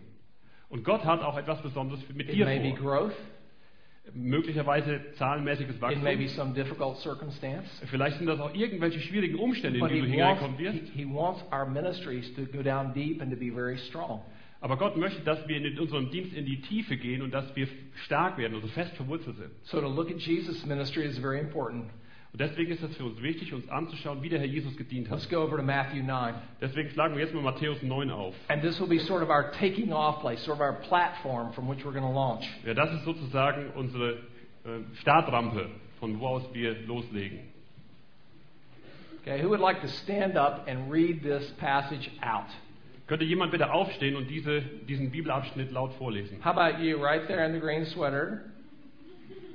Und 0.69 0.83
Gott 0.83 1.05
hat 1.05 1.21
auch 1.21 1.37
etwas 1.37 1.61
Besonderes 1.61 2.01
mit 2.13 2.27
It 2.29 2.35
dir 2.35 2.45
may 2.45 2.59
be 2.59 2.75
vor. 2.77 2.99
growth, 2.99 3.15
möglicherweise 4.13 5.01
zahlenmäßiges 5.17 5.75
It 5.75 6.01
may 6.01 6.15
be 6.15 6.23
Wachstum. 6.25 6.35
some 6.35 6.53
difficult 6.53 6.97
circumstance. 6.97 7.67
Vielleicht 7.89 8.17
sind 8.17 8.27
das 8.27 8.39
auch 8.39 8.53
irgendwelche 8.53 8.99
schwierigen 8.99 9.35
Umstände, 9.37 9.79
in 9.79 9.87
die 9.87 10.01
du 10.01 10.07
hineinkommen 10.07 10.57
wirst. 10.57 10.79
he 10.93 11.05
wants 11.05 11.43
our 11.51 11.65
ministries 11.65 12.33
to 12.35 12.43
go 12.45 12.61
down 12.63 12.93
deep 12.93 13.21
and 13.21 13.31
to 13.31 13.37
be 13.37 13.49
very 13.51 13.77
strong. 13.77 14.21
Aber 14.59 14.77
Gott 14.77 14.97
möchte, 14.97 15.21
dass 15.21 15.47
wir 15.47 15.57
in 15.57 15.79
unserem 15.79 16.09
Dienst 16.09 16.33
in 16.33 16.45
die 16.45 16.61
Tiefe 16.61 16.97
gehen 16.97 17.21
und 17.21 17.31
dass 17.31 17.55
wir 17.55 17.67
stark 18.05 18.37
werden, 18.37 18.55
also 18.55 18.67
fest 18.67 18.95
verwurzelt 18.95 19.37
sind. 19.37 19.51
So 19.63 19.79
to 19.79 19.87
look 19.87 20.09
at 20.09 20.17
Jesus' 20.17 20.65
ministry 20.65 21.05
is 21.05 21.17
very 21.19 21.39
important. 21.39 21.91
Und 22.33 22.41
deswegen 22.41 22.71
ist 22.71 22.83
es 22.83 22.95
für 22.97 23.05
uns 23.05 23.21
wichtig, 23.21 23.53
uns 23.53 23.69
anzuschauen, 23.69 24.21
wie 24.21 24.29
der 24.29 24.39
Herr 24.39 24.47
Jesus 24.47 24.75
gedient 24.75 25.09
Let's 25.09 25.23
hat. 25.23 25.31
go 25.31 25.41
over 25.43 25.57
to 25.57 25.63
Matthew 25.63 26.03
9. 26.03 26.33
Deswegen 26.59 26.89
schlagen 26.89 27.15
wir 27.15 27.23
jetzt 27.23 27.33
mal 27.33 27.41
Matthäus 27.41 27.81
9 27.81 28.11
auf. 28.11 28.35
And 28.49 28.61
this 28.61 28.79
will 28.79 28.87
be 28.87 28.99
sort 28.99 29.23
of 29.23 29.29
our 29.29 29.51
taking 29.51 29.93
off 29.93 30.19
place, 30.21 30.43
sort 30.43 30.57
of 30.57 30.61
our 30.61 30.79
platform 30.81 31.53
from 31.53 31.69
which 31.69 31.85
we're 31.85 31.93
going 31.93 32.03
to 32.03 32.11
launch. 32.11 32.45
Ja, 32.65 32.73
das 32.73 32.93
ist 32.93 33.05
sozusagen 33.05 33.71
unsere 33.75 34.13
äh, 34.65 34.83
Startrampe, 35.01 35.69
von 35.99 36.19
wo 36.19 36.27
aus 36.27 36.43
wir 36.53 36.75
loslegen. 36.85 37.39
Okay, 39.21 39.41
who 39.41 39.49
would 39.49 39.59
like 39.59 39.81
to 39.81 39.87
stand 39.87 40.37
up 40.37 40.67
and 40.67 40.91
read 40.91 41.21
this 41.21 41.51
passage 41.59 42.09
out? 42.21 42.47
Könnte 43.07 43.23
jemand 43.23 43.51
bitte 43.51 43.71
aufstehen 43.71 44.17
und 44.17 44.29
diese, 44.29 44.61
diesen 44.61 45.11
Bibelabschnitt 45.11 45.71
laut 45.71 45.93
vorlesen? 45.93 46.43
How 46.43 46.57
about 46.57 46.83
you, 46.83 47.01
right 47.01 47.25
there 47.27 47.45
in 47.45 47.53
the 47.53 47.59
green 47.59 47.85
sweater? 47.85 48.41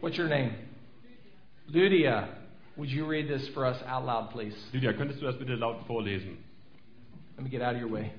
What's 0.00 0.16
your 0.16 0.28
name? 0.28 0.55
Lydia. 1.68 2.28
Would 2.76 2.88
you 2.88 3.07
read 3.07 3.28
this 3.28 3.46
for 3.48 3.66
us 3.66 3.76
out 3.86 4.07
loud, 4.07 4.30
please? 4.30 4.57
Lydia, 4.72 4.94
könntest 4.94 5.20
du 5.20 5.26
das 5.26 5.38
bitte 5.38 5.55
laut 5.55 5.86
vorlesen? 5.86 6.38
Let 7.36 7.44
me 7.44 7.50
get 7.50 7.61
out 7.61 7.74
of 7.74 7.82
your 7.82 7.90
way. 7.90 8.12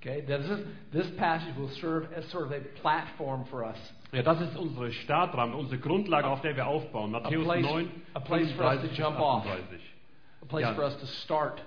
Okay, 0.00 0.20
this, 0.20 0.46
is, 0.46 0.66
this 0.92 1.06
passage 1.18 1.56
will 1.56 1.70
serve 1.80 2.12
as 2.12 2.24
sort 2.30 2.46
of 2.46 2.52
a 2.52 2.60
platform 2.80 3.44
for 3.50 3.64
us. 3.64 3.76
Ja, 4.12 4.22
das 4.22 4.40
ist 4.40 4.56
unsere 4.56 4.92
Startrampe, 4.92 5.56
unsere 5.56 5.78
Grundlage, 5.78 6.26
auf 6.28 6.40
der 6.40 6.54
wir 6.54 6.66
aufbauen. 6.66 7.10
Matthäus 7.10 7.44
place- 7.44 7.64
9, 7.64 7.90
a 8.14 8.20
place 8.20 8.50
for 8.52 8.64
us 8.64 8.80
to 8.80 8.88
jump 8.94 9.18
off. 9.18 9.44
A 9.46 10.46
place 10.46 10.64
Yeah. 10.64 10.74
for 10.74 10.84
us 10.84 10.96
to 11.00 11.06
start. 11.06 11.60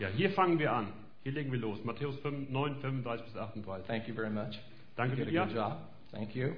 Ja, 0.00 0.08
hier 0.08 0.30
fangen 0.30 0.58
wir 0.58 0.72
an. 0.72 0.88
Hier 1.24 1.32
legen 1.32 1.52
wir 1.52 1.58
los. 1.58 1.84
Matthäus 1.84 2.16
5, 2.22 2.48
9, 2.50 2.76
35 2.80 3.24
bis 3.26 3.36
38. 3.36 3.86
Thank 3.86 4.08
you 4.08 4.14
very 4.14 4.30
much. 4.30 4.58
Danke, 4.96 5.16
You 5.16 5.24
did 5.24 5.36
a 5.36 5.44
good 5.46 5.54
job. 5.54 5.76
Thank 6.10 6.34
you. 6.34 6.54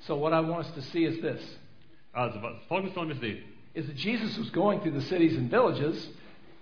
So 0.00 0.16
what 0.16 0.32
I 0.32 0.40
want 0.40 0.66
us 0.66 0.72
to 0.74 0.80
see 0.80 1.04
is 1.04 1.20
this. 1.20 1.58
Also, 2.14 2.40
was, 2.40 2.56
folgendes 2.68 2.94
sollen 2.94 3.08
wir 3.10 3.16
sehen. 3.16 3.44
Is 3.74 3.86
that 3.86 3.96
Jesus 3.96 4.38
was 4.38 4.50
going 4.50 4.80
through 4.80 4.94
the 4.94 5.06
cities 5.06 5.36
and 5.36 5.50
villages, 5.50 6.08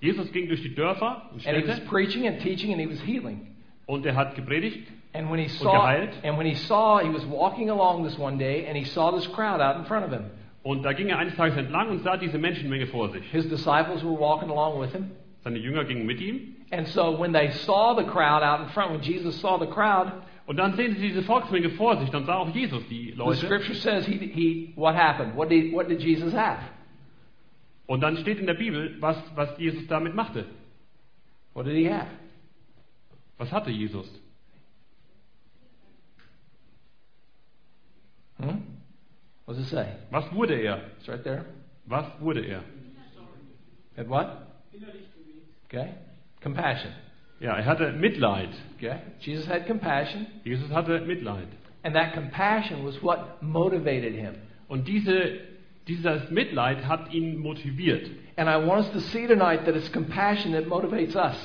Jesus 0.01 0.31
ging 0.33 0.49
durch 0.49 0.63
die 0.63 0.75
Dörfer 0.75 1.31
und 1.33 1.47
and 1.47 1.57
he 1.57 1.67
was 1.67 1.81
preaching 1.89 2.27
and 2.27 2.41
teaching, 2.41 2.73
and 2.73 2.81
he 2.81 2.87
was 2.87 3.01
healing. 3.01 3.55
Und 3.87 4.05
er 4.07 4.15
hat 4.17 4.35
gepredigt. 4.35 4.87
And 5.13 5.31
when 5.31 5.39
he 5.39 5.49
saw, 5.49 5.73
geheilt. 5.73 6.11
and 6.25 6.37
when 6.37 6.47
he 6.47 6.55
saw, 6.55 6.99
he 6.99 7.09
was 7.09 7.25
walking 7.27 7.71
along 7.71 8.05
this 8.05 8.19
one 8.19 8.37
day, 8.39 8.67
and 8.67 8.77
he 8.77 8.85
saw 8.85 9.11
this 9.11 9.27
crowd 9.29 9.61
out 9.61 9.77
in 9.77 9.85
front 9.87 10.05
of 10.05 10.11
him. 10.13 10.25
Und 10.63 10.83
da 10.85 10.93
ging 10.93 11.09
er 11.09 11.19
eines 11.19 11.35
Tages 11.37 11.57
entlang 11.57 11.89
und 11.91 12.03
sah 12.03 12.17
diese 12.17 12.39
Menschenmenge 12.39 12.87
vor 12.89 13.09
sich. 13.11 13.25
His 13.31 13.49
disciples 13.49 14.03
were 14.05 14.19
walking 14.19 14.51
along 14.51 14.81
with 14.81 14.93
him. 14.93 15.11
Seine 15.45 15.59
Jünger 15.59 15.85
gingen 15.85 16.07
mit 16.07 16.21
ihm. 16.21 16.57
And 16.73 16.87
so 16.89 17.17
when 17.19 17.33
they 17.33 17.51
saw 17.51 17.95
the 17.95 18.03
crowd 18.05 18.43
out 18.43 18.61
in 18.61 18.69
front, 18.71 18.93
when 18.93 19.01
Jesus 19.01 19.41
saw 19.41 19.59
the 19.59 19.67
crowd, 19.73 20.13
Und 20.47 20.59
dann 20.59 20.75
sehen 20.75 20.95
sie 20.97 21.09
diese 21.09 21.23
Volksmenge 21.23 21.71
vor 21.71 21.97
sich. 21.99 22.11
Dann 22.11 22.25
sah 22.25 22.37
auch 22.37 22.49
Jesus 22.55 22.83
die 22.89 23.13
the 23.13 23.17
Leute. 23.17 23.37
scripture 23.47 23.75
says 23.75 24.07
he, 24.07 24.17
he 24.17 24.73
what 24.77 24.95
happened? 24.95 25.37
What 25.37 25.49
did, 25.51 25.73
what 25.73 25.89
did 25.89 26.01
Jesus 26.01 26.33
have? 26.33 26.59
Und 27.87 28.01
dann 28.01 28.17
steht 28.19 28.39
in 28.39 28.47
der 28.47 28.55
Bibel, 28.55 28.97
was, 29.01 29.17
was 29.35 29.57
Jesus 29.59 29.87
damit 29.87 30.15
machte. 30.15 30.45
What 31.55 31.67
did 31.67 31.77
he 31.77 31.89
have? 31.89 32.07
Was 33.39 33.51
hatte 33.53 33.71
Jesus? 33.71 34.07
Hmm? 38.39 38.59
What 39.45 39.57
does 39.57 39.67
it 39.67 39.71
say? 39.71 39.93
Was 40.11 40.25
wurde 40.33 40.55
er? 40.55 40.81
It's 40.99 41.09
right 41.09 41.23
there. 41.23 41.45
Was 41.87 42.05
wurde 42.21 42.41
er? 42.47 42.63
Had 43.97 44.09
what? 44.09 44.27
Okay. 45.69 45.95
Compassion. 46.43 46.93
Ja, 47.41 47.55
er 47.57 47.65
hatte 47.65 47.93
Mitleid. 47.93 48.51
Okay. 48.77 48.99
Jesus 49.21 49.47
had 49.47 49.67
compassion, 49.67 50.27
Jesus 50.45 50.71
hatte 50.71 51.01
Mitleid. 51.01 51.49
and 51.85 51.95
that 51.95 52.15
compassion 52.15 52.85
was 52.85 53.01
what 53.03 53.43
motivated 53.43 54.15
him. 54.15 54.35
Und 54.69 54.89
diese, 54.89 55.39
dieses 55.87 56.31
Mitleid 56.31 56.85
hat 56.85 57.13
ihn 57.13 57.39
motiviert. 57.39 58.11
And 58.37 58.49
I 58.49 58.57
want 58.57 58.87
us 58.87 58.91
to 58.93 59.01
see 59.01 59.27
tonight 59.27 59.65
that 59.67 59.77
it's 59.77 59.89
compassion 59.93 60.53
that 60.53 60.67
motivates 60.67 61.15
us. 61.15 61.37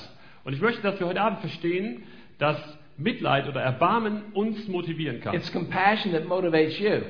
Und 0.44 0.54
ich 0.54 0.62
möchte, 0.62 0.82
dass 0.82 1.00
wir 1.00 1.08
heute 1.08 1.22
Abend 1.22 1.40
verstehen, 1.40 2.04
dass 2.40 2.58
Mitleid 2.98 3.48
oder 3.48 3.62
Erbarmen 3.62 4.24
uns 4.34 4.68
motivieren 4.68 5.22
kann. 5.22 5.36
It's 5.36 5.52
compassion 5.52 6.14
that 6.14 6.28
motivates 6.28 6.80
you. 6.80 7.02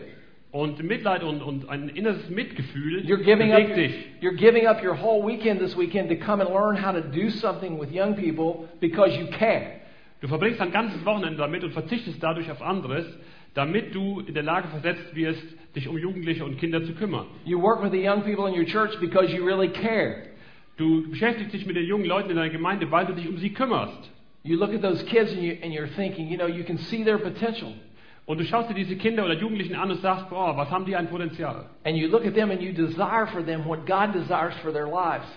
Und 0.52 0.84
Mitleid 0.84 1.24
und, 1.24 1.42
und 1.42 1.70
ein 1.70 1.88
inneres 1.90 2.30
Mitgefühl 2.30 3.06
You're 3.06 3.24
giving 3.24 3.54
up 3.54 3.62
bewegt 3.62 3.78
dich. 3.78 3.96
you're 4.22 4.36
giving 4.36 4.68
up 4.68 4.84
your 4.84 4.96
whole 5.02 5.26
weekend 5.26 5.62
this 5.62 5.78
weekend 5.78 6.10
to 6.10 6.16
come 6.18 6.44
and 6.44 6.54
learn 6.54 6.76
how 6.76 6.92
to 6.92 7.02
do 7.02 7.30
something 7.30 7.80
with 7.80 7.90
young 7.90 8.16
people 8.16 8.68
because 8.82 9.18
you 9.18 9.28
care. 9.28 9.80
Du 10.20 10.28
verbringst 10.28 10.60
ein 10.60 10.72
ganzes 10.72 11.04
Wochenende 11.06 11.38
damit 11.38 11.64
und 11.64 11.72
verzichtest 11.72 12.22
dadurch 12.22 12.52
auf 12.52 12.62
anderes, 12.62 13.06
damit 13.54 13.96
du 13.96 14.20
in 14.20 14.34
der 14.34 14.44
Lage 14.44 14.68
versetzt 14.68 15.16
wirst, 15.16 15.44
dich 15.76 15.88
um 15.88 15.98
Jugendliche 15.98 16.44
und 16.44 16.58
Kinder 16.58 16.84
zu 16.84 16.94
kümmern. 16.94 17.26
You 17.46 17.62
work 17.62 17.82
with 17.82 17.92
the 17.92 18.06
young 18.06 18.22
people 18.22 18.48
in 18.48 18.54
your 18.54 18.66
church 18.66 19.00
because 19.00 19.34
you 19.34 19.46
really 19.46 19.70
care. 19.70 20.31
Du 20.82 21.08
beschäftigst 21.08 21.54
dich 21.54 21.68
mit 21.68 21.76
den 21.76 21.86
jungen 21.86 22.06
Leuten 22.06 22.32
in 22.32 22.38
deiner 22.38 22.50
Gemeinde, 22.50 22.90
weil 22.90 23.06
du 23.06 23.14
dich 23.14 23.30
um 23.30 23.38
sie 23.38 23.54
kümmerst. 23.54 24.10
You 24.42 24.58
look 24.58 24.74
at 24.74 24.82
those 24.82 25.06
kids 25.06 25.32
and, 25.32 25.44
you, 25.44 25.54
and 25.62 25.72
you're 25.72 25.96
thinking, 25.96 26.28
you 26.28 26.38
know, 26.38 26.48
you 26.48 26.64
can 26.64 26.80
see 26.80 27.04
their 27.04 27.20
potential. 27.20 27.72
Und 28.26 28.40
du 28.40 28.46
schaust 28.46 28.68
dir 28.68 28.74
diese 28.74 28.96
Kinder 28.96 29.24
oder 29.24 29.36
Jugendlichen 29.36 29.76
an 29.76 29.92
und 29.92 30.02
sagst, 30.02 30.28
boah, 30.32 30.58
was 30.58 30.72
haben 30.72 30.86
die 30.86 30.96
ein 30.96 31.08
Potenzial? 31.08 31.66
And 31.84 31.96
you 31.98 32.08
look 32.08 32.26
at 32.26 32.34
them 32.34 32.50
and 32.50 32.60
you 32.64 32.74
desire 32.74 33.28
for 33.28 33.46
them 33.46 33.64
what 33.68 33.86
God 33.86 34.12
desires 34.12 34.56
for 34.64 34.74
their 34.74 34.88
lives. 34.88 35.28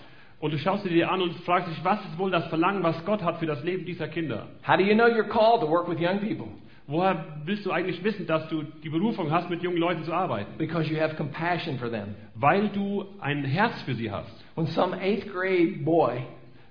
Und 0.41 0.55
du 0.55 0.59
schaust 0.59 0.87
dir 0.87 1.11
an 1.11 1.21
und 1.21 1.35
fragst 1.41 1.69
dich, 1.69 1.85
was 1.85 2.01
ist 2.07 2.17
wohl 2.17 2.31
das 2.31 2.47
Verlangen, 2.47 2.83
was 2.83 3.05
Gott 3.05 3.23
hat 3.23 3.39
für 3.39 3.47
das 3.47 3.63
Leben 3.65 3.85
dieser 3.85 4.09
Kinder? 4.09 4.47
How 4.67 4.79
do 4.79 4.83
you 4.83 4.95
know 4.95 5.09
you're 5.09 5.29
called 5.29 5.61
to 5.61 5.69
work 5.69 5.91
with 5.91 5.99
young 6.01 6.21
people? 6.21 6.49
Woher 6.87 7.25
willst 7.45 7.65
du 7.65 7.71
eigentlich 7.73 8.05
wissen, 8.05 8.27
dass 8.27 8.47
du 8.49 8.63
die 8.63 8.91
Berufung 8.91 9.31
hast, 9.31 9.49
mit 9.49 9.63
jungen 9.63 9.79
Leuten 9.79 10.05
zu 10.05 10.13
arbeiten? 10.13 10.59
Because 10.59 10.93
you 10.93 11.01
have 11.01 11.17
compassion 11.17 11.79
for 11.79 11.91
them. 11.91 12.15
Weil 12.35 12.69
du 12.69 13.07
ein 13.21 13.43
Herz 13.45 13.81
für 13.83 13.95
sie 13.95 14.11
hast. 14.11 14.31
When 14.55 14.67
some 14.67 14.95
eighth 15.01 15.33
grade 15.33 15.83
boy 15.85 16.23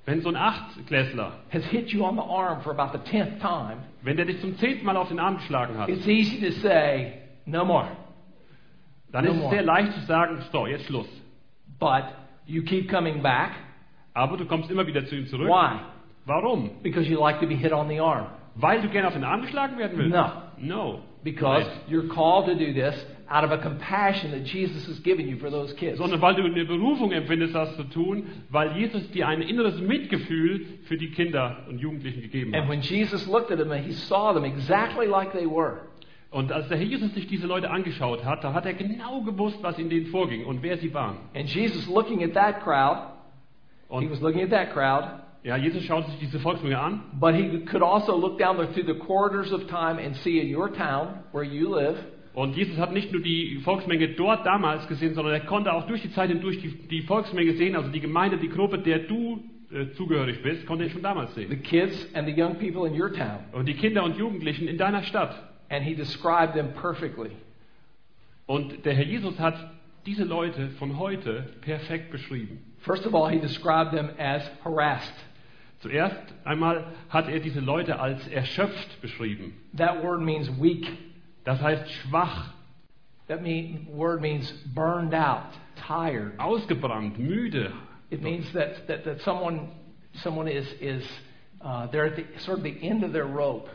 Wenn 0.05 0.21
so 0.21 0.29
ein 0.29 0.35
Achtklässler, 0.35 1.31
has 1.51 1.63
hit 1.65 1.89
you 1.91 2.03
on 2.03 2.15
the 2.15 2.21
arm 2.21 2.61
for 2.61 2.77
about 2.77 2.91
the 2.97 3.09
tenth 3.09 3.39
time, 3.39 3.77
wenn 4.01 4.17
der 4.17 4.25
dich 4.25 4.39
zum 4.41 4.55
zehnten 4.57 4.85
Mal 4.85 4.97
auf 4.97 5.07
den 5.07 5.17
Arm 5.17 5.37
geschlagen 5.37 5.77
hat, 5.77 5.87
it's 5.87 6.05
easy 6.05 6.41
to 6.45 6.51
say, 6.59 7.13
no 7.45 7.63
more. 7.63 7.87
dann 9.13 9.23
No 9.23 9.31
ist 9.31 9.37
es 9.37 9.41
more. 9.43 9.55
sehr 9.55 9.63
leicht 9.63 9.93
zu 9.93 10.01
sagen, 10.01 10.37
so, 10.51 10.67
jetzt 10.67 10.85
Schluss. 10.87 11.07
But 11.79 12.03
you 12.45 12.63
keep 12.63 12.89
coming 12.91 13.21
back. 13.23 13.51
Aber 14.13 14.35
du 14.37 14.45
kommst 14.45 14.69
immer 14.69 14.85
wieder 14.85 15.05
zu 15.05 15.15
ihm 15.15 15.25
zurück. 15.27 15.47
Why? 15.47 15.79
Warum? 16.25 16.69
Because 16.83 17.09
you 17.09 17.17
like 17.19 17.39
to 17.39 17.47
be 17.47 17.55
hit 17.55 17.71
on 17.71 17.87
the 17.87 17.99
arm. 17.99 18.27
Weil 18.55 18.81
du 18.81 18.89
gerne 18.89 19.07
auf 19.07 19.13
den 19.13 19.23
Arm 19.23 19.41
geschlagen 19.41 19.77
werden 19.77 19.97
willst? 19.97 20.13
No. 20.15 20.31
No. 20.57 20.99
Because 21.23 21.65
Nein. 21.65 21.77
you're 21.89 22.07
called 22.07 22.45
to 22.47 22.53
do 22.55 22.73
this 22.73 22.93
out 23.29 23.43
of 23.43 23.51
a 23.51 23.57
compassion 23.57 24.31
that 24.31 24.43
Jesus 24.43 24.85
has 24.87 25.01
given 25.01 25.27
you 25.27 25.37
for 25.37 25.49
those 25.49 25.73
kids. 25.75 25.97
Sondern 25.97 26.21
weil 26.21 26.35
du 26.35 26.43
eine 26.43 26.65
Berufung 26.65 27.11
empfindest, 27.11 27.55
das 27.55 27.75
zu 27.77 27.83
tun, 27.85 28.27
weil 28.49 28.77
Jesus 28.77 29.09
dir 29.11 29.27
ein 29.27 29.41
inneres 29.41 29.79
Mitgefühl 29.79 30.65
für 30.83 30.97
die 30.97 31.09
Kinder 31.11 31.57
und 31.69 31.79
Jugendlichen 31.79 32.21
gegeben 32.21 32.53
And 32.53 32.63
hat. 32.63 32.69
when 32.69 32.81
Jesus 32.81 33.25
looked 33.27 33.51
at 33.51 33.57
them, 33.57 33.71
he 33.71 33.91
saw 33.93 34.33
them 34.33 34.43
exactly 34.43 35.07
like 35.07 35.31
they 35.31 35.45
were. 35.45 35.81
Und 36.29 36.51
als 36.51 36.67
der 36.67 36.77
Herr 36.77 36.85
Jesus 36.85 37.13
sich 37.13 37.27
diese 37.27 37.47
Leute 37.47 37.69
angeschaut 37.69 38.25
hat, 38.25 38.43
da 38.43 38.53
hat 38.53 38.65
er 38.65 38.73
genau 38.73 39.21
gewusst, 39.21 39.59
was 39.61 39.77
in 39.79 39.89
denen 39.89 40.07
vorging 40.07 40.45
und 40.45 40.61
wer 40.61 40.77
sie 40.77 40.93
waren. 40.93 41.17
And 41.35 41.47
Jesus 41.47 41.87
looking 41.87 42.23
at 42.23 42.33
that 42.33 42.61
crowd, 42.63 42.97
he 43.89 43.95
Und 43.95 44.11
was 44.11 44.19
looking 44.19 44.41
at 44.41 44.49
that 44.49 44.73
crowd, 44.73 45.21
ja, 45.43 45.57
Jesus 45.57 45.83
schaut 45.83 46.05
sich 46.07 46.19
diese 46.19 46.39
Volksmenge 46.39 46.79
an, 46.79 47.01
but 47.19 47.35
he 47.35 47.59
could 47.65 47.83
also 47.83 48.17
look 48.17 48.39
down 48.39 48.55
through 48.73 48.85
the 48.85 48.99
corridors 48.99 49.51
of 49.51 49.67
time 49.67 49.99
and 49.99 50.15
see 50.17 50.39
in 50.39 50.55
your 50.55 50.71
town 50.71 51.23
where 51.31 51.43
you 51.43 51.75
live 51.75 51.97
Und 52.33 52.55
Jesus 52.55 52.77
hat 52.77 52.91
nicht 52.91 53.11
nur 53.11 53.21
die 53.21 53.59
Volksmenge 53.63 54.09
dort 54.09 54.43
damals 54.45 54.87
gesehen, 54.87 55.13
sondern 55.13 55.35
er 55.35 55.41
konnte 55.41 55.71
auch 55.71 55.85
durch 55.85 56.01
die 56.01 56.11
Zeit 56.13 56.29
hindurch 56.31 56.59
die, 56.59 56.69
die 56.87 57.01
Volksmenge 57.03 57.53
sehen, 57.53 57.75
also 57.75 57.89
die 57.89 57.99
Gemeinde, 57.99 58.37
die 58.37 58.49
Gruppe, 58.49 58.79
der 58.79 58.99
du 58.99 59.43
äh, 59.71 59.91
zugehörig 59.95 60.41
bist, 60.41 60.65
konnte 60.65 60.85
er 60.85 60.89
schon 60.89 61.03
damals 61.03 61.35
the 61.35 61.41
sehen. 61.45 61.61
kids 61.61 62.07
and 62.15 62.27
the 62.27 62.33
young 62.33 62.55
people 62.55 62.87
in 62.87 62.99
your 62.99 63.13
town. 63.13 63.39
Und 63.51 63.67
die 63.67 63.75
Kinder 63.75 64.03
und 64.03 64.17
Jugendlichen 64.17 64.67
in 64.67 64.79
deiner 64.79 65.03
Stadt. 65.03 65.35
And 65.69 65.83
he 65.83 65.93
described 65.93 66.53
them 66.55 66.73
perfectly. 66.73 67.31
Und 68.47 68.83
der 68.83 68.93
Herr 68.93 69.05
Jesus 69.05 69.39
hat 69.39 69.55
diese 70.07 70.23
Leute 70.23 70.69
von 70.79 70.97
heute 70.97 71.45
perfekt 71.61 72.09
beschrieben. 72.11 72.59
First 72.79 73.05
of 73.05 73.13
all, 73.13 73.29
he 73.31 73.39
described 73.39 73.91
them 73.91 74.09
as 74.17 74.43
harassed. 74.63 75.13
Zuerst 75.83 76.15
einmal 76.45 76.85
hat 77.09 77.27
er 77.27 77.39
diese 77.39 77.59
Leute 77.59 77.99
als 77.99 78.25
erschöpft 78.29 79.01
beschrieben. 79.01 79.53
That 79.77 80.01
word 80.03 80.21
means 80.21 80.49
weak. 80.59 80.87
Das 81.43 81.61
heißt 81.61 81.89
schwach, 81.91 82.53
That 83.27 83.41
mean, 83.41 83.87
word 83.93 84.21
means 84.21 84.51
burned 84.73 85.13
out, 85.13 85.43
tired. 85.75 86.37
ausgebrannt, 86.39 87.17
müde. 87.19 87.71
It 88.09 88.21
means 88.21 88.51
that, 88.53 88.87
that, 88.87 89.03
that 89.05 89.21
someone, 89.21 89.69
someone 90.15 90.47
is, 90.49 90.65
is 90.81 91.03
uh, 91.61 91.87
they're 91.87 92.05
at 92.07 92.15
the, 92.17 92.25
sort 92.39 92.57
of 92.59 92.63
the 92.63 92.77
end 92.81 93.03
of 93.03 93.11
their 93.13 93.25
rope. 93.25 93.69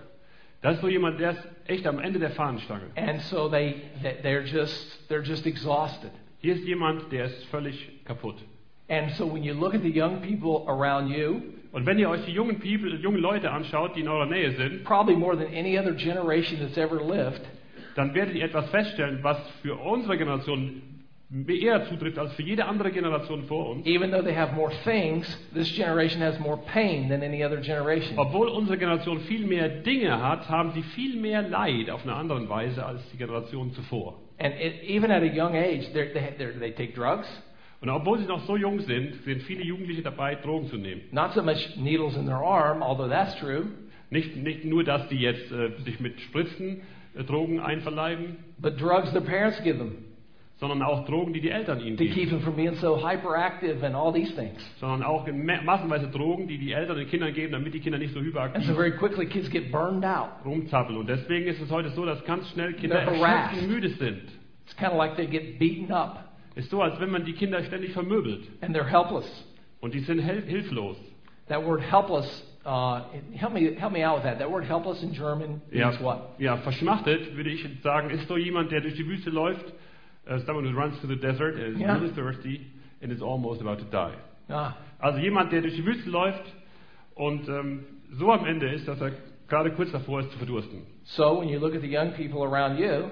Das 0.63 0.75
ist 0.77 0.81
so 0.83 0.89
jemand, 0.89 1.19
der 1.21 1.31
ist 1.33 1.43
echt 1.67 1.87
am 1.87 1.99
Ende 1.99 2.19
der 2.19 2.31
Fahnenstange. 2.31 2.91
And 2.97 3.21
so 3.23 3.49
they, 3.49 3.83
they- 4.03 4.17
they're, 4.23 4.45
just, 4.45 5.09
they're 5.09 5.23
just 5.23 5.47
exhausted. 5.47 6.11
Hier 6.41 6.55
ist 6.55 6.65
jemand, 6.67 7.11
der 7.13 7.25
ist 7.27 7.45
völlig 7.47 8.05
kaputt. 8.05 8.37
And 8.91 9.11
so 9.13 9.27
when 9.27 9.45
you 9.45 9.55
look 9.55 9.75
at 9.75 9.83
the 9.83 9.91
young 9.91 10.21
people 10.21 10.65
around 10.69 11.09
you, 11.11 11.43
Und 11.73 11.87
wenn 11.87 11.99
ihr 11.99 12.09
euch 12.09 12.25
die 12.25 12.33
jungen, 12.33 12.59
People, 12.61 12.97
jungen 12.97 13.21
Leute 13.21 13.51
anschaut, 13.51 13.95
die 13.95 14.01
in 14.01 14.09
eurer 14.09 14.27
Nähe 14.27 14.53
sind, 14.53 14.85
probably 14.85 15.14
more 15.14 15.37
than 15.37 15.49
any 15.55 15.79
other 15.79 15.93
generation 15.93 16.61
that's 16.61 16.79
ever 16.79 16.97
lived, 16.97 17.43
dann 17.95 18.14
werdet 18.14 18.35
ihr 18.37 18.45
etwas 18.45 18.71
feststellen, 18.71 19.19
was 19.23 19.39
für 19.62 19.77
unsere 19.77 20.16
Generation 20.16 20.83
eher 21.47 21.85
zutrifft 21.89 22.19
als 22.19 22.33
für 22.33 22.43
jede 22.43 22.64
andere 22.64 22.91
Generation 22.91 23.43
vor 23.45 23.69
uns. 23.69 23.87
even 23.87 24.11
though 24.11 24.23
they 24.23 24.35
have 24.35 24.55
more 24.55 24.73
things, 24.85 25.27
this 25.53 25.71
generation 25.77 26.23
has 26.23 26.39
more 26.41 26.57
pain 26.73 27.09
than 27.09 27.23
any 27.23 27.45
other 27.45 27.61
generation. 27.61 28.19
Obwohl 28.19 28.49
unsere 28.49 28.79
Generation 28.79 29.21
viel 29.21 29.47
mehr 29.47 29.69
Dinge 29.69 30.23
hat, 30.23 30.49
haben 30.49 30.73
sie 30.73 30.83
viel 30.83 31.21
mehr 31.21 31.43
Leid 31.43 31.91
auf 31.91 32.03
eine 32.05 32.14
andere 32.14 32.49
Weise 32.49 32.85
als 32.85 33.03
die 33.11 33.19
Generation 33.19 33.73
zuvor. 33.73 34.14
And 34.39 34.55
it, 34.55 34.85
even 34.85 35.11
at 35.11 35.23
a 35.23 35.27
young 35.27 35.55
age, 35.55 35.93
they're, 35.93 36.12
they, 36.14 36.35
they're, 36.39 36.59
they 36.59 36.71
take 36.71 36.95
drugs. 36.95 37.27
Und 37.81 37.91
obwohl 37.91 38.18
sie 38.18 38.26
noch 38.26 38.41
so 38.47 38.57
jung 38.57 38.81
sind, 38.81 39.14
sind 39.24 39.43
viele 39.43 39.62
Jugendliche 39.62 40.03
dabei, 40.03 40.35
Drogen 40.35 40.66
zu 40.68 40.76
nehmen. 40.76 41.03
Not 41.12 41.33
so 41.35 41.43
much 41.43 41.76
needles 41.76 42.16
in 42.16 42.26
their 42.26 42.37
arm, 42.43 42.83
although 42.83 43.09
that's 43.09 43.37
true, 43.39 43.66
Nicht, 44.11 44.37
nicht 44.37 44.64
nur, 44.64 44.83
dass 44.85 45.07
die 45.09 45.18
jetzt 45.18 45.53
äh, 45.53 45.70
sich 45.85 46.01
mit 46.01 46.20
Spritzen 46.22 46.81
äh, 47.14 47.22
Drogen 47.24 47.61
einverleiben, 47.61 48.37
but 48.59 48.81
drugs 48.81 49.12
their 49.12 49.20
parents 49.20 49.62
give 49.62 49.79
them 49.79 50.05
sondern 50.61 50.83
auch 50.83 51.05
Drogen, 51.07 51.33
die 51.33 51.41
die 51.41 51.51
Eltern 51.51 51.79
ihnen 51.81 51.97
to 51.97 52.03
keep 52.03 52.14
geben. 52.14 52.31
them 52.31 52.41
from 52.41 52.57
being 52.57 52.74
so 52.74 52.97
hyperactive 53.01 53.81
and 53.87 53.95
all 53.95 54.12
these 54.12 54.35
things. 54.35 54.59
Sondern 54.81 55.05
auch 55.05 55.24
ma- 55.29 55.62
massenweise 55.62 56.09
Drogen, 56.09 56.49
die 56.49 56.59
die 56.59 56.72
Eltern 56.72 56.97
den 56.97 57.07
Kindern 57.07 57.33
geben, 57.33 57.53
damit 57.53 57.74
die 57.74 57.79
Kinder 57.79 57.97
nicht 57.97 58.12
so 58.12 58.18
And 58.18 58.26
hyperaktiv 58.26 58.64
so 58.66 58.74
very 58.74 58.91
quickly, 58.91 59.26
kids 59.26 59.49
get 59.51 59.70
burned 59.70 60.05
out. 60.05 60.31
rumzappeln. 60.45 60.99
Und 60.99 61.09
deswegen 61.09 61.47
ist 61.47 61.61
es 61.62 61.70
heute 61.70 61.91
so, 61.91 62.05
dass 62.05 62.24
ganz 62.24 62.49
schnell 62.51 62.72
Kinder 62.72 63.07
und 63.07 63.68
müde 63.68 63.91
sind. 63.91 64.22
It's 64.66 64.76
kind 64.76 64.91
of 64.91 64.99
like 64.99 65.14
they 65.14 65.26
get 65.29 65.61
beaten 65.61 65.93
up 65.93 66.24
Ist 66.59 66.71
so, 66.71 66.83
als 66.83 66.99
wenn 67.01 67.11
man 67.11 67.25
die 67.25 67.33
Kinder 67.35 67.63
ständig 67.65 67.93
vermöbelt. 67.93 68.41
and 68.63 68.75
they're 68.77 68.85
helpless. 68.85 69.27
Und 69.81 69.95
die 69.95 70.01
sind 70.01 70.19
hilflos. 70.21 70.97
That 71.49 71.65
word 71.65 71.81
helpless, 71.81 72.27
uh, 72.67 73.01
help 73.33 73.53
me 73.55 73.75
help 73.77 73.93
me 73.93 74.05
out 74.07 74.17
with 74.19 74.25
that. 74.25 74.39
That 74.39 74.51
word 74.51 74.65
helpless 74.65 75.03
in 75.03 75.13
German 75.13 75.63
Ja, 75.71 75.89
means 75.91 76.03
what? 76.03 76.19
ja, 76.39 76.57
verschmachtet, 76.59 77.37
würde 77.37 77.51
ich 77.51 77.65
sagen, 77.83 78.11
ist 78.11 78.27
so 78.29 78.37
jemand, 78.37 78.71
der 78.73 78.81
durch 78.81 78.95
die 78.97 79.07
Wüste 79.07 79.31
läuft. 79.31 79.65
Uh, 80.29 80.39
someone 80.45 80.67
who 80.71 80.79
runs 80.79 80.99
through 81.01 81.09
the 81.15 81.21
desert 81.21 81.57
is 81.59 81.79
Ja. 81.81 81.95
really 81.95 82.11
thirsty 82.13 82.61
and 83.03 83.11
is 83.13 83.23
almost 83.23 83.63
about 83.63 83.77
to 83.77 83.85
die. 83.91 84.13
Ah, 84.53 84.75
Also 84.99 85.21
jemand, 85.21 85.53
der 85.53 85.63
durch 85.63 85.75
die 85.77 85.87
Wüste 85.87 86.11
läuft 86.11 86.43
und 87.15 87.49
ähm, 87.49 87.85
so 88.13 88.31
am 88.33 88.45
Ende 88.45 88.69
ist, 88.71 88.87
dass 88.89 89.01
er 89.01 89.13
gerade 89.49 89.71
kurz 89.73 89.91
davor 89.93 90.21
ist 90.21 90.31
zu 90.33 90.39
verdursten. 90.39 90.83
so 91.05 91.41
when 91.41 91.49
you 91.49 91.59
look 91.61 91.75
at 91.75 91.81
the 91.83 91.89
young 91.89 92.11
people 92.13 92.43
around 92.43 92.79
you, 92.79 93.05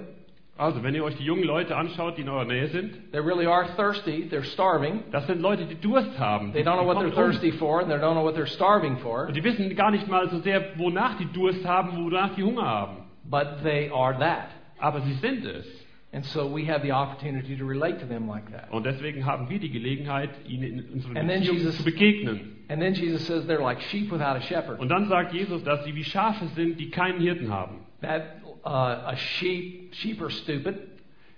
Also, 0.59 0.83
wenn 0.83 0.95
ihr 0.95 1.05
euch 1.05 1.17
die 1.17 1.25
jungen 1.25 1.45
Leute 1.45 1.77
anschaut, 1.77 2.17
die 2.17 2.23
in 2.23 2.29
eurer 2.31 2.47
Nähe 2.47 2.69
sind, 2.69 3.13
they 3.13 3.21
really 3.21 3.47
are 3.47 3.67
thirsty. 3.77 4.27
They're 4.31 4.43
starving. 4.43 5.03
das 5.13 5.27
sind 5.27 5.41
Leute, 5.43 5.67
die 5.67 5.75
Durst 5.75 6.19
haben. 6.19 6.53
They 6.53 6.63
don't 6.63 6.79
know 6.79 6.87
what 6.87 6.97
they're 6.97 7.15
thirsty 7.15 7.53
for, 7.53 7.81
and 7.81 7.91
they 7.91 7.99
don't 7.99 8.15
know 8.15 8.25
what 8.25 8.35
they're 8.37 8.47
starving 8.47 8.97
for. 8.99 9.27
Und 9.27 9.37
die 9.37 9.45
wissen 9.45 9.75
gar 9.77 9.91
nicht 9.91 10.09
mal 10.09 10.29
so 10.31 10.39
sehr, 10.39 10.79
wonach 10.79 11.19
die 11.19 11.27
Durst 11.33 11.67
haben, 11.67 12.03
wonach 12.03 12.35
die 12.37 12.43
Hunger 12.43 12.65
haben. 12.67 12.97
But 13.25 13.63
they 13.63 13.91
are 13.93 14.19
that. 14.19 14.49
Aber 14.79 15.01
sie 15.03 15.13
sind 15.15 15.45
es. 15.45 15.67
And 16.13 16.25
so 16.25 16.49
we 16.49 16.65
have 16.65 16.81
the 16.83 16.93
opportunity 16.93 17.57
to 17.59 17.67
relate 17.67 17.99
to 17.99 18.07
them 18.07 18.27
like 18.27 18.51
that. 18.51 18.71
Und 18.71 18.87
deswegen 18.87 19.27
haben 19.27 19.51
wir 19.51 19.59
die 19.59 19.71
Gelegenheit, 19.71 20.31
ihnen 20.49 20.63
in 20.79 20.89
unseren 20.95 21.17
And 21.19 21.29
then 21.29 21.41
Beziehungen 21.41 21.59
Jesus- 21.61 21.77
zu 21.77 21.85
begegnen. 21.85 22.57
And 22.69 22.81
then 22.81 22.95
Jesus 22.95 23.27
says 23.27 23.45
they're 23.47 23.63
like 23.63 23.83
sheep 23.83 24.11
without 24.11 24.37
a 24.37 24.41
shepherd. 24.41 24.81
Und 24.81 24.89
dann 24.89 25.09
sagt 25.09 25.35
Jesus, 25.35 25.63
dass 25.65 25.85
sie 25.85 25.95
wie 25.95 26.05
Schafe 26.05 26.47
sind, 26.55 26.81
die 26.81 26.89
keinen 26.89 27.21
Hirten 27.21 27.53
haben. 27.53 27.81
That 28.01 28.23
uh, 28.67 29.13
a 29.13 29.17
sheep, 29.17 29.95
sheep 29.95 30.21
are 30.21 30.31
stupid. 30.31 30.77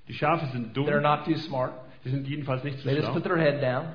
Die 0.09 0.15
Schafe 0.15 0.47
sind 0.53 0.75
dumm. 0.75 0.87
They're 0.87 1.01
not 1.01 1.25
too 1.27 1.37
smart. 1.37 1.73
Sie 2.05 2.11
sind 2.11 2.27
jedenfalls 2.27 2.65
nicht 2.65 2.79
zu 2.79 2.85
They 2.85 2.95
just 2.95 3.07
schlau. 3.09 3.15
put 3.15 3.25
their 3.25 3.37
head 3.37 3.61
down. 3.61 3.87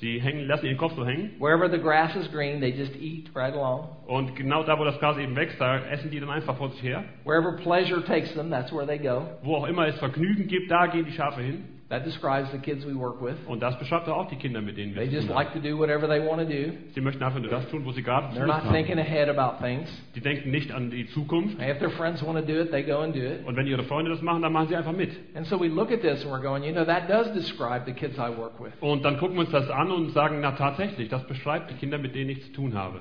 Sie 0.00 0.20
hängen, 0.20 0.46
lassen 0.46 0.66
ihren 0.66 0.76
Kopf 0.78 0.94
so 0.94 1.04
hängen. 1.04 1.32
Wherever 1.40 1.68
the 1.68 1.78
grass 1.78 2.14
is 2.14 2.28
green, 2.30 2.60
they 2.60 2.70
just 2.70 2.94
eat 3.00 3.30
right 3.34 3.52
along. 3.52 3.88
Und 4.06 4.36
genau 4.36 4.62
da, 4.62 4.78
wo 4.78 4.84
das 4.84 4.96
Gras 5.00 5.18
eben 5.18 5.34
wächst, 5.34 5.60
da 5.60 5.78
essen 5.86 6.10
die 6.10 6.20
dann 6.20 6.30
einfach 6.30 6.56
vor 6.56 6.70
sich 6.70 6.82
her. 6.84 7.02
Wherever 7.24 7.56
pleasure 7.56 8.04
takes 8.04 8.32
them, 8.34 8.48
that's 8.48 8.72
where 8.72 8.86
they 8.86 8.98
go. 8.98 9.26
Wo 9.42 9.56
auch 9.56 9.66
immer 9.66 9.88
es 9.88 9.98
Vergnügen 9.98 10.46
gibt, 10.46 10.70
da 10.70 10.86
gehen 10.86 11.04
die 11.04 11.12
Schafe 11.12 11.42
hin. 11.42 11.64
That 11.90 12.04
describes 12.04 12.50
the 12.52 12.58
kids 12.58 12.84
we 12.84 12.94
work 12.94 13.22
with. 13.22 13.36
Und 13.46 13.62
das 13.62 13.78
beschreibt 13.78 14.06
auch 14.08 14.28
die 14.28 14.36
Kinder, 14.36 14.60
mit 14.60 14.76
denen 14.76 14.94
wir 14.94 15.02
They 15.02 15.10
just 15.10 15.30
like 15.30 15.54
to 15.54 15.58
do 15.58 15.78
whatever 15.78 16.06
they 16.06 16.20
want 16.20 16.38
to 16.38 16.44
do. 16.44 16.74
Sie 16.92 17.00
möchten 17.00 17.22
einfach 17.22 17.40
nur 17.40 17.50
das 17.50 17.66
tun, 17.70 17.82
wo 17.86 17.92
sie 17.92 18.02
gerade 18.02 18.38
They're 18.38 18.46
not 18.46 18.70
thinking 18.70 18.98
ahead 18.98 19.30
about 19.30 19.64
things. 19.64 19.88
Die 20.14 20.20
denken 20.20 20.50
nicht 20.50 20.70
an 20.70 20.90
die 20.90 21.06
Zukunft. 21.06 21.58
If 21.58 21.78
their 21.78 21.88
friends 21.88 22.22
want 22.22 22.38
to 22.38 22.44
do 22.44 22.60
it, 22.60 22.70
they 22.70 22.82
go 22.82 22.98
and 22.98 23.14
do 23.14 23.20
it. 23.20 23.46
Und 23.46 23.56
wenn 23.56 23.66
ihre 23.66 23.84
Freunde 23.84 24.10
das 24.10 24.20
machen, 24.20 24.42
dann 24.42 24.52
machen 24.52 24.68
sie 24.68 24.76
einfach 24.76 24.92
mit. 24.92 25.12
And 25.34 25.46
so 25.46 25.58
we 25.58 25.68
look 25.68 25.90
at 25.90 26.02
this 26.02 26.22
and 26.26 26.30
we're 26.30 26.42
going, 26.42 26.62
you 26.62 26.72
know, 26.72 26.84
that 26.84 27.08
does 27.08 27.32
describe 27.32 27.86
the 27.86 27.94
kids 27.94 28.18
I 28.18 28.36
work 28.36 28.60
with. 28.60 28.72
Und 28.80 29.02
dann 29.06 29.16
gucken 29.16 29.36
wir 29.36 29.40
uns 29.40 29.50
das 29.50 29.70
an 29.70 29.90
und 29.90 30.10
sagen, 30.10 30.40
na 30.42 30.52
tatsächlich, 30.52 31.08
das 31.08 31.26
beschreibt 31.26 31.70
die 31.70 31.74
Kinder, 31.76 31.96
mit 31.96 32.14
denen 32.14 32.28
ich 32.28 32.44
zu 32.44 32.52
tun 32.52 32.74
habe. 32.74 33.00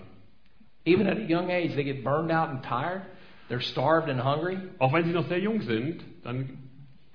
Even 0.86 1.08
at 1.08 1.18
a 1.18 1.26
young 1.28 1.50
age, 1.52 1.76
they 1.76 1.84
get 1.84 2.06
burned 2.06 2.32
out 2.32 2.48
and 2.48 2.64
tired. 2.64 3.02
They're 3.50 3.60
starved 3.60 4.10
and 4.10 4.24
hungry. 4.24 4.58
Auch 4.80 4.94
wenn 4.94 5.04
sie 5.04 5.12
noch 5.12 5.28
sehr 5.28 5.40
jung 5.40 5.60
sind, 5.62 6.06
dann 6.24 6.67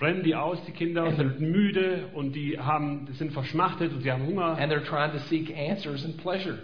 brennen 0.03 0.24
die 0.24 0.34
aus, 0.34 0.59
die 0.66 0.72
Kinder, 0.72 1.05
und 1.05 1.14
sind 1.14 1.40
müde 1.40 2.09
und 2.14 2.32
die 2.34 2.59
haben, 2.59 3.07
sind 3.12 3.32
verschmachtet 3.32 3.92
und 3.92 4.00
sie 4.03 4.11
haben 4.11 4.26
Hunger 4.26 4.59
And 4.59 4.72
they're 4.72 4.84
trying 4.84 5.12
to 5.12 5.18
seek 5.28 5.57
answers 5.57 6.05
and 6.05 6.16
pleasure. 6.16 6.59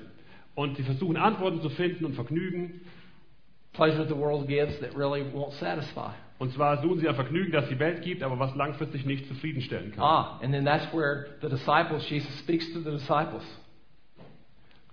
und 0.56 0.76
sie 0.76 0.82
versuchen 0.82 1.16
Antworten 1.16 1.60
zu 1.62 1.68
finden 1.70 2.04
und 2.04 2.14
Vergnügen. 2.14 2.80
Pleasure 3.74 4.04
the 4.08 4.16
world 4.16 4.48
gives 4.48 4.80
that 4.80 4.96
really 4.96 5.22
won't 5.32 5.52
satisfy. 5.52 6.10
Und 6.40 6.52
zwar 6.52 6.82
suchen 6.82 6.98
sie 6.98 7.08
ein 7.08 7.14
Vergnügen, 7.14 7.52
das 7.52 7.68
die 7.68 7.78
Welt 7.78 8.02
gibt, 8.02 8.24
aber 8.24 8.40
was 8.40 8.56
langfristig 8.56 9.06
nicht 9.06 9.28
zufriedenstellen 9.28 9.92
kann. 9.92 10.02
Ah, 10.02 10.40
and 10.42 10.52
then 10.52 10.64
that's 10.64 10.92
where 10.92 11.26
the 11.40 11.48
disciples, 11.48 12.08
Jesus 12.10 12.36
speaks 12.40 12.72
to 12.72 12.80
the 12.80 12.90
disciples. 12.90 13.44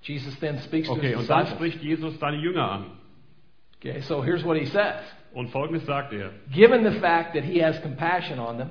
Jesus 0.04 0.40
then 0.40 0.60
speaks 0.60 0.88
to 0.88 0.94
Okay, 0.94 1.10
his 1.14 1.18
und 1.22 1.30
dann 1.30 1.46
disciples. 1.46 1.56
spricht 1.74 1.84
Jesus 1.84 2.20
seine 2.20 2.38
Jünger 2.38 2.72
an. 2.72 2.86
Okay, 3.80 4.02
so 4.02 4.24
here's 4.24 4.44
what 4.46 4.56
he 4.56 4.66
says. 4.68 5.02
Und 5.36 5.50
folgendes 5.50 5.86
sagt 5.86 6.14
er. 6.14 6.32
Given 6.52 6.84
the 6.84 7.00
fact 7.00 7.34
that 7.36 7.44
he 7.44 7.64
has 7.64 7.80
compassion 7.84 8.40
on 8.40 8.58
them, 8.58 8.70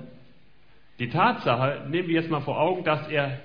Die 0.99 1.09
Tatsache, 1.09 1.87
nehmen 1.91 2.09
wir 2.09 2.15
jetzt 2.15 2.31
mal 2.31 2.41
vor 2.41 2.61
Augen, 2.61 2.85
dass 2.85 3.07
er 3.09 3.39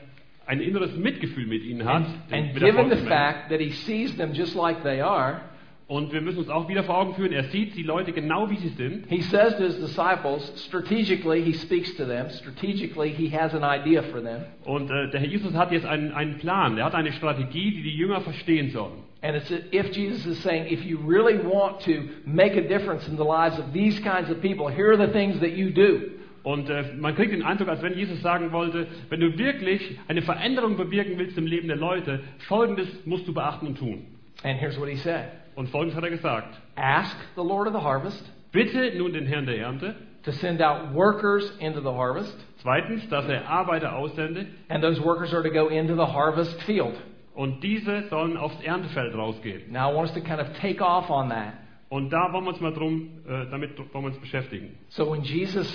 ein 0.45 0.61
inneres 0.61 0.95
Mitgefühl 0.95 1.45
mit 1.45 1.63
ihnen 1.63 1.86
hat. 1.86 2.05
and, 2.32 2.34
and 2.34 2.53
mit 2.53 2.63
given 2.63 2.89
the 2.89 2.95
fact 3.07 3.49
that 3.49 3.59
he 3.59 3.70
sees 3.72 4.15
them 4.17 4.34
just 4.34 4.55
like 4.55 4.82
they 4.84 5.01
are, 5.01 5.41
Und 5.88 6.13
wir 6.13 6.22
müssen 6.22 6.38
uns 6.39 6.49
auch 6.49 6.70
wieder 6.70 6.84
vor 6.84 6.99
Augen 6.99 7.15
führen, 7.15 7.32
er 7.32 7.45
sieht 7.45 7.76
die 7.76 7.82
Leute 7.82 8.11
genau 8.13 8.49
wie 8.51 8.57
sie 8.57 8.70
sind. 8.70 9.07
he 9.09 9.22
says 9.22 9.55
to 9.57 9.63
his 9.63 9.80
disciples, 9.80 10.53
strategically, 10.67 11.41
he 11.43 11.53
speaks 11.53 11.95
to 11.97 12.05
them. 12.05 12.30
Strategically, 12.30 13.09
he 13.09 13.28
has 13.36 13.53
an 13.55 13.63
idea 13.63 14.03
for 14.03 14.22
them. 14.22 14.43
Und 14.65 14.89
äh, 14.91 15.09
der 15.09 15.20
Herr 15.22 15.28
Jesus 15.28 15.53
hat 15.55 15.72
jetzt 15.72 15.88
einen, 15.88 16.11
einen 16.13 16.38
Plan, 16.38 16.78
er 16.78 16.86
hat 16.86 16.93
eine 16.95 17.11
Strategie, 17.11 17.72
die 17.72 17.82
die 17.84 17.97
Jünger 17.97 18.22
verstehen 18.22 18.70
sollen. 18.70 19.03
And 19.22 19.36
it's 19.36 19.51
if 19.51 19.91
Jesus 19.91 20.26
is 20.26 20.41
saying, 20.43 20.67
if 20.72 20.86
you 20.86 20.97
really 20.99 21.38
want 21.38 21.82
to 21.82 22.09
make 22.26 22.53
a 22.53 22.67
difference 22.67 23.07
in 23.07 23.17
the 23.17 23.26
lives 23.26 23.59
of 23.59 23.74
these 23.74 23.99
kinds 23.99 24.30
of 24.30 24.41
people, 24.41 24.70
here 24.70 24.91
are 24.91 24.97
the 24.97 25.11
things 25.11 25.39
that 25.41 25.51
you 25.51 25.72
do. 25.72 26.11
Und 26.43 26.70
äh, 26.70 26.93
man 26.95 27.15
kriegt 27.15 27.34
den 27.34 27.43
Eindruck, 27.43 27.67
als 27.67 27.82
wenn 27.82 27.97
Jesus 27.97 28.22
sagen 28.22 28.53
wollte, 28.53 28.88
wenn 29.09 29.20
du 29.20 29.38
wirklich 29.38 29.99
eine 30.07 30.22
Veränderung 30.22 30.78
bewirken 30.78 31.17
willst 31.17 31.38
im 31.38 31.45
Leben 31.45 31.67
der 31.67 31.76
Leute, 31.76 32.22
folgendes 32.47 32.88
musst 33.05 33.28
du 33.28 33.34
beachten 33.34 33.67
und 33.67 33.78
tun. 33.78 34.05
And 34.43 34.57
here's 34.57 34.80
what 34.80 34.88
he 34.88 34.95
said 34.95 35.26
Und 35.55 35.67
folgendes 35.67 35.97
hat 35.97 36.03
er 36.05 36.11
gesagt. 36.11 36.57
Ask 36.78 37.17
the 37.36 37.43
Lord 37.43 37.67
of 37.67 37.74
the 37.74 37.82
harvest 37.82 38.24
Bitte 38.51 38.97
nun 38.97 39.13
den 39.13 39.28
Herrn 39.28 39.45
der 39.45 39.59
Ernte, 39.59 39.95
to 40.24 40.32
send 40.32 40.61
out 40.61 40.93
workers 40.93 41.51
into 41.59 41.82
the 41.82 41.91
harvest, 41.91 42.36
zweitens, 42.63 43.07
dass 43.09 43.28
er 43.28 43.47
Arbeiter 43.47 43.95
aussende, 43.95 44.47
and 44.70 44.82
those 44.82 44.99
workers 44.99 45.34
are 45.34 45.43
to 45.43 45.51
go 45.51 45.67
into 45.67 45.95
the 45.95 46.05
harvest 46.05 46.59
field. 46.63 46.95
Und 47.39 47.63
diese 47.63 48.03
sollen 48.09 48.35
aufs 48.35 48.59
Erntefeld 48.61 49.15
rausgehen. 49.15 49.71
Now, 49.71 49.89
I 49.89 49.95
want 49.95 50.09
us 50.09 50.13
to 50.13 50.19
kind 50.19 50.41
of 50.41 50.47
take 50.59 50.81
off 50.81 51.09
on 51.09 51.29
that. 51.29 51.53
Und 51.87 52.09
da 52.11 52.33
wollen 52.33 52.43
wir 52.43 52.49
uns 52.49 52.59
mal 52.59 52.73
drum, 52.73 53.11
äh, 53.25 53.49
damit 53.49 53.77
wollen 53.77 54.03
wir 54.03 54.09
uns 54.09 54.19
beschäftigen. 54.19 54.75
So 54.89 55.09
when 55.09 55.21
Jesus 55.23 55.65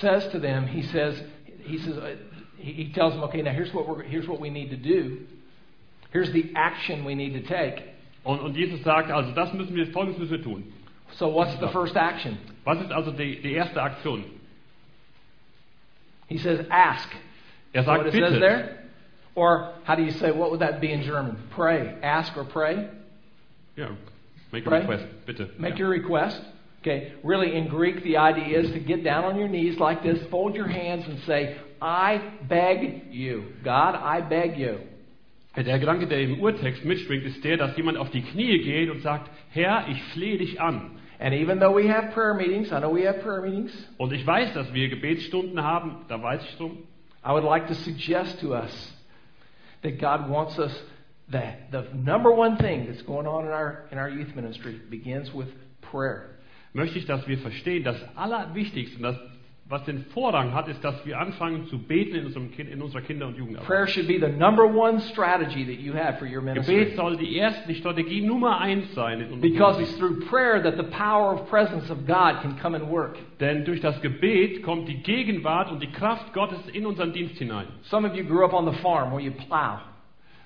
says 0.00 0.28
to 0.32 0.40
them, 0.40 0.66
he 0.66 0.82
says, 0.82 1.22
he 1.64 1.78
says, 1.78 1.96
uh, 1.96 2.16
he, 2.58 2.90
tells 2.92 3.14
them, 3.14 3.22
okay, 3.22 3.40
now 3.40 3.52
here's 3.52 3.72
what 3.72 3.86
we're, 3.86 4.02
here's 4.02 4.26
what 4.26 4.40
we 4.40 4.50
need 4.50 4.70
to 4.70 4.76
do. 4.76 5.18
Here's 6.12 6.32
the 6.32 6.50
action 6.56 7.04
we 7.04 7.14
need 7.14 7.34
to 7.34 7.42
take. 7.48 7.84
Und, 8.24 8.40
und 8.40 8.56
Jesus 8.56 8.82
sagt, 8.82 9.12
also 9.12 9.30
das 9.32 9.52
müssen 9.52 9.76
wir, 9.76 9.86
folgendes 9.92 10.18
müssen 10.18 10.32
wir 10.32 10.42
tun. 10.42 10.72
So 11.12 11.32
what's 11.32 11.56
the 11.60 11.68
first 11.68 11.94
action? 11.94 12.36
Was 12.64 12.80
ist 12.80 12.90
also 12.90 13.12
die, 13.12 13.40
die 13.40 13.52
erste 13.52 13.80
Aktion? 13.80 14.24
He 16.26 16.38
says, 16.38 16.66
ask. 16.68 17.08
Er 17.72 17.84
sagt, 17.84 18.10
there? 18.10 18.81
Or 19.34 19.72
how 19.84 19.94
do 19.94 20.02
you 20.02 20.10
say, 20.12 20.30
what 20.30 20.50
would 20.50 20.60
that 20.60 20.80
be 20.80 20.92
in 20.92 21.02
German? 21.02 21.36
Pray. 21.50 21.96
Ask 22.02 22.36
or 22.36 22.44
pray? 22.44 22.90
Ja, 23.76 23.88
make 24.52 24.66
a 24.66 24.68
Pray. 24.68 24.80
request, 24.80 25.04
bitte. 25.26 25.58
Make 25.58 25.74
ja. 25.74 25.78
your 25.78 25.88
request. 25.88 26.40
Okay. 26.80 27.12
Really, 27.22 27.56
in 27.56 27.68
Greek, 27.68 28.02
the 28.02 28.16
idea 28.16 28.58
is 28.58 28.72
to 28.72 28.80
get 28.80 29.04
down 29.04 29.24
on 29.24 29.38
your 29.38 29.48
knees 29.48 29.78
like 29.78 30.02
this, 30.02 30.18
fold 30.30 30.54
your 30.54 30.66
hands, 30.66 31.04
and 31.06 31.20
say, 31.20 31.56
I 31.80 32.32
beg 32.48 33.06
you. 33.10 33.44
God, 33.64 33.94
I 33.94 34.20
beg 34.20 34.58
you. 34.58 34.80
Der 35.56 35.78
Gedanke, 35.78 36.06
der 36.08 36.20
im 36.20 36.40
Urtext 36.40 36.84
mitschwingt, 36.84 37.24
ist 37.24 37.44
der, 37.44 37.56
dass 37.56 37.76
jemand 37.76 37.98
auf 37.98 38.10
die 38.10 38.22
Knie 38.22 38.58
geht 38.62 38.90
und 38.90 39.02
sagt, 39.02 39.30
Herr, 39.50 39.86
ich 39.88 40.02
flehe 40.12 40.38
dich 40.38 40.60
an. 40.60 40.98
And 41.20 41.34
even 41.34 41.60
though 41.60 41.72
we 41.72 41.86
have 41.88 42.12
prayer 42.12 42.34
meetings, 42.34 42.72
I 42.72 42.80
know 42.80 42.90
we 42.90 43.06
have 43.06 43.20
prayer 43.20 43.42
meetings, 43.42 43.72
Und 43.96 44.12
ich 44.12 44.26
weiß, 44.26 44.54
dass 44.54 44.72
wir 44.74 44.88
Gebetsstunden 44.88 45.62
haben, 45.62 46.04
da 46.08 46.20
weiß 46.20 46.42
ich 46.42 46.56
drum. 46.56 46.78
I 47.24 47.30
would 47.30 47.44
like 47.44 47.68
to 47.68 47.74
suggest 47.74 48.40
to 48.40 48.54
us 48.54 48.91
that 49.82 50.00
God 50.00 50.28
wants 50.28 50.58
us 50.58 50.72
that 51.30 51.70
the 51.70 51.88
number 51.94 52.32
one 52.32 52.56
thing 52.56 52.86
that's 52.86 53.02
going 53.02 53.26
on 53.26 53.46
in 53.46 53.50
our 53.50 53.86
in 53.90 53.98
our 53.98 54.08
youth 54.08 54.34
ministry 54.34 54.80
begins 54.90 55.32
with 55.32 55.48
prayer. 55.80 56.38
Möchte 56.74 56.98
ich, 56.98 57.06
dass 57.06 57.26
wir 57.26 57.38
verstehen, 57.38 57.84
das 57.84 57.96
Allerwichtigste, 58.16 58.96
und 58.96 59.02
das, 59.02 59.16
was 59.72 59.82
den 59.84 60.04
Vorrang 60.12 60.52
hat, 60.52 60.68
ist, 60.68 60.84
dass 60.84 61.04
wir 61.06 61.18
anfangen 61.18 61.64
zu 61.68 61.78
beten 61.78 62.14
in, 62.14 62.26
unserem 62.26 62.50
kind, 62.52 62.68
in 62.68 62.82
unserer 62.82 63.00
Kinder- 63.00 63.26
und 63.26 63.38
Jugendarbeit. 63.38 63.66
Prayer 63.66 63.86
should 63.86 64.06
be 64.06 64.18
the 64.20 64.28
number 64.28 64.66
one 64.66 65.00
strategy 65.00 65.64
that 65.64 65.80
you 65.80 65.94
have 65.94 66.18
for 66.18 66.26
your 66.26 66.42
Gebet 66.42 66.94
soll 66.94 67.16
die 67.16 67.36
erste 67.36 67.74
Strategie 67.74 68.20
Nummer 68.20 68.60
eins 68.60 68.94
sein 68.94 69.22
in 69.22 69.40
Because 69.40 69.80
it's 69.80 69.96
through 69.96 70.20
prayer 70.28 70.62
that 70.62 70.76
the 70.76 70.90
power 70.94 71.32
of 71.32 71.48
presence 71.48 71.90
of 71.90 72.06
God 72.06 72.42
can 72.42 72.58
come 72.60 72.74
and 72.76 72.90
work. 72.90 73.16
Denn 73.40 73.64
durch 73.64 73.80
das 73.80 73.98
Gebet 74.02 74.62
kommt 74.62 74.88
die 74.88 75.02
Gegenwart 75.02 75.72
und 75.72 75.82
die 75.82 75.90
Kraft 75.90 76.34
Gottes 76.34 76.60
in 76.74 76.84
unseren 76.84 77.14
Dienst 77.14 77.38
hinein. 77.38 77.66
Some 77.84 78.06
of 78.06 78.14
you 78.14 78.24
grew 78.24 78.44
up 78.44 78.52
on 78.52 78.70
the 78.70 78.78
farm 78.82 79.10
where 79.10 79.22
you 79.22 79.32
plow. 79.32 79.80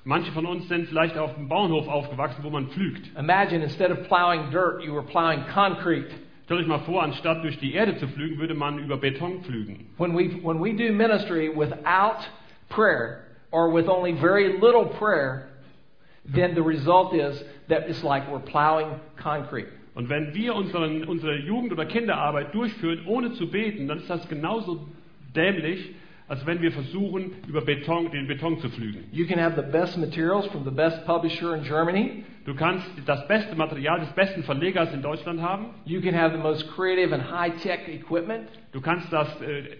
Manche 0.05 0.31
von 0.31 0.47
uns 0.47 0.69
sind 0.69 0.87
vielleicht 0.87 1.19
auf 1.19 1.35
dem 1.35 1.49
Bauernhof 1.49 1.89
aufgewachsen, 1.89 2.45
wo 2.45 2.51
man 2.51 2.69
pflügt. 2.69 3.11
Imagine 3.19 3.65
instead 3.65 3.91
of 3.91 4.07
plowing 4.07 4.53
dirt, 4.53 4.85
you 4.85 4.95
were 4.95 5.03
plowing 5.03 5.43
concrete. 5.53 6.15
Stellt 6.47 6.61
euch 6.61 6.67
mal 6.69 6.79
vor, 6.79 7.03
anstatt 7.03 7.43
durch 7.43 7.59
die 7.59 7.75
Erde 7.75 7.97
zu 7.97 8.07
pflügen, 8.07 8.39
würde 8.39 8.55
man 8.55 8.79
über 8.79 8.97
Beton 8.97 9.43
pflügen. 9.43 9.91
When 9.99 10.17
we 10.17 10.31
when 10.45 10.63
we 10.63 10.73
do 10.73 10.93
ministry 10.93 11.49
without 11.49 12.19
prayer 12.69 13.25
or 13.51 13.75
with 13.75 13.89
only 13.89 14.13
very 14.13 14.57
little 14.61 14.85
prayer, 14.85 15.49
then 16.25 16.55
the 16.55 16.63
result 16.63 17.15
is 17.15 17.43
that 17.69 17.89
it's 17.89 18.05
like 18.05 18.31
we're 18.31 18.39
plowing 18.39 19.01
concrete. 19.21 19.67
Und 19.97 20.09
wenn 20.09 20.35
wir 20.35 20.55
unseren, 20.55 21.05
unsere 21.05 21.37
Jugend- 21.37 21.73
oder 21.73 21.87
Kinderarbeit 21.87 22.55
durchführen, 22.55 23.07
ohne 23.07 23.33
zu 23.33 23.51
beten, 23.51 23.89
dann 23.89 23.99
ist 23.99 24.09
das 24.09 24.29
genauso 24.29 24.87
dämlich, 25.35 25.97
als 26.29 26.45
wenn 26.47 26.61
wir 26.61 26.73
versuchen, 26.73 27.33
über 27.49 27.61
Beton, 27.63 28.11
den 28.11 28.27
Beton 28.27 28.59
zu 28.61 28.69
pflügen. 28.69 29.05
You 29.13 29.27
can 29.27 29.39
have 29.41 29.55
the 29.61 29.71
best 29.71 29.97
materials 29.97 30.47
from 30.49 30.65
the 30.65 30.71
best 30.71 31.05
publisher 31.07 31.55
in 31.55 31.63
Germany. 31.63 32.25
Du 32.45 32.55
kannst 32.55 32.87
das 33.07 33.27
beste 33.29 33.55
Material 33.57 34.01
des 34.01 34.09
besten 34.11 34.43
Verlegers 34.43 34.93
in 34.93 35.03
Deutschland 35.03 35.41
haben. 35.41 35.67
You 35.85 36.01
can 36.01 36.15
have 36.15 36.33
the 36.37 36.43
most 36.43 36.67
creative 36.75 37.13
and 37.15 37.31
high-tech 37.31 37.89
equipment. 37.89 38.49
Du 38.73 38.81
kannst 38.81 39.13
das, 39.13 39.29
äh, 39.41 39.77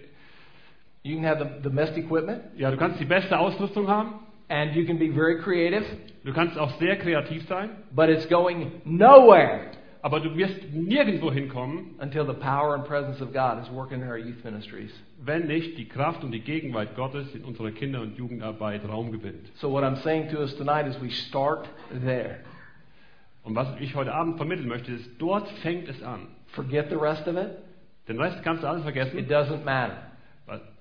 You 1.03 1.15
can 1.15 1.25
have 1.25 1.39
the, 1.39 1.69
the 1.69 1.73
best 1.73 1.97
equipment, 1.97 2.41
ja, 2.57 2.69
du 2.69 2.75
kannst 2.75 2.99
die 2.99 3.05
beste 3.05 3.37
Ausrüstung 3.39 3.87
haben. 3.87 4.13
and 4.49 4.73
you 4.75 4.85
can 4.85 4.97
be 4.97 5.09
very 5.11 5.37
creative, 5.39 5.83
Du 6.23 6.33
kannst 6.33 6.57
auch 6.57 6.71
sehr 6.79 6.97
kreativ 6.97 7.45
sein. 7.47 7.69
but 7.95 8.09
it's 8.09 8.27
going 8.29 8.71
nowhere 8.85 9.71
Aber 10.07 10.21
du 10.21 10.37
wirst 10.37 10.73
nirgendwo 10.73 11.33
hinkommen, 11.33 11.95
until 11.99 12.25
the 12.25 12.31
power 12.33 12.73
and 12.75 12.85
presence 12.85 13.21
of 13.21 13.33
God 13.33 13.61
is 13.61 13.69
working 13.73 14.01
in 14.01 14.07
our 14.07 14.15
youth 14.17 14.41
ministries. 14.45 14.91
wenn 15.25 15.47
nicht 15.47 15.77
die 15.77 15.85
Kraft 15.85 16.23
und 16.23 16.31
die 16.31 16.39
Gegenwart 16.39 16.95
Gottes 16.95 17.35
in 17.35 17.43
unserer 17.43 17.71
Kinder- 17.71 17.99
und 18.01 18.17
Jugendarbeit 18.17 18.87
Raum 18.87 19.11
gewinnt. 19.11 19.51
So 19.55 19.69
what 19.69 19.83
I'm 19.83 19.97
saying 19.97 20.29
to 20.29 20.37
us 20.39 20.55
tonight 20.55 20.87
is 20.87 20.95
we 21.01 21.09
start 21.11 21.67
there. 22.05 22.37
Und 23.43 23.53
was 23.55 23.67
ich 23.81 23.95
heute 23.95 24.13
Abend 24.13 24.37
vermitteln 24.37 24.69
möchte, 24.69 24.93
ist, 24.93 25.09
dort 25.19 25.49
fängt 25.61 25.89
es 25.89 26.01
an. 26.01 26.27
Forget 26.47 26.89
the 26.89 26.95
rest 26.95 27.27
of 27.27 27.35
it. 27.35 27.49
Den 28.07 28.17
Rest 28.21 28.41
kannst 28.43 28.63
du 28.63 28.67
alles 28.67 28.85
It 28.85 28.93
vergessen. 28.93 29.27
doesn't 29.27 29.65
matter. 29.65 29.97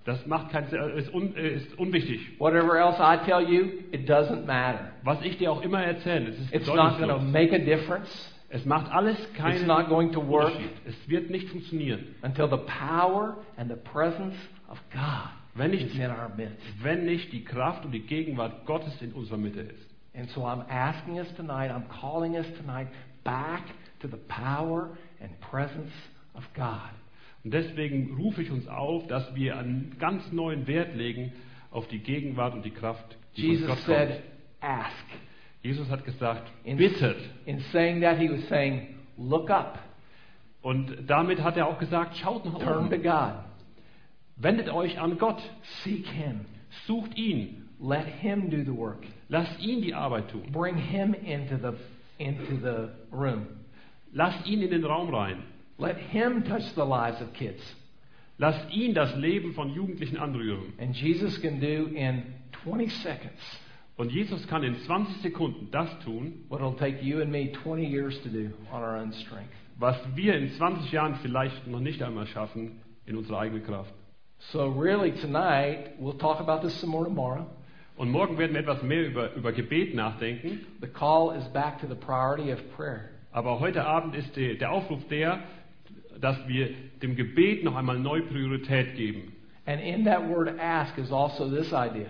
Das 0.04 0.24
macht 0.28 0.50
kein, 0.52 0.66
ist, 0.96 1.12
un, 1.12 1.34
äh, 1.34 1.48
ist 1.56 1.76
unwichtig. 1.80 2.38
Whatever 2.38 2.78
else 2.78 2.98
I 3.02 3.16
tell 3.24 3.40
you, 3.40 3.82
it 3.90 4.08
doesn't 4.08 4.46
matter. 4.46 4.92
Was 5.02 5.20
ich 5.24 5.36
dir 5.38 5.50
auch 5.50 5.62
immer 5.62 5.82
erzähle, 5.82 6.28
es 6.28 6.38
ist 6.38 6.54
It's 6.54 6.66
not 6.68 6.76
going 6.76 7.08
to 7.08 7.18
bedeutungslos. 7.18 7.32
make 7.32 7.52
a 7.52 7.58
difference. 7.58 8.32
Es 8.48 8.64
macht 8.64 8.90
alles 8.92 9.18
It's 9.18 9.34
keinen 9.34 9.66
not 9.66 9.88
going 9.88 10.12
to 10.12 10.26
work. 10.26 10.52
Es 10.84 11.08
wird 11.08 11.30
nicht 11.30 11.48
funktionieren, 11.48 12.14
until 12.22 12.48
the 12.48 12.58
power 12.58 13.38
and 13.56 13.68
the 13.70 13.76
presence 13.76 14.36
of 14.68 14.80
God 14.92 15.30
wenn 15.54 15.72
is 15.72 15.82
nicht, 15.82 15.96
in 15.96 16.10
our 16.10 16.30
midst. 16.36 16.62
wenn 16.82 17.04
nicht 17.06 17.32
die 17.32 17.44
Kraft 17.44 17.84
und 17.84 17.92
die 17.92 18.00
Gegenwart 18.06 18.66
Gottes 18.66 19.00
in 19.02 19.12
unserer 19.12 19.38
Mitte 19.38 19.60
ist. 19.60 19.86
And 20.14 20.30
so 20.30 20.42
I'm 20.42 20.64
asking 20.68 21.18
us 21.18 21.32
tonight, 21.34 21.70
I'm 21.70 21.88
calling 22.00 22.36
us 22.36 22.46
tonight 22.58 22.88
back 23.24 23.62
to 24.00 24.08
the 24.08 24.18
power 24.28 24.96
and 25.20 25.38
presence 25.40 25.92
of 26.34 26.44
God. 26.54 26.90
Und 27.44 27.52
deswegen 27.52 28.16
rufe 28.16 28.42
ich 28.42 28.50
uns 28.50 28.66
auf, 28.68 29.06
dass 29.08 29.34
wir 29.34 29.56
einen 29.56 29.96
ganz 29.98 30.30
neuen 30.32 30.66
Wert 30.66 30.94
legen 30.96 31.32
auf 31.70 31.86
die 31.88 31.98
Gegenwart 31.98 32.54
und 32.54 32.64
die 32.64 32.70
Kraft, 32.70 33.16
die 33.36 33.42
von 33.42 33.50
Jesus 33.50 33.66
Gott 33.68 33.78
said, 33.86 34.08
kommt. 34.08 34.22
ask. 34.60 35.04
Jesus 35.66 35.88
hat 35.90 36.04
gesagt, 36.04 36.50
In, 36.64 36.76
bittet. 36.76 37.16
in 37.46 37.60
saying 37.72 38.00
that, 38.02 38.18
he 38.18 38.28
was 38.30 38.46
saying, 38.48 38.94
look 39.18 39.50
up, 39.50 39.78
Und 40.62 41.08
damit 41.08 41.42
hat 41.42 41.56
er 41.56 41.66
auch 41.68 41.78
gesagt, 41.78 42.16
schaut 42.16 42.44
nach 42.44 42.58
turn 42.58 42.90
to. 42.90 42.98
God, 42.98 43.34
Wendet 44.36 44.68
euch 44.68 44.98
an 45.00 45.16
Gott. 45.18 45.40
seek 45.84 46.06
him, 46.06 46.40
Sucht 46.86 47.16
ihn. 47.16 47.68
let 47.80 48.06
him 48.06 48.48
do 48.50 48.62
the 48.64 48.76
work, 48.76 49.04
Lasst 49.28 49.60
ihn 49.60 49.80
die 49.82 49.94
Arbeit 49.94 50.28
tun. 50.30 50.42
bring 50.52 50.76
him 50.76 51.14
into 51.14 51.56
the, 51.58 51.72
into 52.18 52.56
the 52.60 52.88
room, 53.10 53.46
Lasst 54.12 54.46
ihn 54.46 54.62
in 54.62 54.70
den 54.70 54.84
Raum 54.84 55.12
rein. 55.14 55.42
let 55.78 55.96
him 55.96 56.42
touch 56.44 56.64
the 56.74 56.84
lives 56.84 57.20
of 57.20 57.32
kids. 57.34 57.60
Lasst 58.38 58.70
ihn 58.70 58.92
das 58.94 59.14
Leben 59.16 59.54
von 59.54 59.72
Jugendlichen 59.74 60.18
anrühren. 60.18 60.72
And 60.78 60.94
Jesus 60.94 61.40
can 61.40 61.58
do 61.60 61.86
in 61.94 62.22
20 62.64 62.88
seconds 63.02 63.40
Und 63.96 64.12
Jesus 64.12 64.46
kann 64.46 64.62
in 64.62 64.76
20 64.80 65.22
Sekunden 65.22 65.68
das 65.70 65.88
tun, 66.04 66.44
what 66.48 66.60
it'll 66.60 66.76
take 66.76 67.02
you 67.02 67.20
and 67.22 67.30
me 67.30 67.50
20 67.62 67.84
years 67.84 68.20
to 68.22 68.28
do 68.28 68.50
on 68.70 68.82
our 68.82 68.96
own 68.96 69.12
strength. 69.12 69.52
was 69.78 69.96
wir 70.14 70.34
in 70.34 70.50
20 70.52 70.90
Jahren 70.92 71.16
vielleicht 71.22 71.66
noch 71.66 71.80
nicht 71.80 72.02
einmal 72.02 72.26
schaffen 72.26 72.80
in 73.06 73.16
unserer 73.16 73.40
eigenen 73.40 73.64
Kraft. 73.64 73.92
So, 74.52 74.68
really, 74.68 75.12
tonight, 75.12 75.98
we'll 75.98 76.18
talk 76.18 76.40
about 76.40 76.60
this 76.62 76.78
some 76.80 76.90
more 76.90 77.04
tomorrow. 77.04 77.46
Und 77.96 78.10
morgen 78.10 78.36
werden 78.36 78.52
wir 78.52 78.60
etwas 78.60 78.82
mehr 78.82 79.06
über, 79.06 79.32
über 79.34 79.52
Gebet 79.52 79.94
nachdenken. 79.94 80.66
The 80.80 80.88
call 80.88 81.34
is 81.34 81.44
back 81.48 81.80
to 81.80 81.86
the 81.86 81.94
priority 81.94 82.52
of 82.52 82.58
prayer. 82.76 83.10
Aber 83.32 83.60
heute 83.60 83.84
Abend 83.86 84.14
ist 84.14 84.36
der, 84.36 84.54
der 84.54 84.72
Aufruf 84.72 85.06
der, 85.08 85.40
dass 86.20 86.36
wir 86.46 86.70
dem 87.02 87.16
Gebet 87.16 87.64
noch 87.64 87.76
einmal 87.76 87.98
neu 87.98 88.20
Priorität 88.22 88.96
geben. 88.96 89.32
And 89.66 89.80
in 89.80 90.04
that 90.04 90.28
word 90.28 90.58
ask 90.60 90.96
is 90.98 91.10
also 91.10 91.48
this 91.48 91.72
idea 91.72 92.08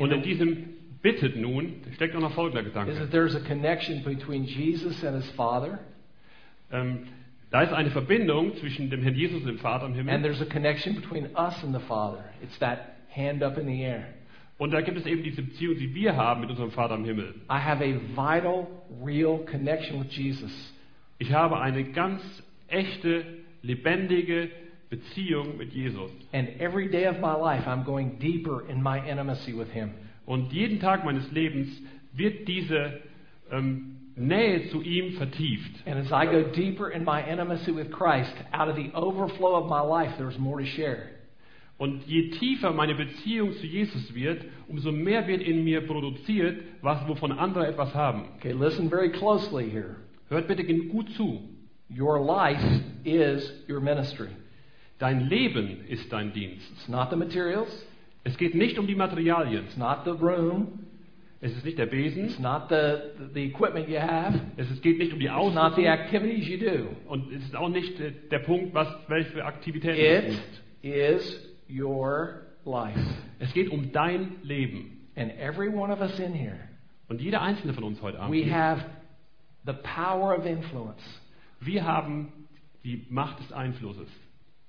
Und 0.00 0.12
in 0.12 0.22
diesem 0.22 0.56
bittet 1.02 1.36
nun 1.36 1.74
steckt 1.94 2.14
auch 2.16 2.20
noch 2.20 2.32
folgender 2.32 2.60
is 2.62 2.68
Gedanke. 2.68 2.94
that 2.94 3.10
there's 3.10 3.34
a 3.34 3.40
connection 3.40 4.02
between 4.02 4.44
Jesus 4.44 5.02
and 5.04 5.14
his 5.16 5.30
Father, 5.32 5.78
Ähm, 6.72 7.00
da 7.50 7.62
ist 7.62 7.72
eine 7.72 7.90
Verbindung 7.90 8.54
zwischen 8.58 8.90
dem 8.90 9.02
Herrn 9.02 9.14
Jesus 9.16 9.40
und 9.40 9.46
dem 9.48 9.58
Vater 9.58 9.86
im 9.86 9.92
and 9.92 9.96
Himmel. 10.08 10.22
there's 10.22 10.40
a 10.40 10.44
connection 10.46 10.94
between 10.94 11.26
us 11.36 11.62
and 11.64 11.74
the 11.74 11.80
Father. 11.88 12.24
It's 12.42 12.58
that 12.60 12.96
hand 13.14 13.42
up 13.42 13.58
in 13.58 13.66
the 13.66 13.82
air. 13.82 14.06
Und 14.58 14.72
da 14.72 14.82
gibt 14.82 14.98
es 14.98 15.06
eben 15.06 15.22
diese 15.22 15.42
Beziehung, 15.42 15.76
die 15.78 15.94
wir 15.94 16.14
haben 16.16 16.42
mit 16.42 16.50
unserem 16.50 16.70
Vater 16.70 16.94
im 16.94 17.04
Himmel. 17.04 17.34
I 17.50 17.54
have 17.58 17.82
a 17.82 17.94
vital, 18.14 18.68
real 19.04 19.38
connection 19.50 19.98
with 20.00 20.12
Jesus. 20.16 20.52
Ich 21.18 21.32
habe 21.32 21.58
eine 21.60 21.82
ganz 21.84 22.22
echte, 22.68 23.24
lebendige 23.62 24.48
Beziehung 24.90 25.56
mit 25.56 25.72
Jesus. 25.72 26.10
And 26.32 26.48
every 26.60 26.88
day 26.88 27.06
of 27.06 27.20
my 27.20 27.34
life, 27.34 27.66
I'm 27.66 27.84
going 27.84 28.18
deeper 28.18 28.68
in 28.68 28.82
my 28.82 28.98
intimacy 29.08 29.52
with 29.52 29.70
him. 29.70 29.92
Und 30.26 30.52
jeden 30.52 30.80
Tag 30.80 31.04
meines 31.04 31.30
Lebens 31.32 31.68
wird 32.12 32.46
diese 32.46 33.00
ähm, 33.50 33.96
Nähe 34.16 34.68
zu 34.70 34.82
ihm 34.82 35.12
vertieft. 35.16 35.86
And 35.86 35.98
as 35.98 36.10
I 36.12 36.26
go 36.26 36.42
deeper 36.42 36.90
in 36.90 37.04
my 37.04 37.22
intimacy 37.22 37.72
with 37.72 37.90
Christ, 37.90 38.34
out 38.52 38.68
of 38.68 38.76
the 38.76 38.90
overflow 38.94 39.54
of 39.54 39.68
my 39.68 39.80
life, 39.80 40.12
there's 40.18 40.38
more 40.38 40.58
to 40.58 40.66
share. 40.66 41.10
Und 41.78 42.06
je 42.06 42.30
tiefer 42.32 42.72
meine 42.72 42.94
Beziehung 42.94 43.54
zu 43.54 43.66
Jesus 43.66 44.14
wird, 44.14 44.44
umso 44.68 44.92
mehr 44.92 45.26
wird 45.26 45.40
in 45.40 45.64
mir 45.64 45.86
produziert, 45.86 46.62
was, 46.82 47.08
wovon 47.08 47.32
andere 47.32 47.66
etwas 47.66 47.94
haben. 47.94 48.26
Okay, 48.36 48.52
listen 48.52 48.90
very 48.90 49.10
closely 49.10 49.70
here. 49.70 49.96
Hört 50.28 50.46
bitte 50.46 50.64
gut 50.64 51.08
zu. 51.16 51.40
Your 51.88 52.20
life 52.20 52.62
is 53.04 53.50
your 53.66 53.80
ministry. 53.80 54.28
Dein 55.00 55.28
Leben 55.28 55.84
ist 55.88 56.12
dein 56.12 56.32
Dienst. 56.32 56.70
It's 56.72 56.88
not 56.88 57.08
the 57.10 57.16
materials, 57.16 57.68
Es 58.22 58.36
geht 58.36 58.54
nicht 58.54 58.78
um 58.78 58.86
die 58.86 58.94
Materialien. 58.94 59.64
it's 59.64 59.76
not 59.76 60.04
the 60.04 60.10
room, 60.10 60.80
Es 61.40 61.52
ist 61.56 61.64
nicht 61.64 61.78
der 61.78 61.86
Besen. 61.86 62.26
it's 62.26 62.38
not 62.38 62.68
the, 62.68 62.98
the 63.34 63.44
equipment 63.46 63.88
you 63.88 63.98
have, 63.98 64.38
Es 64.58 64.70
ist- 64.70 64.82
geht 64.82 64.98
nicht 64.98 65.12
um 65.12 65.18
die 65.18 65.24
it's 65.26 65.34
not 65.34 65.74
the 65.74 65.86
Ausrüstung. 65.86 65.86
activities 65.86 66.48
you 66.48 66.58
do. 66.58 66.88
Und 67.08 67.32
es 67.32 67.42
ist 67.44 67.56
auch 67.56 67.70
nicht 67.70 67.98
äh, 67.98 68.12
der 68.30 68.40
Punkt, 68.40 68.74
was, 68.74 68.88
welche 69.08 69.42
Aktivitäten 69.44 70.32
It 70.32 70.38
gibt. 70.82 70.94
is 70.94 71.50
your 71.70 72.42
life. 72.66 72.98
Es 73.38 73.52
geht 73.54 73.70
um 73.70 73.90
dein 73.92 74.32
Leben. 74.42 75.08
And 75.16 75.32
every 75.38 75.68
one 75.68 75.90
of 75.92 76.00
us 76.00 76.18
in 76.20 76.32
here, 76.34 76.58
Und 77.08 77.20
jeder 77.22 77.40
einzelne 77.42 77.72
von 77.72 77.84
uns 77.84 78.00
heute 78.02 78.20
Abend, 78.20 78.32
we 78.34 78.52
have 78.54 78.84
the 79.66 79.72
power 79.72 80.36
of 80.38 80.44
influence 80.46 81.02
wir 81.62 81.84
haben 81.84 82.32
die 82.84 83.04
Macht 83.10 83.38
des 83.40 83.52
Einflusses. 83.52 84.08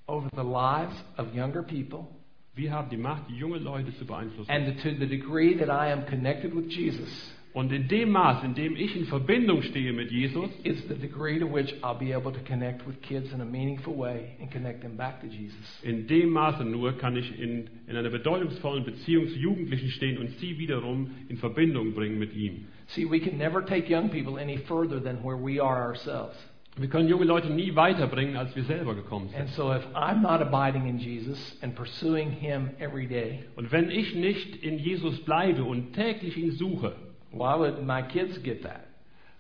Over 0.08 0.30
the 0.36 0.44
lives 0.44 0.96
of 1.18 1.34
younger 1.34 1.64
people. 1.64 2.08
Wir 2.54 2.72
haben 2.72 2.90
die 2.90 2.98
Macht, 2.98 3.30
junge 3.30 3.60
Leute 3.60 3.96
zu 3.98 4.06
beeinflussen. 4.06 4.52
And 4.52 4.78
to 4.82 4.90
the 5.00 5.08
degree 5.08 5.56
that 5.58 5.70
I 5.70 5.92
am 5.92 6.06
connected 6.06 6.54
with 6.54 6.70
Jesus 6.70 7.32
Und 7.54 7.74
in 7.74 7.88
dem 7.90 8.12
Maß, 8.12 8.44
in 8.46 8.54
dem 8.54 8.78
ich 8.78 8.96
in 8.96 9.06
Verbindung 9.06 9.62
stehe 9.62 9.92
mit 9.92 10.10
Jesus, 10.10 10.50
is 10.64 10.82
the 10.88 10.96
degree 10.96 11.38
to 11.38 11.46
which 11.46 11.74
I'll 11.84 11.98
be 11.98 12.14
able 12.14 12.32
to 12.32 12.40
connect 12.48 12.88
with 12.88 13.02
kids 13.02 13.34
in 13.34 13.42
a 13.42 13.46
meaningful 13.46 13.94
way 13.94 14.38
and 14.40 14.50
connect 14.50 14.82
them 14.82 14.96
back 14.96 15.20
to 15.20 15.28
Jesus. 15.28 15.60
in 15.84 16.08
dem 16.08 16.30
Maße 16.30 16.64
nur 16.64 16.94
kann 16.94 17.18
ich 17.18 17.38
in, 17.38 17.70
in 17.88 17.98
einer 17.98 18.10
bedeutungsvollen 18.10 18.86
Beziehung 18.86 19.28
zu 19.28 19.38
Jugendlichen 19.38 19.90
stehen 19.90 20.18
und 20.18 20.30
sie 20.40 20.58
wiederum 20.58 21.12
in 21.28 21.38
Verbindung 21.38 21.94
bringen 21.94 22.20
mit 22.20 22.34
ihm. 22.34 22.68
See, 22.88 23.06
we 23.06 23.20
can 23.20 23.38
never 23.38 23.66
take 23.66 23.90
young 23.90 24.10
people 24.10 24.40
any 24.40 24.58
further 24.58 25.02
than 25.02 25.22
where 25.22 25.38
we 25.38 25.62
are 25.62 25.82
ourselves. 25.84 26.38
Wir 26.78 26.88
können 26.90 27.10
junge 27.10 27.26
Leute 27.26 27.50
nie 27.50 27.76
weiterbringen, 27.76 28.38
als 28.38 28.56
wir 28.56 28.64
selber 28.64 28.96
gekommen 28.96 29.26
And 29.36 29.50
sind. 29.50 29.56
so 29.56 29.74
if 29.74 29.86
I'm 29.94 30.22
not 30.22 30.42
abiding 30.42 30.88
in 30.88 30.98
Jesus 30.98 31.58
and 31.62 31.76
pursuing 31.76 32.32
him 32.32 32.70
every 32.80 33.08
day, 33.08 33.44
Und 33.56 33.72
wenn 33.72 33.90
ich 33.92 34.16
nicht 34.16 34.56
in 34.64 34.80
Jesus 34.80 35.20
bleibe 35.26 35.64
und 35.66 35.94
täglich 35.94 36.38
ihn 36.38 36.52
suche, 36.52 36.96
why 37.32 37.58
would 37.60 37.84
my 37.86 38.02
kids 38.04 38.42
get 38.42 38.62
that? 38.64 38.82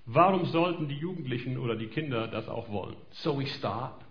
warum 0.05 0.45
sollten 0.45 0.89
die 0.89 0.95
Jugendlichen 0.97 1.57
oder 1.57 1.75
die 1.77 1.88
Kinder 1.88 2.27
das 2.27 2.49
auch 2.49 2.69
wollen? 2.69 2.95
So 3.11 3.39
we 3.39 3.45
stop 3.45 4.03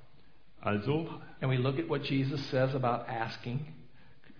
Also 0.62 1.08
and 1.42 1.50
we 1.52 1.56
look 1.56 1.78
at 1.78 1.88
what 1.90 2.02
Jesus 2.06 2.40
says 2.50 2.74
about 2.74 3.04
asking 3.06 3.60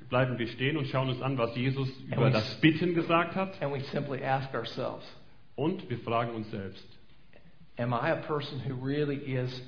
bleiben 0.09 0.39
wir 0.39 0.49
stehen 0.49 0.76
und 0.76 0.87
schauen 0.89 1.09
uns 1.11 1.20
an, 1.22 1.37
was 1.39 1.55
Jesus 1.55 1.89
über 2.11 2.31
das 2.31 2.59
Bitten 2.61 2.95
gesagt 2.95 3.37
hat. 3.37 3.61
and 3.62 3.72
we 3.74 3.81
simply 3.81 4.24
ask 4.24 4.53
ourselves, 4.55 5.05
Und 5.55 5.89
wir 5.91 5.99
fragen 5.99 6.35
uns 6.35 6.51
selbst, 6.51 6.85
am 7.81 7.95
I 7.95 8.11
a 8.11 8.22
person 8.26 8.61
who 8.61 8.74
really 8.74 9.16
is 9.16 9.61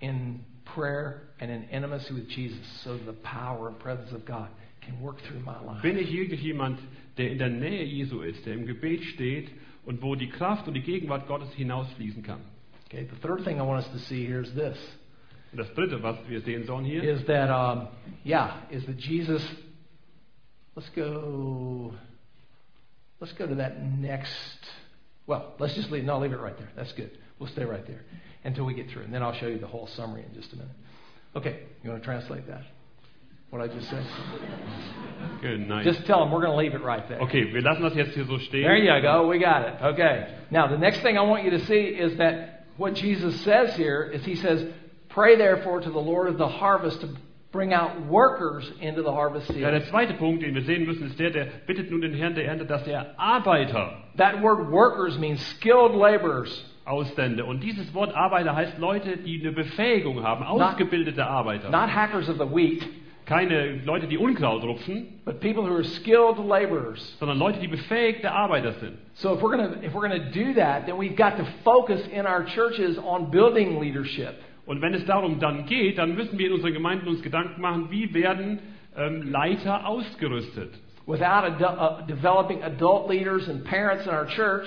in 0.00 0.44
prayer 0.64 1.22
and 1.40 1.50
in 1.50 1.64
intimacy 1.64 2.14
with 2.14 2.28
Jesus 2.28 2.66
so 2.84 2.96
the 2.96 3.12
power 3.12 3.68
and 3.68 3.78
presence 3.78 4.12
of 4.12 4.24
God 4.24 4.48
can 4.80 5.00
work 5.00 5.16
through 5.28 5.40
my 5.40 5.60
life? 5.62 5.82
bin 5.82 5.98
ich 5.98 6.10
wirklich 6.10 6.40
jemand, 6.40 6.78
der 7.18 7.30
in 7.30 7.38
der 7.38 7.50
Nähe 7.50 7.84
Jesu 7.84 8.22
ist, 8.22 8.46
der 8.46 8.54
im 8.54 8.66
Gebet 8.66 9.02
steht 9.02 9.50
und 9.84 10.00
wo 10.00 10.14
die 10.14 10.28
Kraft 10.28 10.66
und 10.68 10.74
die 10.74 10.82
Gegenwart 10.82 11.26
Gottes 11.26 11.52
hinausfließen 11.54 12.22
kann? 12.22 12.40
Okay, 12.86 13.08
the 13.10 13.20
third 13.20 13.44
thing 13.44 13.58
I 13.58 13.62
want 13.62 13.84
us 13.84 13.90
to 13.92 13.98
see 13.98 14.24
here 14.24 14.40
is 14.40 14.54
this. 14.54 14.78
Das 15.52 15.72
Dritte, 15.74 16.02
was 16.02 16.16
wir 16.28 16.40
sehen 16.40 16.64
sollen 16.64 16.84
hier, 16.84 17.02
is 17.02 17.24
that 17.26 17.48
um, 17.48 17.88
yeah 18.24 18.62
is 18.70 18.84
that 18.86 18.96
jesus 18.96 19.42
let's 20.74 20.88
go 20.96 21.94
let's 23.20 23.32
go 23.34 23.46
to 23.46 23.54
that 23.54 23.80
next 23.80 24.58
well 25.26 25.54
let's 25.58 25.74
just 25.74 25.90
leave 25.90 26.04
no 26.04 26.18
leave 26.18 26.32
it 26.32 26.40
right 26.40 26.56
there. 26.58 26.70
That's 26.76 26.92
good. 26.92 27.18
We'll 27.38 27.50
stay 27.50 27.64
right 27.64 27.86
there 27.86 28.02
until 28.44 28.64
we 28.64 28.74
get 28.74 28.90
through 28.90 29.02
and 29.02 29.12
then 29.12 29.22
i'll 29.22 29.34
show 29.34 29.46
you 29.46 29.58
the 29.58 29.66
whole 29.66 29.86
summary 29.88 30.24
in 30.24 30.34
just 30.34 30.52
a 30.52 30.56
minute. 30.56 30.74
Okay 31.36 31.60
you 31.82 31.90
want 31.90 32.02
to 32.02 32.06
translate 32.06 32.46
that 32.46 32.62
what 33.50 33.62
i 33.62 33.68
just 33.72 33.88
said? 33.88 34.04
Good, 35.40 35.60
night. 35.60 35.84
just 35.84 36.04
tell 36.06 36.18
them 36.20 36.32
we're 36.32 36.40
going 36.40 36.52
to 36.52 36.56
leave 36.56 36.74
it 36.74 36.82
right 36.82 37.08
there. 37.08 37.20
Okay, 37.20 37.52
wir 37.52 37.62
lassen 37.62 37.82
das 37.82 37.94
jetzt 37.94 38.14
hier 38.14 38.26
so 38.26 38.38
stehen. 38.38 38.64
there 38.64 38.76
you 38.76 39.02
go 39.02 39.28
we 39.28 39.38
got 39.38 39.62
it 39.62 39.82
okay. 39.82 40.38
Now 40.50 40.66
the 40.66 40.78
next 40.78 41.00
thing 41.02 41.16
i 41.16 41.22
want 41.22 41.44
you 41.44 41.50
to 41.50 41.64
see 41.66 41.74
is 41.74 42.18
that 42.18 42.66
what 42.76 42.94
jesus 42.94 43.40
says 43.42 43.76
here 43.76 44.02
is 44.02 44.24
he 44.24 44.34
says 44.34 44.66
pray 45.08 45.36
therefore 45.36 45.80
to 45.80 45.90
the 45.90 45.98
lord 45.98 46.28
of 46.28 46.36
the 46.38 46.48
harvest 46.48 47.00
to 47.00 47.16
bring 47.54 47.72
out 47.72 47.92
workers 48.10 48.70
into 48.80 49.00
the 49.02 49.08
harvest 49.10 49.48
Ja, 49.48 49.54
field 49.54 49.72
der 49.72 49.84
zweite 49.84 50.14
Punkt, 50.14 50.42
den 50.42 50.54
wir 50.54 50.62
sehen 50.62 50.84
müssen, 50.84 51.06
ist 51.06 51.18
der, 51.18 51.30
der 51.30 51.46
bittet 51.66 51.90
nun 51.90 52.02
den 52.02 52.12
Herrn 52.12 52.34
der 52.34 52.44
Ernte, 52.46 52.66
dass 52.66 52.86
er 52.86 53.14
Arbeiter 53.16 53.92
That 54.18 54.42
word 54.42 54.70
workers 54.70 55.18
means 55.18 55.40
skilled 55.56 55.94
laborers. 55.94 56.64
ausstände. 56.84 57.44
Und 57.46 57.62
dieses 57.62 57.94
Wort 57.94 58.14
Arbeiter 58.14 58.54
heißt 58.54 58.78
Leute, 58.78 59.16
die 59.16 59.40
eine 59.40 59.52
Befähigung 59.52 60.22
haben, 60.22 60.44
ausgebildete 60.44 61.24
Arbeiter. 61.26 61.70
Not 61.70 61.88
hackers 61.94 62.28
of 62.28 62.36
the 62.36 62.44
wheat, 62.54 62.84
Keine 63.26 63.80
Leute, 63.86 64.06
die 64.06 64.18
Unkraut 64.18 64.62
rupfen, 64.64 65.06
but 65.24 65.40
people 65.40 65.62
who 65.64 65.74
are 65.74 65.82
skilled 65.84 66.36
laborers. 66.38 67.16
sondern 67.18 67.38
Leute, 67.38 67.58
die 67.58 67.68
befähigte 67.68 68.30
Arbeiter 68.30 68.72
sind. 68.80 68.98
So 69.14 69.32
if 69.34 69.40
we're 69.40 69.56
gonna 69.56 69.76
if 69.82 69.94
we're 69.94 70.06
gonna 70.06 70.30
do 70.30 70.52
that, 70.60 70.84
then 70.84 70.98
we've 70.98 71.16
got 71.16 71.38
to 71.38 71.46
focus 71.64 72.06
in 72.08 72.26
our 72.26 72.44
churches 72.44 72.98
on 72.98 73.30
building 73.30 73.80
leadership. 73.80 74.34
Und 74.66 74.80
wenn 74.80 74.94
es 74.94 75.04
darum 75.04 75.38
dann 75.40 75.66
geht, 75.66 75.98
dann 75.98 76.14
müssen 76.14 76.38
wir 76.38 76.46
in 76.46 76.52
unseren 76.54 76.72
Gemeinden 76.72 77.06
uns 77.08 77.22
Gedanken 77.22 77.60
machen, 77.60 77.90
wie 77.90 78.12
werden 78.14 78.58
ähm, 78.96 79.30
Leiter 79.30 79.86
ausgerüstet. 79.86 80.70
Without 81.06 81.44
adu- 81.44 81.76
uh, 81.78 82.06
developing 82.06 82.62
adult 82.62 83.10
leaders 83.10 83.46
and 83.48 83.62
parents 83.64 84.06
in 84.06 84.12
our 84.12 84.26
church, 84.26 84.66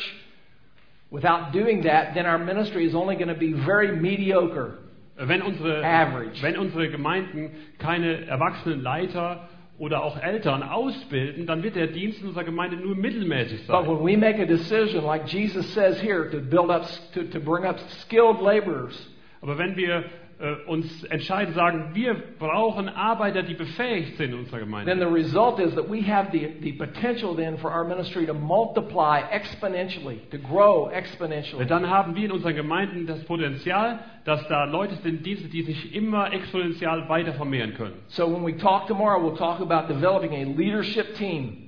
without 1.10 1.52
doing 1.52 1.82
that, 1.84 2.14
then 2.14 2.26
our 2.28 2.38
ministry 2.38 2.86
is 2.86 2.94
only 2.94 3.16
going 3.16 3.30
to 3.30 3.34
be 3.40 3.54
very 3.54 3.92
mediocre. 3.96 4.80
Wenn 5.20 5.42
unsere, 5.42 5.84
Average. 5.84 6.44
wenn 6.44 6.58
unsere 6.58 6.90
Gemeinden 6.90 7.50
keine 7.80 8.28
erwachsenen 8.28 8.84
Leiter 8.84 9.48
oder 9.80 10.04
auch 10.04 10.22
Eltern 10.22 10.62
ausbilden, 10.62 11.48
dann 11.48 11.64
wird 11.64 11.76
der 11.76 11.88
Dienst 11.88 12.22
in 12.22 12.28
unserer 12.28 12.44
Gemeinde 12.44 12.78
nur 12.78 12.96
mittelmäßig 12.96 13.66
But 13.66 13.86
sein. 13.86 13.88
when 13.88 14.06
we 14.06 14.16
make 14.16 14.40
a 14.40 14.46
decision, 14.46 15.04
like 15.04 15.26
Jesus 15.28 15.74
says 15.74 16.00
here, 16.00 16.30
to 16.30 16.38
build 16.40 16.70
up, 16.70 16.84
to, 17.16 17.24
to 17.24 17.40
bring 17.40 17.66
up 17.66 17.80
skilled 18.02 18.42
laborers, 18.42 19.08
Aber 19.42 19.58
wenn 19.58 19.76
wir 19.76 20.06
äh, 20.40 20.54
uns 20.68 21.04
entscheiden, 21.06 21.54
sagen, 21.54 21.92
wir 21.94 22.16
brauchen 22.38 22.90
Arbeiter, 22.90 23.42
die 23.44 23.56
befähigt 23.56 24.18
sind 24.18 24.34
in 24.34 24.40
unserer 24.40 24.60
then 24.60 24.66
Gemeinde, 24.66 24.98
the 25.00 25.12
result 25.12 25.60
is 25.60 25.74
that 25.76 25.90
we 25.90 26.02
have 26.02 26.32
the, 26.32 26.50
the 26.62 26.74
potential 26.74 27.36
then 27.36 27.58
for 27.58 27.72
our 27.72 27.84
ministry 27.84 28.26
to 28.26 28.34
multiply 28.34 29.22
exponentially, 29.32 30.20
to 30.30 30.38
grow 30.38 30.90
exponentially. 30.90 31.66
dann 31.66 31.90
haben 31.90 32.16
wir 32.16 32.26
in 32.26 32.32
unseren 32.32 32.56
Gemeinden 32.56 33.08
das 33.08 33.24
Potenzial, 33.26 34.00
dass 34.26 34.48
da 34.48 34.66
Leute 34.66 34.96
sind, 34.96 35.26
Dienste, 35.26 35.48
die 35.50 35.64
sich 35.64 35.96
immer 35.96 36.32
exponentiell 36.32 37.10
weiter 37.10 37.34
vermehren 37.34 37.74
können. 37.74 37.96
So 38.08 38.28
when 38.28 38.46
we 38.46 38.56
talk 38.56 38.88
tomorrow, 38.88 39.20
we'll 39.20 39.38
talk 39.38 39.60
about 39.60 39.92
developing 39.92 40.34
a 40.34 40.44
leadership 40.56 41.16
team. 41.16 41.67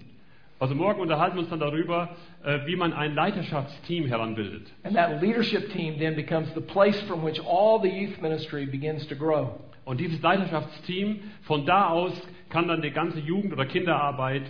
Also 0.59 0.75
morgen 0.75 0.99
unterhalten 0.99 1.35
wir 1.37 1.41
uns 1.41 1.49
dann 1.49 1.61
darüber, 1.61 2.09
äh, 2.43 2.59
wie 2.65 2.75
man 2.75 2.91
ein 2.93 3.15
Leiterschaftsteam 3.15 4.05
heranbildet. 4.07 4.67
And 4.83 4.93
that 4.95 5.21
leadership 5.21 5.71
team 5.71 5.97
then 5.97 6.15
becomes 6.15 6.53
the 6.53 6.61
place 6.61 6.99
from 7.03 7.23
which 7.25 7.39
all 7.39 7.79
the 7.81 7.87
youth 7.89 8.21
ministry 8.21 8.65
begins 8.65 9.07
to 9.07 9.15
grow. 9.15 9.51
Und 9.85 9.99
dieses 9.99 10.21
Leiterschaftsteam, 10.21 11.21
von 11.43 11.65
da 11.65 11.87
aus 11.87 12.11
kann 12.49 12.67
dann 12.67 12.81
die 12.81 12.91
ganze 12.91 13.19
Jugend- 13.19 13.53
oder 13.53 13.65
Kinderarbeit 13.65 14.43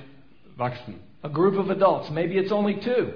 wachsen. 0.58 0.96
A 1.22 1.28
group 1.28 1.58
of 1.58 1.70
adults, 1.70 2.10
maybe 2.10 2.36
it's 2.36 2.52
only 2.52 2.76
two. 2.80 3.14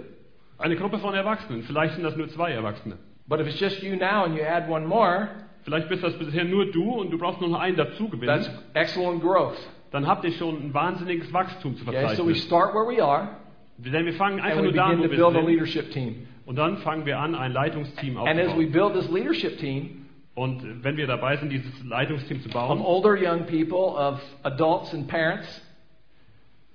Eine 0.60 0.76
Gruppe 0.76 1.00
von 1.00 1.16
Erwachsenen, 1.16 1.64
vielleicht 1.64 1.96
sind 1.96 2.04
das 2.04 2.16
nur 2.16 2.28
zwei 2.30 2.52
Erwachsene. 2.52 2.98
But 3.28 3.40
if 3.40 3.48
it's 3.48 3.60
just 3.60 3.82
you 3.82 3.96
now 3.96 4.24
and 4.26 4.36
you 4.38 4.44
add 4.44 4.70
one 4.70 4.86
more, 4.86 5.30
Vielleicht 5.64 5.88
bist 5.88 6.04
das 6.04 6.14
bisher 6.20 6.44
nur 6.44 6.70
du 6.72 6.92
und 6.92 7.10
du 7.12 7.18
brauchst 7.18 7.40
nur 7.40 7.50
noch 7.50 7.60
einen 7.62 7.78
dazu 7.78 8.10
gewinnen. 8.10 8.28
that's 8.28 8.50
excellent 8.74 9.22
growth. 9.22 9.56
Dann 9.94 10.08
habt 10.08 10.26
ihr 10.26 10.32
schon 10.34 10.56
ein 10.58 10.74
wahnsinniges 10.74 11.32
Wachstum 11.32 11.78
zu 11.78 11.88
Okay, 11.88 11.94
so 12.18 12.26
we 12.28 12.34
verzeichnen. 12.34 12.36
start 12.36 12.74
where 12.74 12.86
we 12.86 13.02
are 13.02 13.30
Denn 13.78 14.06
wir 14.06 14.14
fangen 14.14 14.42
einfach 14.42 14.62
nur 14.64 14.74
da 14.74 14.86
an, 14.88 14.98
wo 15.00 15.04
wir 15.04 15.66
sind. 15.66 16.28
Und 16.46 16.58
dann 16.58 16.78
fangen 16.80 17.06
wir 17.06 17.20
an, 17.20 17.36
ein 17.36 17.54
Leitungsteam 17.54 18.18
And 18.18 18.28
as 18.28 18.36
we 18.36 18.66
aufzubauen. 18.66 18.72
build 18.72 18.94
this 18.96 19.10
leadership 19.12 19.60
team 19.60 20.08
Und 20.36 20.84
wenn 20.84 20.98
wir 20.98 21.06
dabei 21.08 21.38
sind, 21.38 21.50
dieses 21.52 21.72
Leitungsteam 21.86 22.42
zu 22.42 22.48
of 22.50 22.54
bauen, 22.54 22.82
older 22.82 23.16
young 23.16 23.46
people, 23.46 23.96
of 23.96 24.20
adults 24.44 24.94
and 24.94 25.08
parents, 25.08 25.62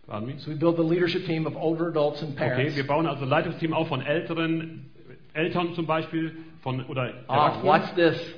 Pardon 0.07 0.27
me. 0.29 0.39
so 0.39 0.51
we 0.51 0.55
build 0.57 0.77
the 0.77 0.83
leadership 0.83 1.27
team 1.27 1.45
of 1.47 1.55
older 1.57 1.89
adults 1.89 2.23
and 2.23 2.33
Okay, 2.33 2.49
parents. 2.49 2.77
wir 2.77 2.87
bauen 2.87 3.07
also 3.07 3.25
ein 3.25 3.29
Leitungsteam 3.29 3.75
auf 3.75 3.89
von 3.89 4.01
älteren 4.01 4.87
Eltern 5.35 5.75
zum 5.75 5.87
Beispiel 5.87 6.37
von, 6.63 6.85
oder 6.87 7.13
Ah, 7.27 7.49
Erwachsenen. 7.49 7.67
watch 7.67 7.95
this. 7.95 8.35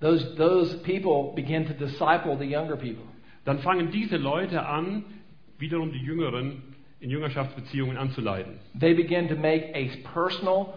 Those, 0.00 0.34
those 0.36 0.76
people 0.82 1.32
begin 1.34 1.64
to 1.66 1.72
disciple 1.72 2.36
the 2.36 2.44
younger 2.44 2.76
people. 2.76 3.04
Dann 3.44 3.58
fangen 3.60 3.90
diese 3.90 4.16
Leute 4.16 4.66
an, 4.66 5.04
wiederum 5.58 5.92
die 5.92 5.98
Jüngeren 5.98 6.62
in 7.00 7.10
Jüngerschaftsbeziehungen 7.10 7.96
anzuleiten. 7.96 8.54
They 8.78 8.94
begin 8.94 9.28
to 9.28 9.36
make 9.36 9.72
a 9.74 9.88
personal 10.12 10.74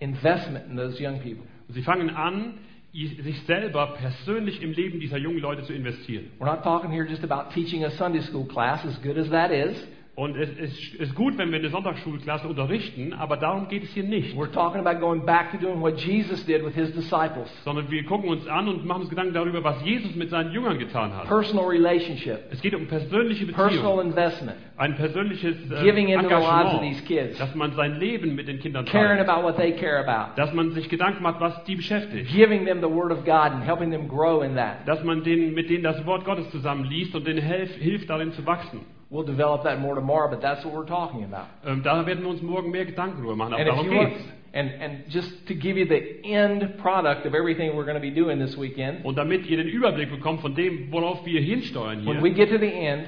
investment 0.00 0.66
in 0.68 0.76
those 0.76 1.02
young 1.02 1.20
people. 1.20 1.44
Und 1.68 1.74
sie 1.74 1.82
fangen 1.82 2.10
an, 2.10 2.54
sich 2.92 3.42
selber 3.46 3.94
persönlich 3.94 4.62
im 4.62 4.72
Leben 4.72 5.00
dieser 5.00 5.18
jungen 5.18 5.38
Leute 5.38 5.64
zu 5.64 5.72
investieren. 5.72 6.30
We're 6.38 6.44
not 6.44 6.62
talking 6.62 6.90
here 6.90 7.06
just 7.08 7.24
about 7.24 7.52
teaching 7.52 7.84
a 7.84 7.90
Sunday 7.90 8.20
school 8.20 8.46
class, 8.46 8.84
as 8.84 9.00
good 9.02 9.18
as 9.18 9.28
that 9.30 9.50
is. 9.50 9.76
Und 10.16 10.36
es 10.36 10.48
ist, 10.58 10.94
ist 10.94 11.14
gut, 11.16 11.36
wenn 11.38 11.50
wir 11.50 11.58
eine 11.58 11.70
Sonntagsschulklasse 11.70 12.46
unterrichten, 12.46 13.12
aber 13.12 13.36
darum 13.36 13.66
geht 13.66 13.82
es 13.82 13.90
hier 13.94 14.04
nicht. 14.04 14.36
We're 14.36 14.52
talking 14.52 14.86
about 14.86 15.00
going 15.00 15.26
back 15.26 15.50
to 15.50 15.58
doing 15.58 15.80
what 15.80 15.98
Jesus 15.98 16.46
did 16.46 16.64
with 16.64 16.74
his 16.74 16.92
disciples. 16.92 17.50
Sondern 17.64 17.90
wir 17.90 18.04
gucken 18.04 18.28
uns 18.30 18.46
an 18.46 18.68
und 18.68 18.86
machen 18.86 19.00
uns 19.00 19.10
Gedanken 19.10 19.34
darüber, 19.34 19.64
was 19.64 19.82
Jesus 19.82 20.14
mit 20.14 20.30
seinen 20.30 20.52
Jüngern 20.52 20.78
getan 20.78 21.12
hat. 21.12 21.26
personal 21.26 21.64
relationship, 21.66 22.44
Es 22.52 22.62
geht 22.62 22.76
um 22.76 22.86
persönliche 22.86 23.46
personal 23.46 23.70
Beziehungen, 23.70 24.06
investment, 24.10 24.56
ein 24.76 24.94
persönliches 24.94 25.56
äh, 25.72 25.82
giving 25.82 26.08
into 26.08 26.28
the 26.28 26.34
lives 26.34 26.74
of 26.74 26.80
these 26.80 27.00
Engagement, 27.00 27.06
kids, 27.08 27.38
dass 27.38 27.54
man 27.56 27.72
sein 27.72 27.98
Leben 27.98 28.36
mit 28.36 28.46
den 28.46 28.60
Kindern 28.60 28.84
caring 28.84 29.16
teilt, 29.16 29.28
about 29.28 29.42
what 29.42 29.56
they 29.56 29.72
care 29.72 29.98
about, 30.06 30.36
dass 30.36 30.54
man 30.54 30.70
sich 30.70 30.88
Gedanken 30.88 31.24
macht, 31.24 31.40
was 31.40 31.64
die 31.64 31.74
beschäftigt, 31.74 32.32
giving 32.32 32.66
them 32.66 32.78
the 32.80 32.88
Word 32.88 33.10
of 33.10 33.24
God 33.24 33.50
and 33.50 33.64
helping 33.64 33.90
them 33.90 34.06
grow 34.06 34.42
in 34.42 34.54
that. 34.54 34.86
dass 34.86 35.02
man 35.02 35.24
denen, 35.24 35.54
mit 35.54 35.68
denen 35.70 35.82
das 35.82 36.06
Wort 36.06 36.24
Gottes 36.24 36.48
zusammenliest 36.52 37.16
und 37.16 37.26
denen 37.26 37.42
hilft, 37.42 38.08
darin 38.08 38.30
zu 38.30 38.46
wachsen. 38.46 38.80
We'll 39.10 39.24
develop 39.24 39.62
that 39.64 39.80
more 39.80 39.94
tomorrow, 39.94 40.28
but 40.30 40.40
that's 40.40 40.64
what 40.64 40.74
we're 40.74 40.86
talking 40.86 41.24
about. 41.24 41.46
Um, 41.64 41.78
ähm, 41.78 41.82
da 41.82 42.04
werden 42.06 42.22
wir 42.24 42.30
uns 42.30 42.42
morgen 42.42 42.70
mehr 42.70 42.84
Gedanken 42.84 43.20
drüber 43.22 43.36
machen, 43.36 43.54
aber 43.54 43.60
And 43.62 43.68
if 43.68 43.74
darum 43.74 43.90
you 43.92 43.98
want, 43.98 44.12
geht's. 44.14 44.24
and, 44.54 44.70
and 44.80 45.08
just 45.08 45.46
to 45.46 45.54
give 45.54 45.76
you 45.76 45.86
the 45.86 46.24
end 46.24 46.78
product 46.78 47.26
of 47.26 47.34
everything 47.34 47.76
we're 47.76 47.84
going 47.84 47.96
to 47.96 48.00
be 48.00 48.10
doing 48.10 48.38
this 48.38 48.56
weekend, 48.56 49.04
Und 49.04 49.16
damit 49.16 49.46
ihr 49.46 49.56
den 49.58 49.68
Überblick 49.68 50.10
bekommt 50.10 50.40
von 50.40 50.54
dem, 50.54 50.90
worauf 50.90 51.24
wir 51.26 51.40
hinsteuern 51.40 52.00
hier. 52.00 52.08
when 52.14 52.22
we 52.22 52.30
get 52.30 52.48
to 52.50 52.58
the 52.58 52.72
end, 52.72 53.06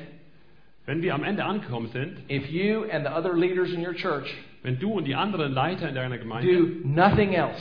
wenn 0.87 1.03
wir 1.03 1.15
am 1.15 1.25
Ende 1.25 1.45
angekommen 1.45 1.89
sind, 1.89 2.19
if 2.31 2.49
you 2.51 2.85
and 2.91 3.05
the 3.05 3.11
other 3.13 3.35
leaders 3.35 3.73
in 3.73 3.85
your 3.85 3.95
church 3.95 4.33
wenn 4.63 4.79
du 4.79 4.93
und 4.93 5.05
die 5.07 5.15
anderen 5.15 5.53
Leiter 5.53 5.89
in 5.89 5.95
deiner 5.95 6.19
Gemeinde, 6.19 6.53
do 6.53 6.69
nothing 6.85 7.33
else 7.35 7.61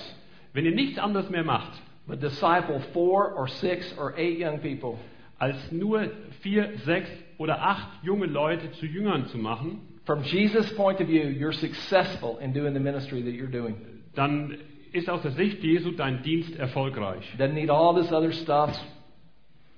wenn 0.53 0.65
ihr 0.65 0.75
nichts 0.75 0.97
anderes 0.97 1.29
mehr 1.29 1.43
macht, 1.43 1.73
but 2.07 2.21
disciple 2.21 2.79
four 2.93 3.33
or 3.35 3.47
six 3.47 3.93
or 3.97 4.13
eight 4.17 4.39
young 4.39 4.59
people, 4.59 4.97
als 5.37 5.71
nur 5.71 6.09
vier, 6.41 6.77
sechs 6.85 7.09
oder 7.37 7.61
acht 7.61 8.03
junge 8.03 8.25
Leute 8.25 8.71
zu 8.73 8.85
Jüngern 8.85 9.27
zu 9.27 9.37
machen, 9.37 9.81
from 10.05 10.23
Jesus' 10.23 10.73
point 10.75 11.01
of 11.01 11.07
view, 11.07 11.23
you're 11.23 11.53
successful 11.53 12.37
in 12.39 12.53
doing 12.53 12.73
the 12.73 12.79
ministry 12.79 13.21
that 13.23 13.33
you're 13.33 13.51
doing. 13.51 13.75
dann 14.13 14.57
ist 14.93 15.09
aus 15.09 15.21
der 15.23 15.31
Sicht 15.31 15.61
Jesu 15.61 15.91
dein 15.91 16.21
Dienst 16.23 16.55
erfolgreich. 16.57 17.25
Doesn't 17.37 17.53
need 17.53 17.69
all 17.69 17.93
this 17.95 18.11
other 18.13 18.31
stuff. 18.31 18.71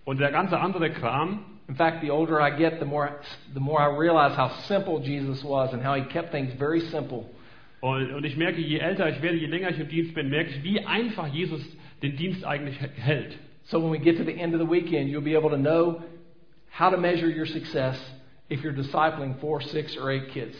Und 0.05 0.19
der 0.19 0.31
ganze 0.31 0.59
andere 0.59 0.91
Kram, 0.91 1.39
In 1.67 1.75
fact, 1.75 2.01
the 2.01 2.11
older 2.11 2.39
I 2.39 2.49
get, 2.55 2.79
the 2.79 2.85
more, 2.85 3.19
the 3.53 3.59
more 3.59 3.81
I 3.81 3.87
realize 3.87 4.37
how 4.37 4.49
simple 4.67 5.01
Jesus 5.01 5.43
was 5.43 5.73
and 5.73 5.83
how 5.83 5.95
he 5.95 6.03
kept 6.03 6.31
things 6.31 6.53
very 6.53 6.79
simple. 6.79 7.25
und, 7.81 8.13
und 8.13 8.23
ich 8.23 8.37
merke, 8.37 8.61
je 8.61 8.77
älter 8.79 9.09
ich 9.09 9.21
werde, 9.21 9.37
je 9.37 9.47
länger 9.47 9.69
ich 9.71 9.79
im 9.79 9.89
Dienst 9.89 10.13
bin, 10.13 10.29
merke 10.29 10.51
ich, 10.51 10.63
wie 10.63 10.79
einfach 10.85 11.27
Jesus 11.27 11.61
den 12.01 12.15
Dienst 12.15 12.45
eigentlich 12.45 12.79
hält. 12.95 13.37
So 13.69 13.79
when 13.79 13.89
we 13.91 13.97
get 13.99 14.17
to 14.17 14.23
the 14.23 14.31
end 14.31 14.53
of 14.53 14.59
the 14.59 14.65
weekend, 14.65 15.09
you'll 15.09 15.21
be 15.21 15.35
able 15.35 15.49
to 15.49 15.57
know 15.57 16.01
how 16.69 16.89
to 16.89 16.97
measure 16.97 17.27
your 17.29 17.45
success 17.45 17.97
if 18.49 18.61
you're 18.63 18.73
discipling 18.73 19.39
four, 19.41 19.61
six, 19.61 19.97
or 19.97 20.09
eight 20.11 20.29
kids. 20.33 20.55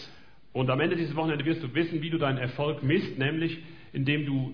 Und 0.53 0.70
am 0.70 0.80
Ende 0.82 0.95
dieses 0.95 1.16
Wochenende 1.16 1.45
wirst 1.45 1.62
du 1.64 1.74
wissen, 1.74 2.01
wie 2.01 2.10
du 2.10 2.18
deinen 2.18 2.38
Erfolg 2.39 2.84
misst, 2.84 3.18
nämlich 3.18 3.60
indem 3.93 4.26
du 4.26 4.53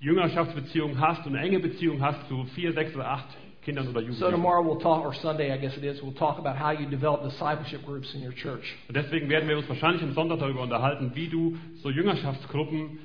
Jüngerschaftsbeziehungen 0.00 1.00
hast 1.00 1.26
und 1.26 1.34
eine 1.36 1.46
enge 1.46 1.60
Beziehung 1.60 2.00
hast 2.02 2.28
zu 2.28 2.44
vier, 2.54 2.72
sechs 2.72 2.94
oder 2.94 3.08
acht 3.10 3.26
Kindern 3.64 3.88
oder 3.88 4.00
So 4.00 4.06
Jugendlichen. 4.06 4.32
tomorrow 4.32 4.62
we'll 4.62 4.80
talk, 4.80 5.04
or 5.04 5.14
Sunday 5.14 5.52
I 5.52 5.58
guess 5.58 5.76
it 5.76 5.84
is, 5.84 6.02
we'll 6.02 6.14
talk 6.14 6.38
about 6.38 6.56
how 6.58 6.72
you 6.78 6.86
develop 6.88 7.22
discipleship 7.22 7.84
groups 7.84 8.12
in 8.14 8.22
your 8.22 8.34
church. 8.34 8.74
Und 8.88 8.96
deswegen 8.96 9.28
werden 9.28 9.48
wir 9.48 9.56
uns 9.56 9.68
wahrscheinlich 9.68 10.02
am 10.02 10.12
Sonntag 10.12 10.38
darüber 10.40 10.62
unterhalten, 10.62 11.12
wie 11.14 11.28
du 11.28 11.56
so 11.82 11.90
Jüngerschaftsgruppen 11.90 12.98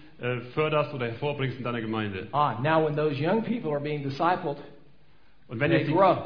förderst 0.54 0.94
oder 0.94 1.08
hervorbringst 1.08 1.58
in 1.58 1.64
deiner 1.64 1.82
Gemeinde. 1.82 2.28
Ah, 2.32 2.60
now 2.62 2.86
when 2.86 2.96
those 2.96 3.16
young 3.20 3.44
people 3.44 3.72
are 3.72 3.80
being 3.82 4.04
discipled, 4.04 4.58
Und 5.48 5.60
wenn, 5.60 5.72
they 5.72 5.84
die, 5.86 5.92
grow 5.92 6.18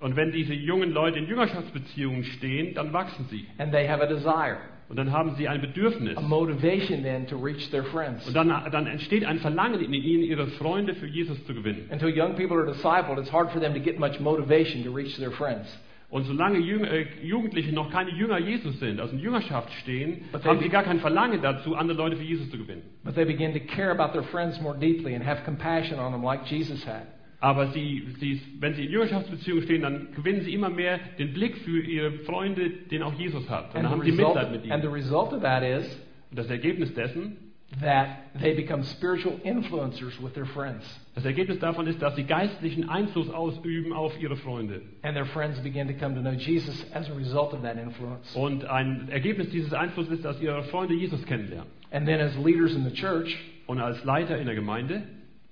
und 0.00 0.16
wenn 0.16 0.32
diese 0.32 0.54
jungen 0.54 0.90
Leute 0.92 1.18
in 1.18 1.26
Jüngerschaftsbeziehungen 1.26 2.24
stehen, 2.24 2.74
dann 2.74 2.92
wachsen 2.92 3.26
sie. 3.30 3.46
and 3.58 3.72
they 3.72 3.86
have 3.88 4.02
a 4.02 4.06
desire, 4.06 4.56
Und 4.88 4.96
dann 4.96 5.12
haben 5.12 5.34
sie 5.36 5.48
ein 5.48 5.60
Bedürfnis. 5.60 6.16
a 6.16 6.20
motivation 6.20 7.02
then 7.02 7.26
to 7.26 7.36
reach 7.36 7.70
their 7.70 7.84
friends. 7.84 8.26
Und 8.26 8.34
dann, 8.34 8.48
dann 8.70 8.86
entsteht 8.86 9.24
ein 9.24 9.38
Verlangen 9.38 9.80
in 9.80 9.92
ihnen, 9.94 10.22
ihre 10.24 10.46
Freunde 10.48 10.94
für 10.94 11.06
Jesus 11.06 11.42
zu 11.46 11.54
gewinnen. 11.54 11.88
Until 11.90 12.08
young 12.08 12.34
people 12.36 12.56
are 12.56 12.66
discipled, 12.66 13.18
it's 13.18 13.32
hard 13.32 13.50
for 13.50 13.60
them 13.60 13.72
to 13.74 13.80
get 13.80 13.98
much 13.98 14.18
motivation 14.20 14.84
to 14.84 14.90
reach 14.90 15.16
their 15.16 15.30
friends. 15.30 15.66
Und 16.14 16.22
solange 16.26 16.58
äh, 16.60 17.06
Jugendliche 17.24 17.72
noch 17.72 17.90
keine 17.90 18.10
Jünger 18.12 18.38
Jesus 18.38 18.78
sind, 18.78 19.00
also 19.00 19.16
in 19.16 19.20
Jüngerschaft 19.20 19.72
stehen, 19.82 20.22
But 20.30 20.44
haben 20.44 20.58
they- 20.58 20.66
sie 20.66 20.70
gar 20.70 20.84
kein 20.84 21.00
Verlangen 21.00 21.42
dazu, 21.42 21.74
andere 21.74 21.98
Leute 21.98 22.14
für 22.16 22.22
Jesus 22.22 22.48
zu 22.50 22.56
gewinnen. 22.56 22.82
But 23.02 23.16
they 23.16 23.24
begin 23.24 23.52
to 23.52 23.58
care 23.58 23.90
about 23.90 24.12
their 24.12 24.22
friends 24.22 24.60
more 24.60 24.78
deeply 24.78 25.16
and 25.16 25.26
have 25.26 25.42
compassion 25.44 25.98
on 25.98 26.12
them 26.12 26.22
like 26.22 26.44
Jesus 26.48 26.86
had. 26.86 27.02
Aber 27.40 27.66
sie, 27.72 28.04
sie, 28.20 28.40
wenn 28.60 28.74
sie 28.74 28.84
in 28.86 28.92
Jüngerschaftsbeziehungen 28.92 29.64
stehen, 29.64 29.82
dann 29.82 30.06
gewinnen 30.14 30.42
sie 30.42 30.54
immer 30.54 30.70
mehr 30.70 31.00
den 31.18 31.32
Blick 31.34 31.56
für 31.58 31.80
ihre 31.80 32.12
Freunde, 32.20 32.70
den 32.92 33.02
auch 33.02 33.14
Jesus 33.18 33.50
hat. 33.50 33.74
Und 33.74 33.82
dann 33.82 33.86
And 33.86 33.94
haben 33.94 34.02
the, 34.04 34.12
sie 34.12 34.16
result, 34.16 34.34
Mitleid 34.36 34.52
mit 34.52 34.64
ihnen. 34.66 34.92
result 34.92 35.32
of 35.32 35.42
that 35.42 35.64
is 35.64 35.84
Und 36.30 36.38
das 36.38 36.48
Ergebnis 36.48 36.94
dessen, 36.94 37.36
that 37.80 38.30
they 38.40 38.54
become 38.54 38.84
spiritual 38.84 39.38
influencers 39.44 40.20
with 40.22 40.34
their 40.34 40.46
friends. 40.46 40.84
das 41.14 41.24
Ergebnis 41.24 41.58
davon 41.58 41.86
ist, 41.86 42.00
dass 42.00 42.14
sie 42.16 42.24
geistlichen 42.24 42.88
Einfluss 42.88 43.28
ausüben 43.30 43.92
auf 43.92 44.12
ihre 44.20 44.36
Freunde. 44.36 44.82
And 45.02 45.14
their 45.14 45.26
friends 45.26 45.58
begin 45.60 45.88
to 45.88 45.94
come 45.94 46.14
to 46.14 46.20
know 46.20 46.32
Jesus 46.32 46.84
as 46.92 47.08
a 47.08 47.14
result 47.14 47.52
of 47.52 47.62
that 47.62 47.76
influence. 47.76 48.34
Und 48.34 48.64
ein 48.64 49.08
Ergebnis 49.10 49.50
dieses 49.50 49.72
Einflusses 49.72 50.14
ist, 50.14 50.24
dass 50.24 50.40
ihre 50.40 50.62
Freunde 50.64 50.94
Jesus 50.94 51.24
kennenlernen. 51.26 51.68
And 51.90 52.06
then, 52.06 52.20
as 52.20 52.36
leaders 52.36 52.74
in 52.74 52.84
the 52.84 52.94
church, 52.94 53.36
Und 53.66 53.80
als 53.80 54.02
Leiter 54.04 54.38
in 54.38 54.46
der 54.46 54.54
Gemeinde, 54.54 55.02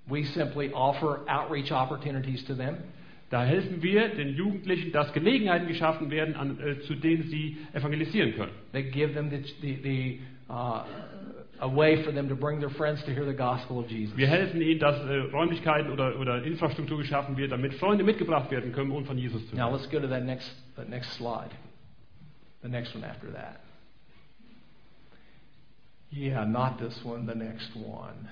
we 0.07 0.25
simply 0.25 0.71
offer 0.73 1.21
outreach 1.27 1.73
opportunities 1.73 2.45
to 2.45 2.55
them. 2.55 2.77
da 3.31 3.45
helfen 3.45 3.83
wir 3.83 4.09
den 4.09 4.35
Jugendlichen, 4.35 4.93
dass 4.93 5.13
Gelegenheiten 5.15 5.67
geschaffen 5.67 6.11
werden, 6.11 6.37
an, 6.37 6.59
äh, 6.61 6.81
zu 6.81 6.95
denen 6.95 7.23
sie 7.25 7.57
evangelisieren 7.73 8.35
können. 8.35 8.53
They 8.73 8.83
give 8.83 9.15
them 9.15 9.31
the, 9.31 9.43
the, 9.63 9.79
the, 9.83 10.21
uh, 10.51 10.83
a 11.63 11.69
way 11.69 12.03
for 12.03 12.11
them 12.11 12.29
to 12.29 12.35
bring 12.35 12.59
their 12.59 12.71
friends 12.71 13.01
to 13.05 13.15
hear 13.15 13.25
the 13.25 13.33
gospel 13.33 13.79
of 13.79 13.89
Jesus. 13.89 14.17
Wir 14.17 14.27
helfen 14.27 14.61
ihnen, 14.61 14.81
dass 14.81 14.97
äh, 14.97 15.31
Räumlichkeiten 15.33 15.93
oder, 15.93 16.19
oder 16.19 16.43
Infrastruktur 16.43 16.99
geschaffen 16.99 17.37
wird, 17.37 17.53
damit 17.53 17.75
Freunde 17.75 18.03
mitgebracht 18.03 18.51
werden 18.51 18.73
können, 18.73 18.91
um 18.91 19.05
von 19.05 19.17
Jesus 19.17 19.49
zu 19.49 19.55
Now 19.55 19.71
let's 19.71 19.89
go 19.89 20.01
to 20.01 20.09
that 20.09 20.25
next, 20.25 20.51
that 20.75 20.89
next 20.89 21.13
slide. 21.13 21.51
The 22.63 22.69
next 22.69 22.95
one 22.95 23.05
after 23.05 23.31
that. 23.33 23.61
Yeah, 26.11 26.45
not 26.45 26.79
this 26.79 27.05
one, 27.05 27.27
the 27.27 27.35
next 27.35 27.75
one. 27.77 28.29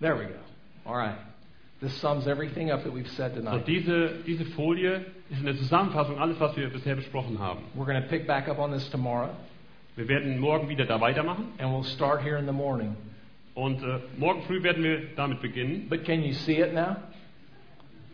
There 0.00 0.16
we 0.16 0.24
go. 0.24 0.40
All 0.86 0.96
right. 0.96 1.18
This 1.82 1.94
sums 2.00 2.26
everything 2.26 2.70
up 2.70 2.82
that 2.84 2.92
we've 2.92 3.08
said 3.08 3.34
tonight. 3.34 3.60
So, 3.60 3.66
diese, 3.66 4.22
diese 4.26 4.44
Folie 4.56 5.04
ist 5.30 5.40
eine 5.40 5.54
Zusammenfassung 5.56 6.18
alles, 6.18 6.40
was 6.40 6.56
wir 6.56 6.70
bisher 6.70 6.96
besprochen 6.96 7.38
haben. 7.38 7.60
We're 7.74 7.86
going 7.86 8.02
to 8.02 8.08
pick 8.08 8.26
back 8.26 8.48
up 8.48 8.58
on 8.58 8.70
this 8.70 8.88
tomorrow, 8.90 9.34
Wir 10.00 10.08
werden 10.08 10.40
morgen 10.40 10.70
wieder 10.70 10.86
da 10.86 10.98
weitermachen 10.98 11.48
and 11.58 11.70
we'll 11.74 11.84
start 11.84 12.22
here 12.22 12.38
in 12.38 12.46
the 12.46 12.52
morning. 12.52 12.96
und 13.54 13.82
äh, 13.82 13.98
morgen 14.16 14.40
früh 14.44 14.62
werden 14.62 14.82
wir 14.82 15.08
damit 15.14 15.42
beginnen. 15.42 15.90
But 15.90 16.06
can 16.06 16.22
you 16.22 16.32
see 16.32 16.58
it 16.58 16.72
now? 16.72 16.96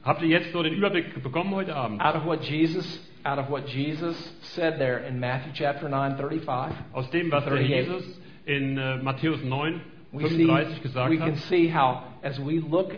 Habt 0.03 0.21
ihr 0.21 0.27
jetzt 0.27 0.51
so 0.53 0.65
den 0.65 0.75
Überblick 0.75 1.23
bekommen 1.23 1.55
heute 1.55 1.77
Abend? 1.77 2.01
Out 2.01 2.17
of 2.17 2.27
what 2.27 2.43
Jesus, 2.43 3.01
out 3.23 3.39
of 3.39 3.49
what 3.51 3.69
Jesus 3.69 4.17
said 4.57 4.79
there 4.79 5.07
in 5.07 5.21
Matthew 5.21 5.53
chapter 5.55 5.89
9, 5.89 6.17
35, 6.17 6.75
Aus 6.93 7.09
dem, 7.11 7.31
was 7.31 7.45
der 7.45 7.53
38. 7.53 7.87
Jesus 7.87 8.21
in 8.47 8.79
äh, 8.79 8.97
Matthäus 8.97 9.45
9, 9.45 9.81
we 10.11 10.29
see, 10.29 10.45
35 10.45 10.83
gesagt 10.83 11.11
we 11.13 11.19
can 11.19 11.37
hat, 11.37 11.43
see 11.45 11.73
how 11.73 12.03
as 12.25 12.37
we 12.41 12.59
look 12.59 12.97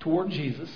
toward 0.00 0.30
Jesus 0.30 0.70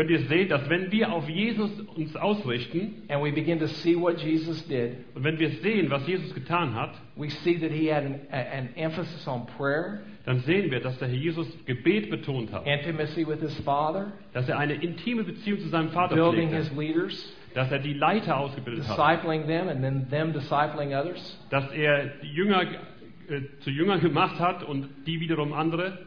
könnt 0.00 0.10
ihr 0.10 0.20
sehen, 0.28 0.48
dass 0.48 0.66
wenn 0.70 0.90
wir 0.90 1.12
auf 1.12 1.28
Jesus 1.28 1.70
uns 1.94 2.16
ausrichten 2.16 3.02
and 3.08 3.22
we 3.22 3.30
begin 3.30 3.58
to 3.58 3.66
see 3.66 3.94
what 3.94 4.18
Jesus 4.18 4.66
did, 4.66 4.92
und 5.14 5.24
wenn 5.24 5.38
wir 5.38 5.50
sehen, 5.50 5.90
was 5.90 6.06
Jesus 6.06 6.34
getan 6.34 6.74
hat, 6.74 6.92
we 7.16 7.28
see 7.28 7.58
that 7.58 7.70
he 7.70 7.92
had 7.92 8.04
an, 8.04 8.18
an 8.30 8.70
emphasis 8.76 9.28
on 9.28 9.44
prayer, 9.58 10.00
dann 10.24 10.40
sehen 10.40 10.70
wir, 10.70 10.80
dass 10.80 10.98
der 10.98 11.08
Herr 11.08 11.18
Jesus 11.18 11.46
Gebet 11.66 12.08
betont 12.08 12.50
hat, 12.50 12.66
intimacy 12.66 13.26
with 13.26 13.40
his 13.40 13.54
Father, 13.60 14.12
dass 14.32 14.48
er 14.48 14.58
eine 14.58 14.72
intime 14.72 15.22
Beziehung 15.22 15.60
zu 15.60 15.68
seinem 15.68 15.90
Vater 15.90 16.14
building 16.14 16.48
his 16.48 16.72
leaders, 16.74 17.36
dass 17.52 17.70
er 17.70 17.80
die 17.80 17.92
Leiter 17.92 18.38
ausgebildet 18.38 18.88
hat, 18.88 18.96
discipling 18.96 19.46
them, 19.46 19.68
and 19.68 19.82
then 19.82 20.08
them 20.08 20.32
discipling 20.32 20.94
others, 20.94 21.38
dass 21.50 21.70
er 21.72 22.06
die 22.22 22.32
Jünger 22.32 22.62
äh, 22.62 23.42
zu 23.58 23.68
Jüngern 23.68 24.00
gemacht 24.00 24.40
hat 24.40 24.62
und 24.62 24.88
die 25.06 25.20
wiederum 25.20 25.52
andere, 25.52 25.98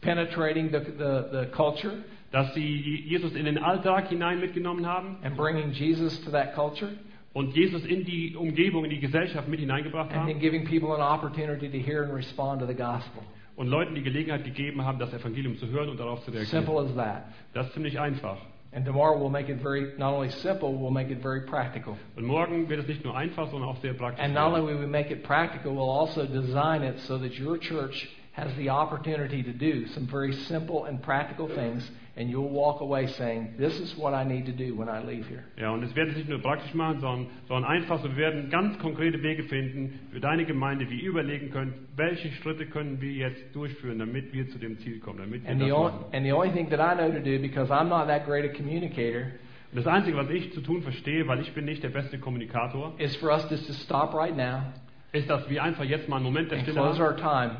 penetrating 0.00 0.70
the, 0.70 0.78
the, 0.78 1.24
the 1.30 1.46
culture 1.54 1.98
dass 2.32 2.52
sie 2.54 3.04
Jesus 3.06 3.34
in 3.34 3.44
den 3.44 3.58
Alltag 3.58 4.08
hinein 4.08 4.40
mitgenommen 4.40 4.86
haben 4.86 5.16
and 5.22 5.36
bringing 5.36 5.70
Jesus 5.70 6.20
to 6.24 6.30
that 6.30 6.54
culture, 6.54 6.90
und 7.34 7.54
Jesus 7.54 7.84
in 7.84 8.04
die 8.04 8.36
Umgebung, 8.36 8.84
in 8.84 8.90
die 8.90 9.00
Gesellschaft 9.00 9.48
mit 9.48 9.60
hineingebracht 9.60 10.10
and 10.12 10.26
then 10.26 10.34
haben 10.34 10.40
giving 10.40 10.64
people 10.64 10.94
an 10.94 11.00
opportunity 11.00 11.68
to 11.68 11.78
hear 11.78 12.02
and 12.02 12.12
respond 12.12 12.60
to 12.60 12.66
the 12.66 12.74
gospel. 12.74 13.22
und 13.56 13.68
Leuten 13.68 13.94
die 13.94 14.02
Gelegenheit 14.02 14.44
gegeben 14.44 14.84
haben, 14.84 14.98
das 14.98 15.12
Evangelium 15.12 15.56
zu 15.58 15.68
hören 15.68 15.90
und 15.90 16.00
darauf 16.00 16.22
zu 16.24 16.30
reagieren. 16.30 16.64
Simple 16.64 16.80
as 16.80 16.94
that. 16.94 17.24
Das 17.52 17.66
ist 17.66 17.74
ziemlich 17.74 18.00
einfach. 18.00 18.38
And 18.74 18.86
tomorrow 18.86 19.18
we'll 19.18 19.30
make 19.30 19.50
it 19.50 19.60
very, 19.60 19.92
not 19.98 20.14
only 20.14 20.30
simple, 20.30 20.70
we'll 20.72 20.90
make 20.90 21.10
it 21.10 21.20
very 21.20 21.42
practical. 21.42 21.96
Und 22.16 22.24
morgen 22.24 22.68
wird 22.70 22.80
es 22.80 22.88
nicht 22.88 23.04
nur 23.04 23.14
einfach, 23.14 23.50
sondern 23.50 23.68
auch 23.68 23.76
sehr 23.82 23.92
praktisch. 23.92 24.24
And 24.24 24.32
not 24.32 24.52
werden. 24.52 24.62
only 24.62 24.74
will 24.74 24.80
we 24.80 24.86
make 24.86 25.12
it 25.12 25.22
practical, 25.22 25.72
we'll 25.74 25.90
also 25.90 26.24
design 26.24 26.82
it 26.82 26.98
so 27.00 27.18
that 27.18 27.38
your 27.38 27.58
church 27.58 28.08
has 28.32 28.50
the 28.56 28.70
opportunity 28.70 29.42
to 29.42 29.52
do 29.52 29.86
some 29.88 30.06
very 30.06 30.32
simple 30.32 30.86
and 30.86 31.02
practical 31.02 31.48
things 31.48 31.90
and 32.16 32.28
you'll 32.30 32.50
walk 32.50 32.80
away 32.80 33.06
saying, 33.06 33.54
This 33.58 33.80
is 33.80 33.96
what 33.96 34.12
I 34.12 34.24
need 34.24 34.44
to 34.46 34.52
do 34.52 34.76
when 34.76 34.88
I 34.88 35.00
leave 35.04 35.26
here. 35.28 35.44
Ja, 35.56 35.70
und 35.70 35.82
es 35.82 35.94
werden 35.94 36.14
nicht 36.14 36.28
nur 36.28 36.40
praktisch 36.40 36.74
machen, 36.74 37.00
sondern, 37.00 37.26
sondern 37.48 37.70
einfach 37.70 38.00
so, 38.02 38.08
wir 38.10 38.16
werden 38.16 38.50
ganz 38.50 38.78
konkrete 38.78 39.22
Wege 39.22 39.44
finden 39.44 39.98
für 40.12 40.20
deine 40.20 40.44
Gemeinde, 40.44 40.88
wie 40.90 41.00
ihr 41.00 41.10
überlegen 41.10 41.50
könnt, 41.50 41.74
welche 41.96 42.30
Schritte 42.32 42.66
können 42.66 43.00
wir 43.00 43.12
jetzt 43.12 43.54
durchführen, 43.54 43.98
damit 43.98 44.32
wir 44.32 44.48
zu 44.50 44.58
dem 44.58 44.78
Ziel 44.80 45.00
kommen, 45.00 45.18
damit 45.18 45.42
wir 45.44 45.50
And 45.50 45.60
das 45.60 45.68
the, 45.68 45.72
machen. 45.74 46.04
and 46.12 46.24
the 46.26 46.32
only 46.32 46.50
thing 46.52 46.68
that 46.70 46.80
I 46.80 46.94
know 46.96 47.10
to 47.10 47.20
do, 47.20 47.38
because 47.40 47.70
I'm 47.72 47.88
not 47.88 48.06
that 48.08 48.26
great 48.26 48.44
a 48.44 48.54
communicator, 48.54 49.32
Und 49.72 49.78
das 49.78 49.86
Einzige, 49.86 50.18
was 50.18 50.28
ich 50.28 50.52
zu 50.52 50.60
tun 50.60 50.82
verstehe, 50.82 51.26
weil 51.26 51.40
ich 51.40 51.52
bin 51.54 51.64
nicht 51.64 51.82
der 51.82 51.88
beste 51.88 52.18
Kommunikator, 52.18 52.92
is 52.98 53.16
for 53.16 53.30
us 53.30 53.48
just 53.50 53.66
to 53.66 53.72
stop 53.72 54.12
right 54.14 54.36
now 54.36 54.62
ist, 55.12 55.28
dass 55.30 55.48
wir 55.48 55.62
einfach 55.62 55.84
jetzt 55.84 56.08
mal 56.08 56.16
einen 56.16 56.24
Moment 56.24 56.50
der 56.50 56.58
and 56.58 56.66
Stille 56.66 56.80
close 56.80 56.98
haben 57.02 57.06
our 57.06 57.16
time 57.16 57.56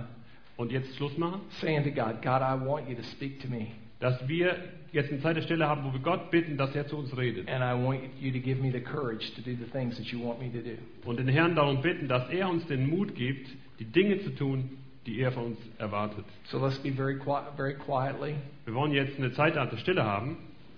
und 0.59 0.73
jetzt 0.73 0.95
Schluss 0.97 1.17
machen, 1.17 1.41
saying 1.61 1.85
to 1.85 1.91
God, 1.91 2.21
God, 2.23 2.43
I 2.43 2.55
want 2.67 2.87
you 2.89 2.95
to 2.97 3.03
speak 3.03 3.41
to 3.43 3.49
me. 3.49 3.69
Dass 4.03 4.27
wir 4.27 4.57
jetzt 4.91 5.13
eine 5.13 5.21
Zeit 5.23 5.37
der 5.37 5.43
Stille 5.43 5.69
haben, 5.69 5.85
wo 5.85 5.93
wir 5.93 6.01
Gott 6.01 6.33
bitten, 6.33 6.57
dass 6.57 6.75
er 6.75 6.89
zu 6.89 6.97
uns 6.97 7.17
redet. 7.17 7.49
And 7.49 7.63
I 7.63 7.81
want 7.81 8.01
you 8.21 8.33
to 8.33 8.41
give 8.41 8.61
me 8.61 8.73
the 8.73 8.81
courage 8.81 9.33
to 9.37 9.41
do 9.41 9.53
the 9.57 9.71
things 9.71 9.97
that 9.97 10.07
you 10.07 10.21
want 10.21 10.41
me 10.41 10.51
to 10.51 10.59
do. 10.59 10.77
Und 11.09 11.21
den 11.21 11.29
Herrn 11.29 11.55
darum 11.55 11.81
bitten, 11.81 12.09
dass 12.09 12.29
er 12.29 12.51
uns 12.51 12.67
den 12.67 12.91
Mut 12.91 13.15
gibt, 13.15 13.49
die 13.79 13.85
Dinge 13.85 14.21
zu 14.21 14.31
tun, 14.31 14.71
die 15.07 15.21
er 15.21 15.31
von 15.31 15.45
uns 15.45 15.59
erwartet. 15.79 16.25
So 16.47 16.59
let's 16.59 16.81
be 16.81 16.91
very 16.91 17.17
quiet, 17.17 17.45
very 17.57 17.75
quietly. 17.75 18.35
Wir 18.65 18.75
wollen 18.75 18.91
jetzt 18.91 19.19
eine 19.19 19.33
Zeit 19.33 19.55
der 19.55 19.77
Stille 19.79 20.05
haben 20.05 20.37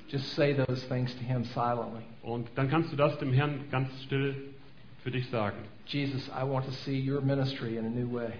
Just 0.09 0.35
say 0.35 0.53
those 0.53 0.87
things 0.87 1.17
to 1.17 1.25
Him 1.25 1.45
silently. 1.45 2.03
und 2.23 2.47
dann 2.57 2.69
kannst 2.69 2.93
du 2.93 2.97
das 2.97 3.19
dem 3.19 3.33
Herrn 3.33 3.61
ganz 3.71 3.89
still 4.03 4.35
für 5.03 5.11
dich 5.11 5.27
sagen. 5.31 5.57
Jesus, 5.87 6.29
I 6.29 6.47
want 6.47 6.67
to 6.67 6.73
see 6.73 7.11
your 7.11 7.23
ministry 7.23 7.79
in 7.79 7.87
a 7.87 7.91
new 7.91 8.13
way. 8.13 8.35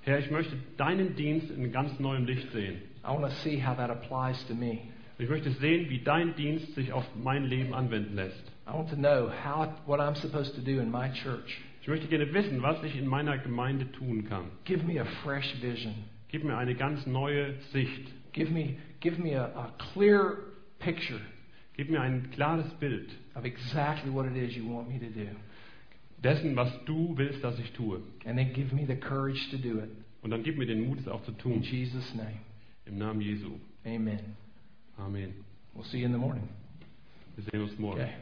Herr, 0.00 0.18
ich 0.18 0.30
möchte 0.30 0.56
deinen 0.78 1.14
Dienst 1.16 1.50
in 1.50 1.70
ganz 1.70 2.00
neuem 2.00 2.24
Licht 2.24 2.50
sehen. 2.52 2.80
I 3.04 3.10
want 3.12 3.24
to 3.24 3.34
see 3.42 3.58
how 3.58 3.76
that 3.76 3.90
applies 3.90 4.42
to 4.46 4.54
me. 4.54 4.78
Ich 5.18 5.28
möchte 5.28 5.50
sehen, 5.52 5.88
wie 5.90 6.00
dein 6.00 6.34
Dienst 6.36 6.74
sich 6.74 6.92
auf 6.92 7.04
mein 7.16 7.44
Leben 7.44 7.74
anwenden 7.74 8.14
lässt. 8.14 8.42
I 8.66 8.72
want 8.72 8.88
to 8.90 8.96
know 8.96 9.28
how 9.44 9.68
what 9.86 10.00
I'm 10.00 10.14
supposed 10.16 10.54
to 10.54 10.60
do 10.60 10.80
in 10.80 10.90
my 10.90 11.10
church. 11.12 11.60
Ich 11.82 11.88
möchte 11.88 12.06
gerne 12.06 12.32
wissen, 12.32 12.62
was 12.62 12.82
ich 12.84 12.96
in 12.96 13.06
meiner 13.06 13.38
Gemeinde 13.38 13.90
tun 13.92 14.24
kann. 14.28 14.44
Give 14.64 14.84
me 14.86 15.00
a 15.00 15.04
fresh 15.24 15.52
vision. 15.60 15.94
Gib 16.28 16.44
mir 16.44 16.56
eine 16.56 16.74
ganz 16.74 17.06
neue 17.06 17.54
Sicht. 17.72 18.08
Give 18.32 18.50
me 18.50 18.76
give 19.00 19.20
me 19.20 19.34
a, 19.36 19.46
a 19.46 19.72
clear 19.92 20.38
picture 20.78 21.20
Gib 21.76 21.90
mir 21.90 22.00
ein 22.00 22.30
klares 22.32 22.70
Bild 22.80 23.10
of 23.34 23.44
exactly 23.44 24.10
what 24.12 24.26
it 24.26 24.36
is 24.36 24.54
you 24.54 24.64
want 24.68 24.88
me 24.88 24.98
to 24.98 25.06
do. 25.06 25.28
dessen, 26.22 26.54
was 26.54 26.70
du 26.84 27.16
willst, 27.16 27.42
dass 27.42 27.58
ich 27.58 27.72
tue. 27.72 28.00
And 28.24 28.38
then 28.38 28.52
give 28.52 28.74
me 28.74 28.86
the 28.86 28.96
courage 28.96 29.50
to 29.50 29.56
do 29.56 29.78
it. 29.78 29.90
Und 30.22 30.30
dann 30.30 30.42
gib 30.42 30.56
mir 30.58 30.66
den 30.66 30.86
Mut, 30.86 31.00
es 31.00 31.08
auch 31.08 31.22
zu 31.24 31.32
In 31.32 31.38
tun. 31.38 31.62
Jesus' 31.62 32.14
name. 32.14 32.38
Im 32.86 32.98
Namen 32.98 33.20
Jesu. 33.20 33.58
Amen. 33.84 34.36
Amen. 34.98 35.44
We'll 35.74 35.84
see 35.84 35.98
you 35.98 36.06
in 36.06 36.12
the 36.12 36.18
morning. 36.18 36.48
Wir 37.36 37.44
sehen 37.44 37.62
uns 37.62 37.78
morgen. 37.78 38.02
Okay. 38.02 38.12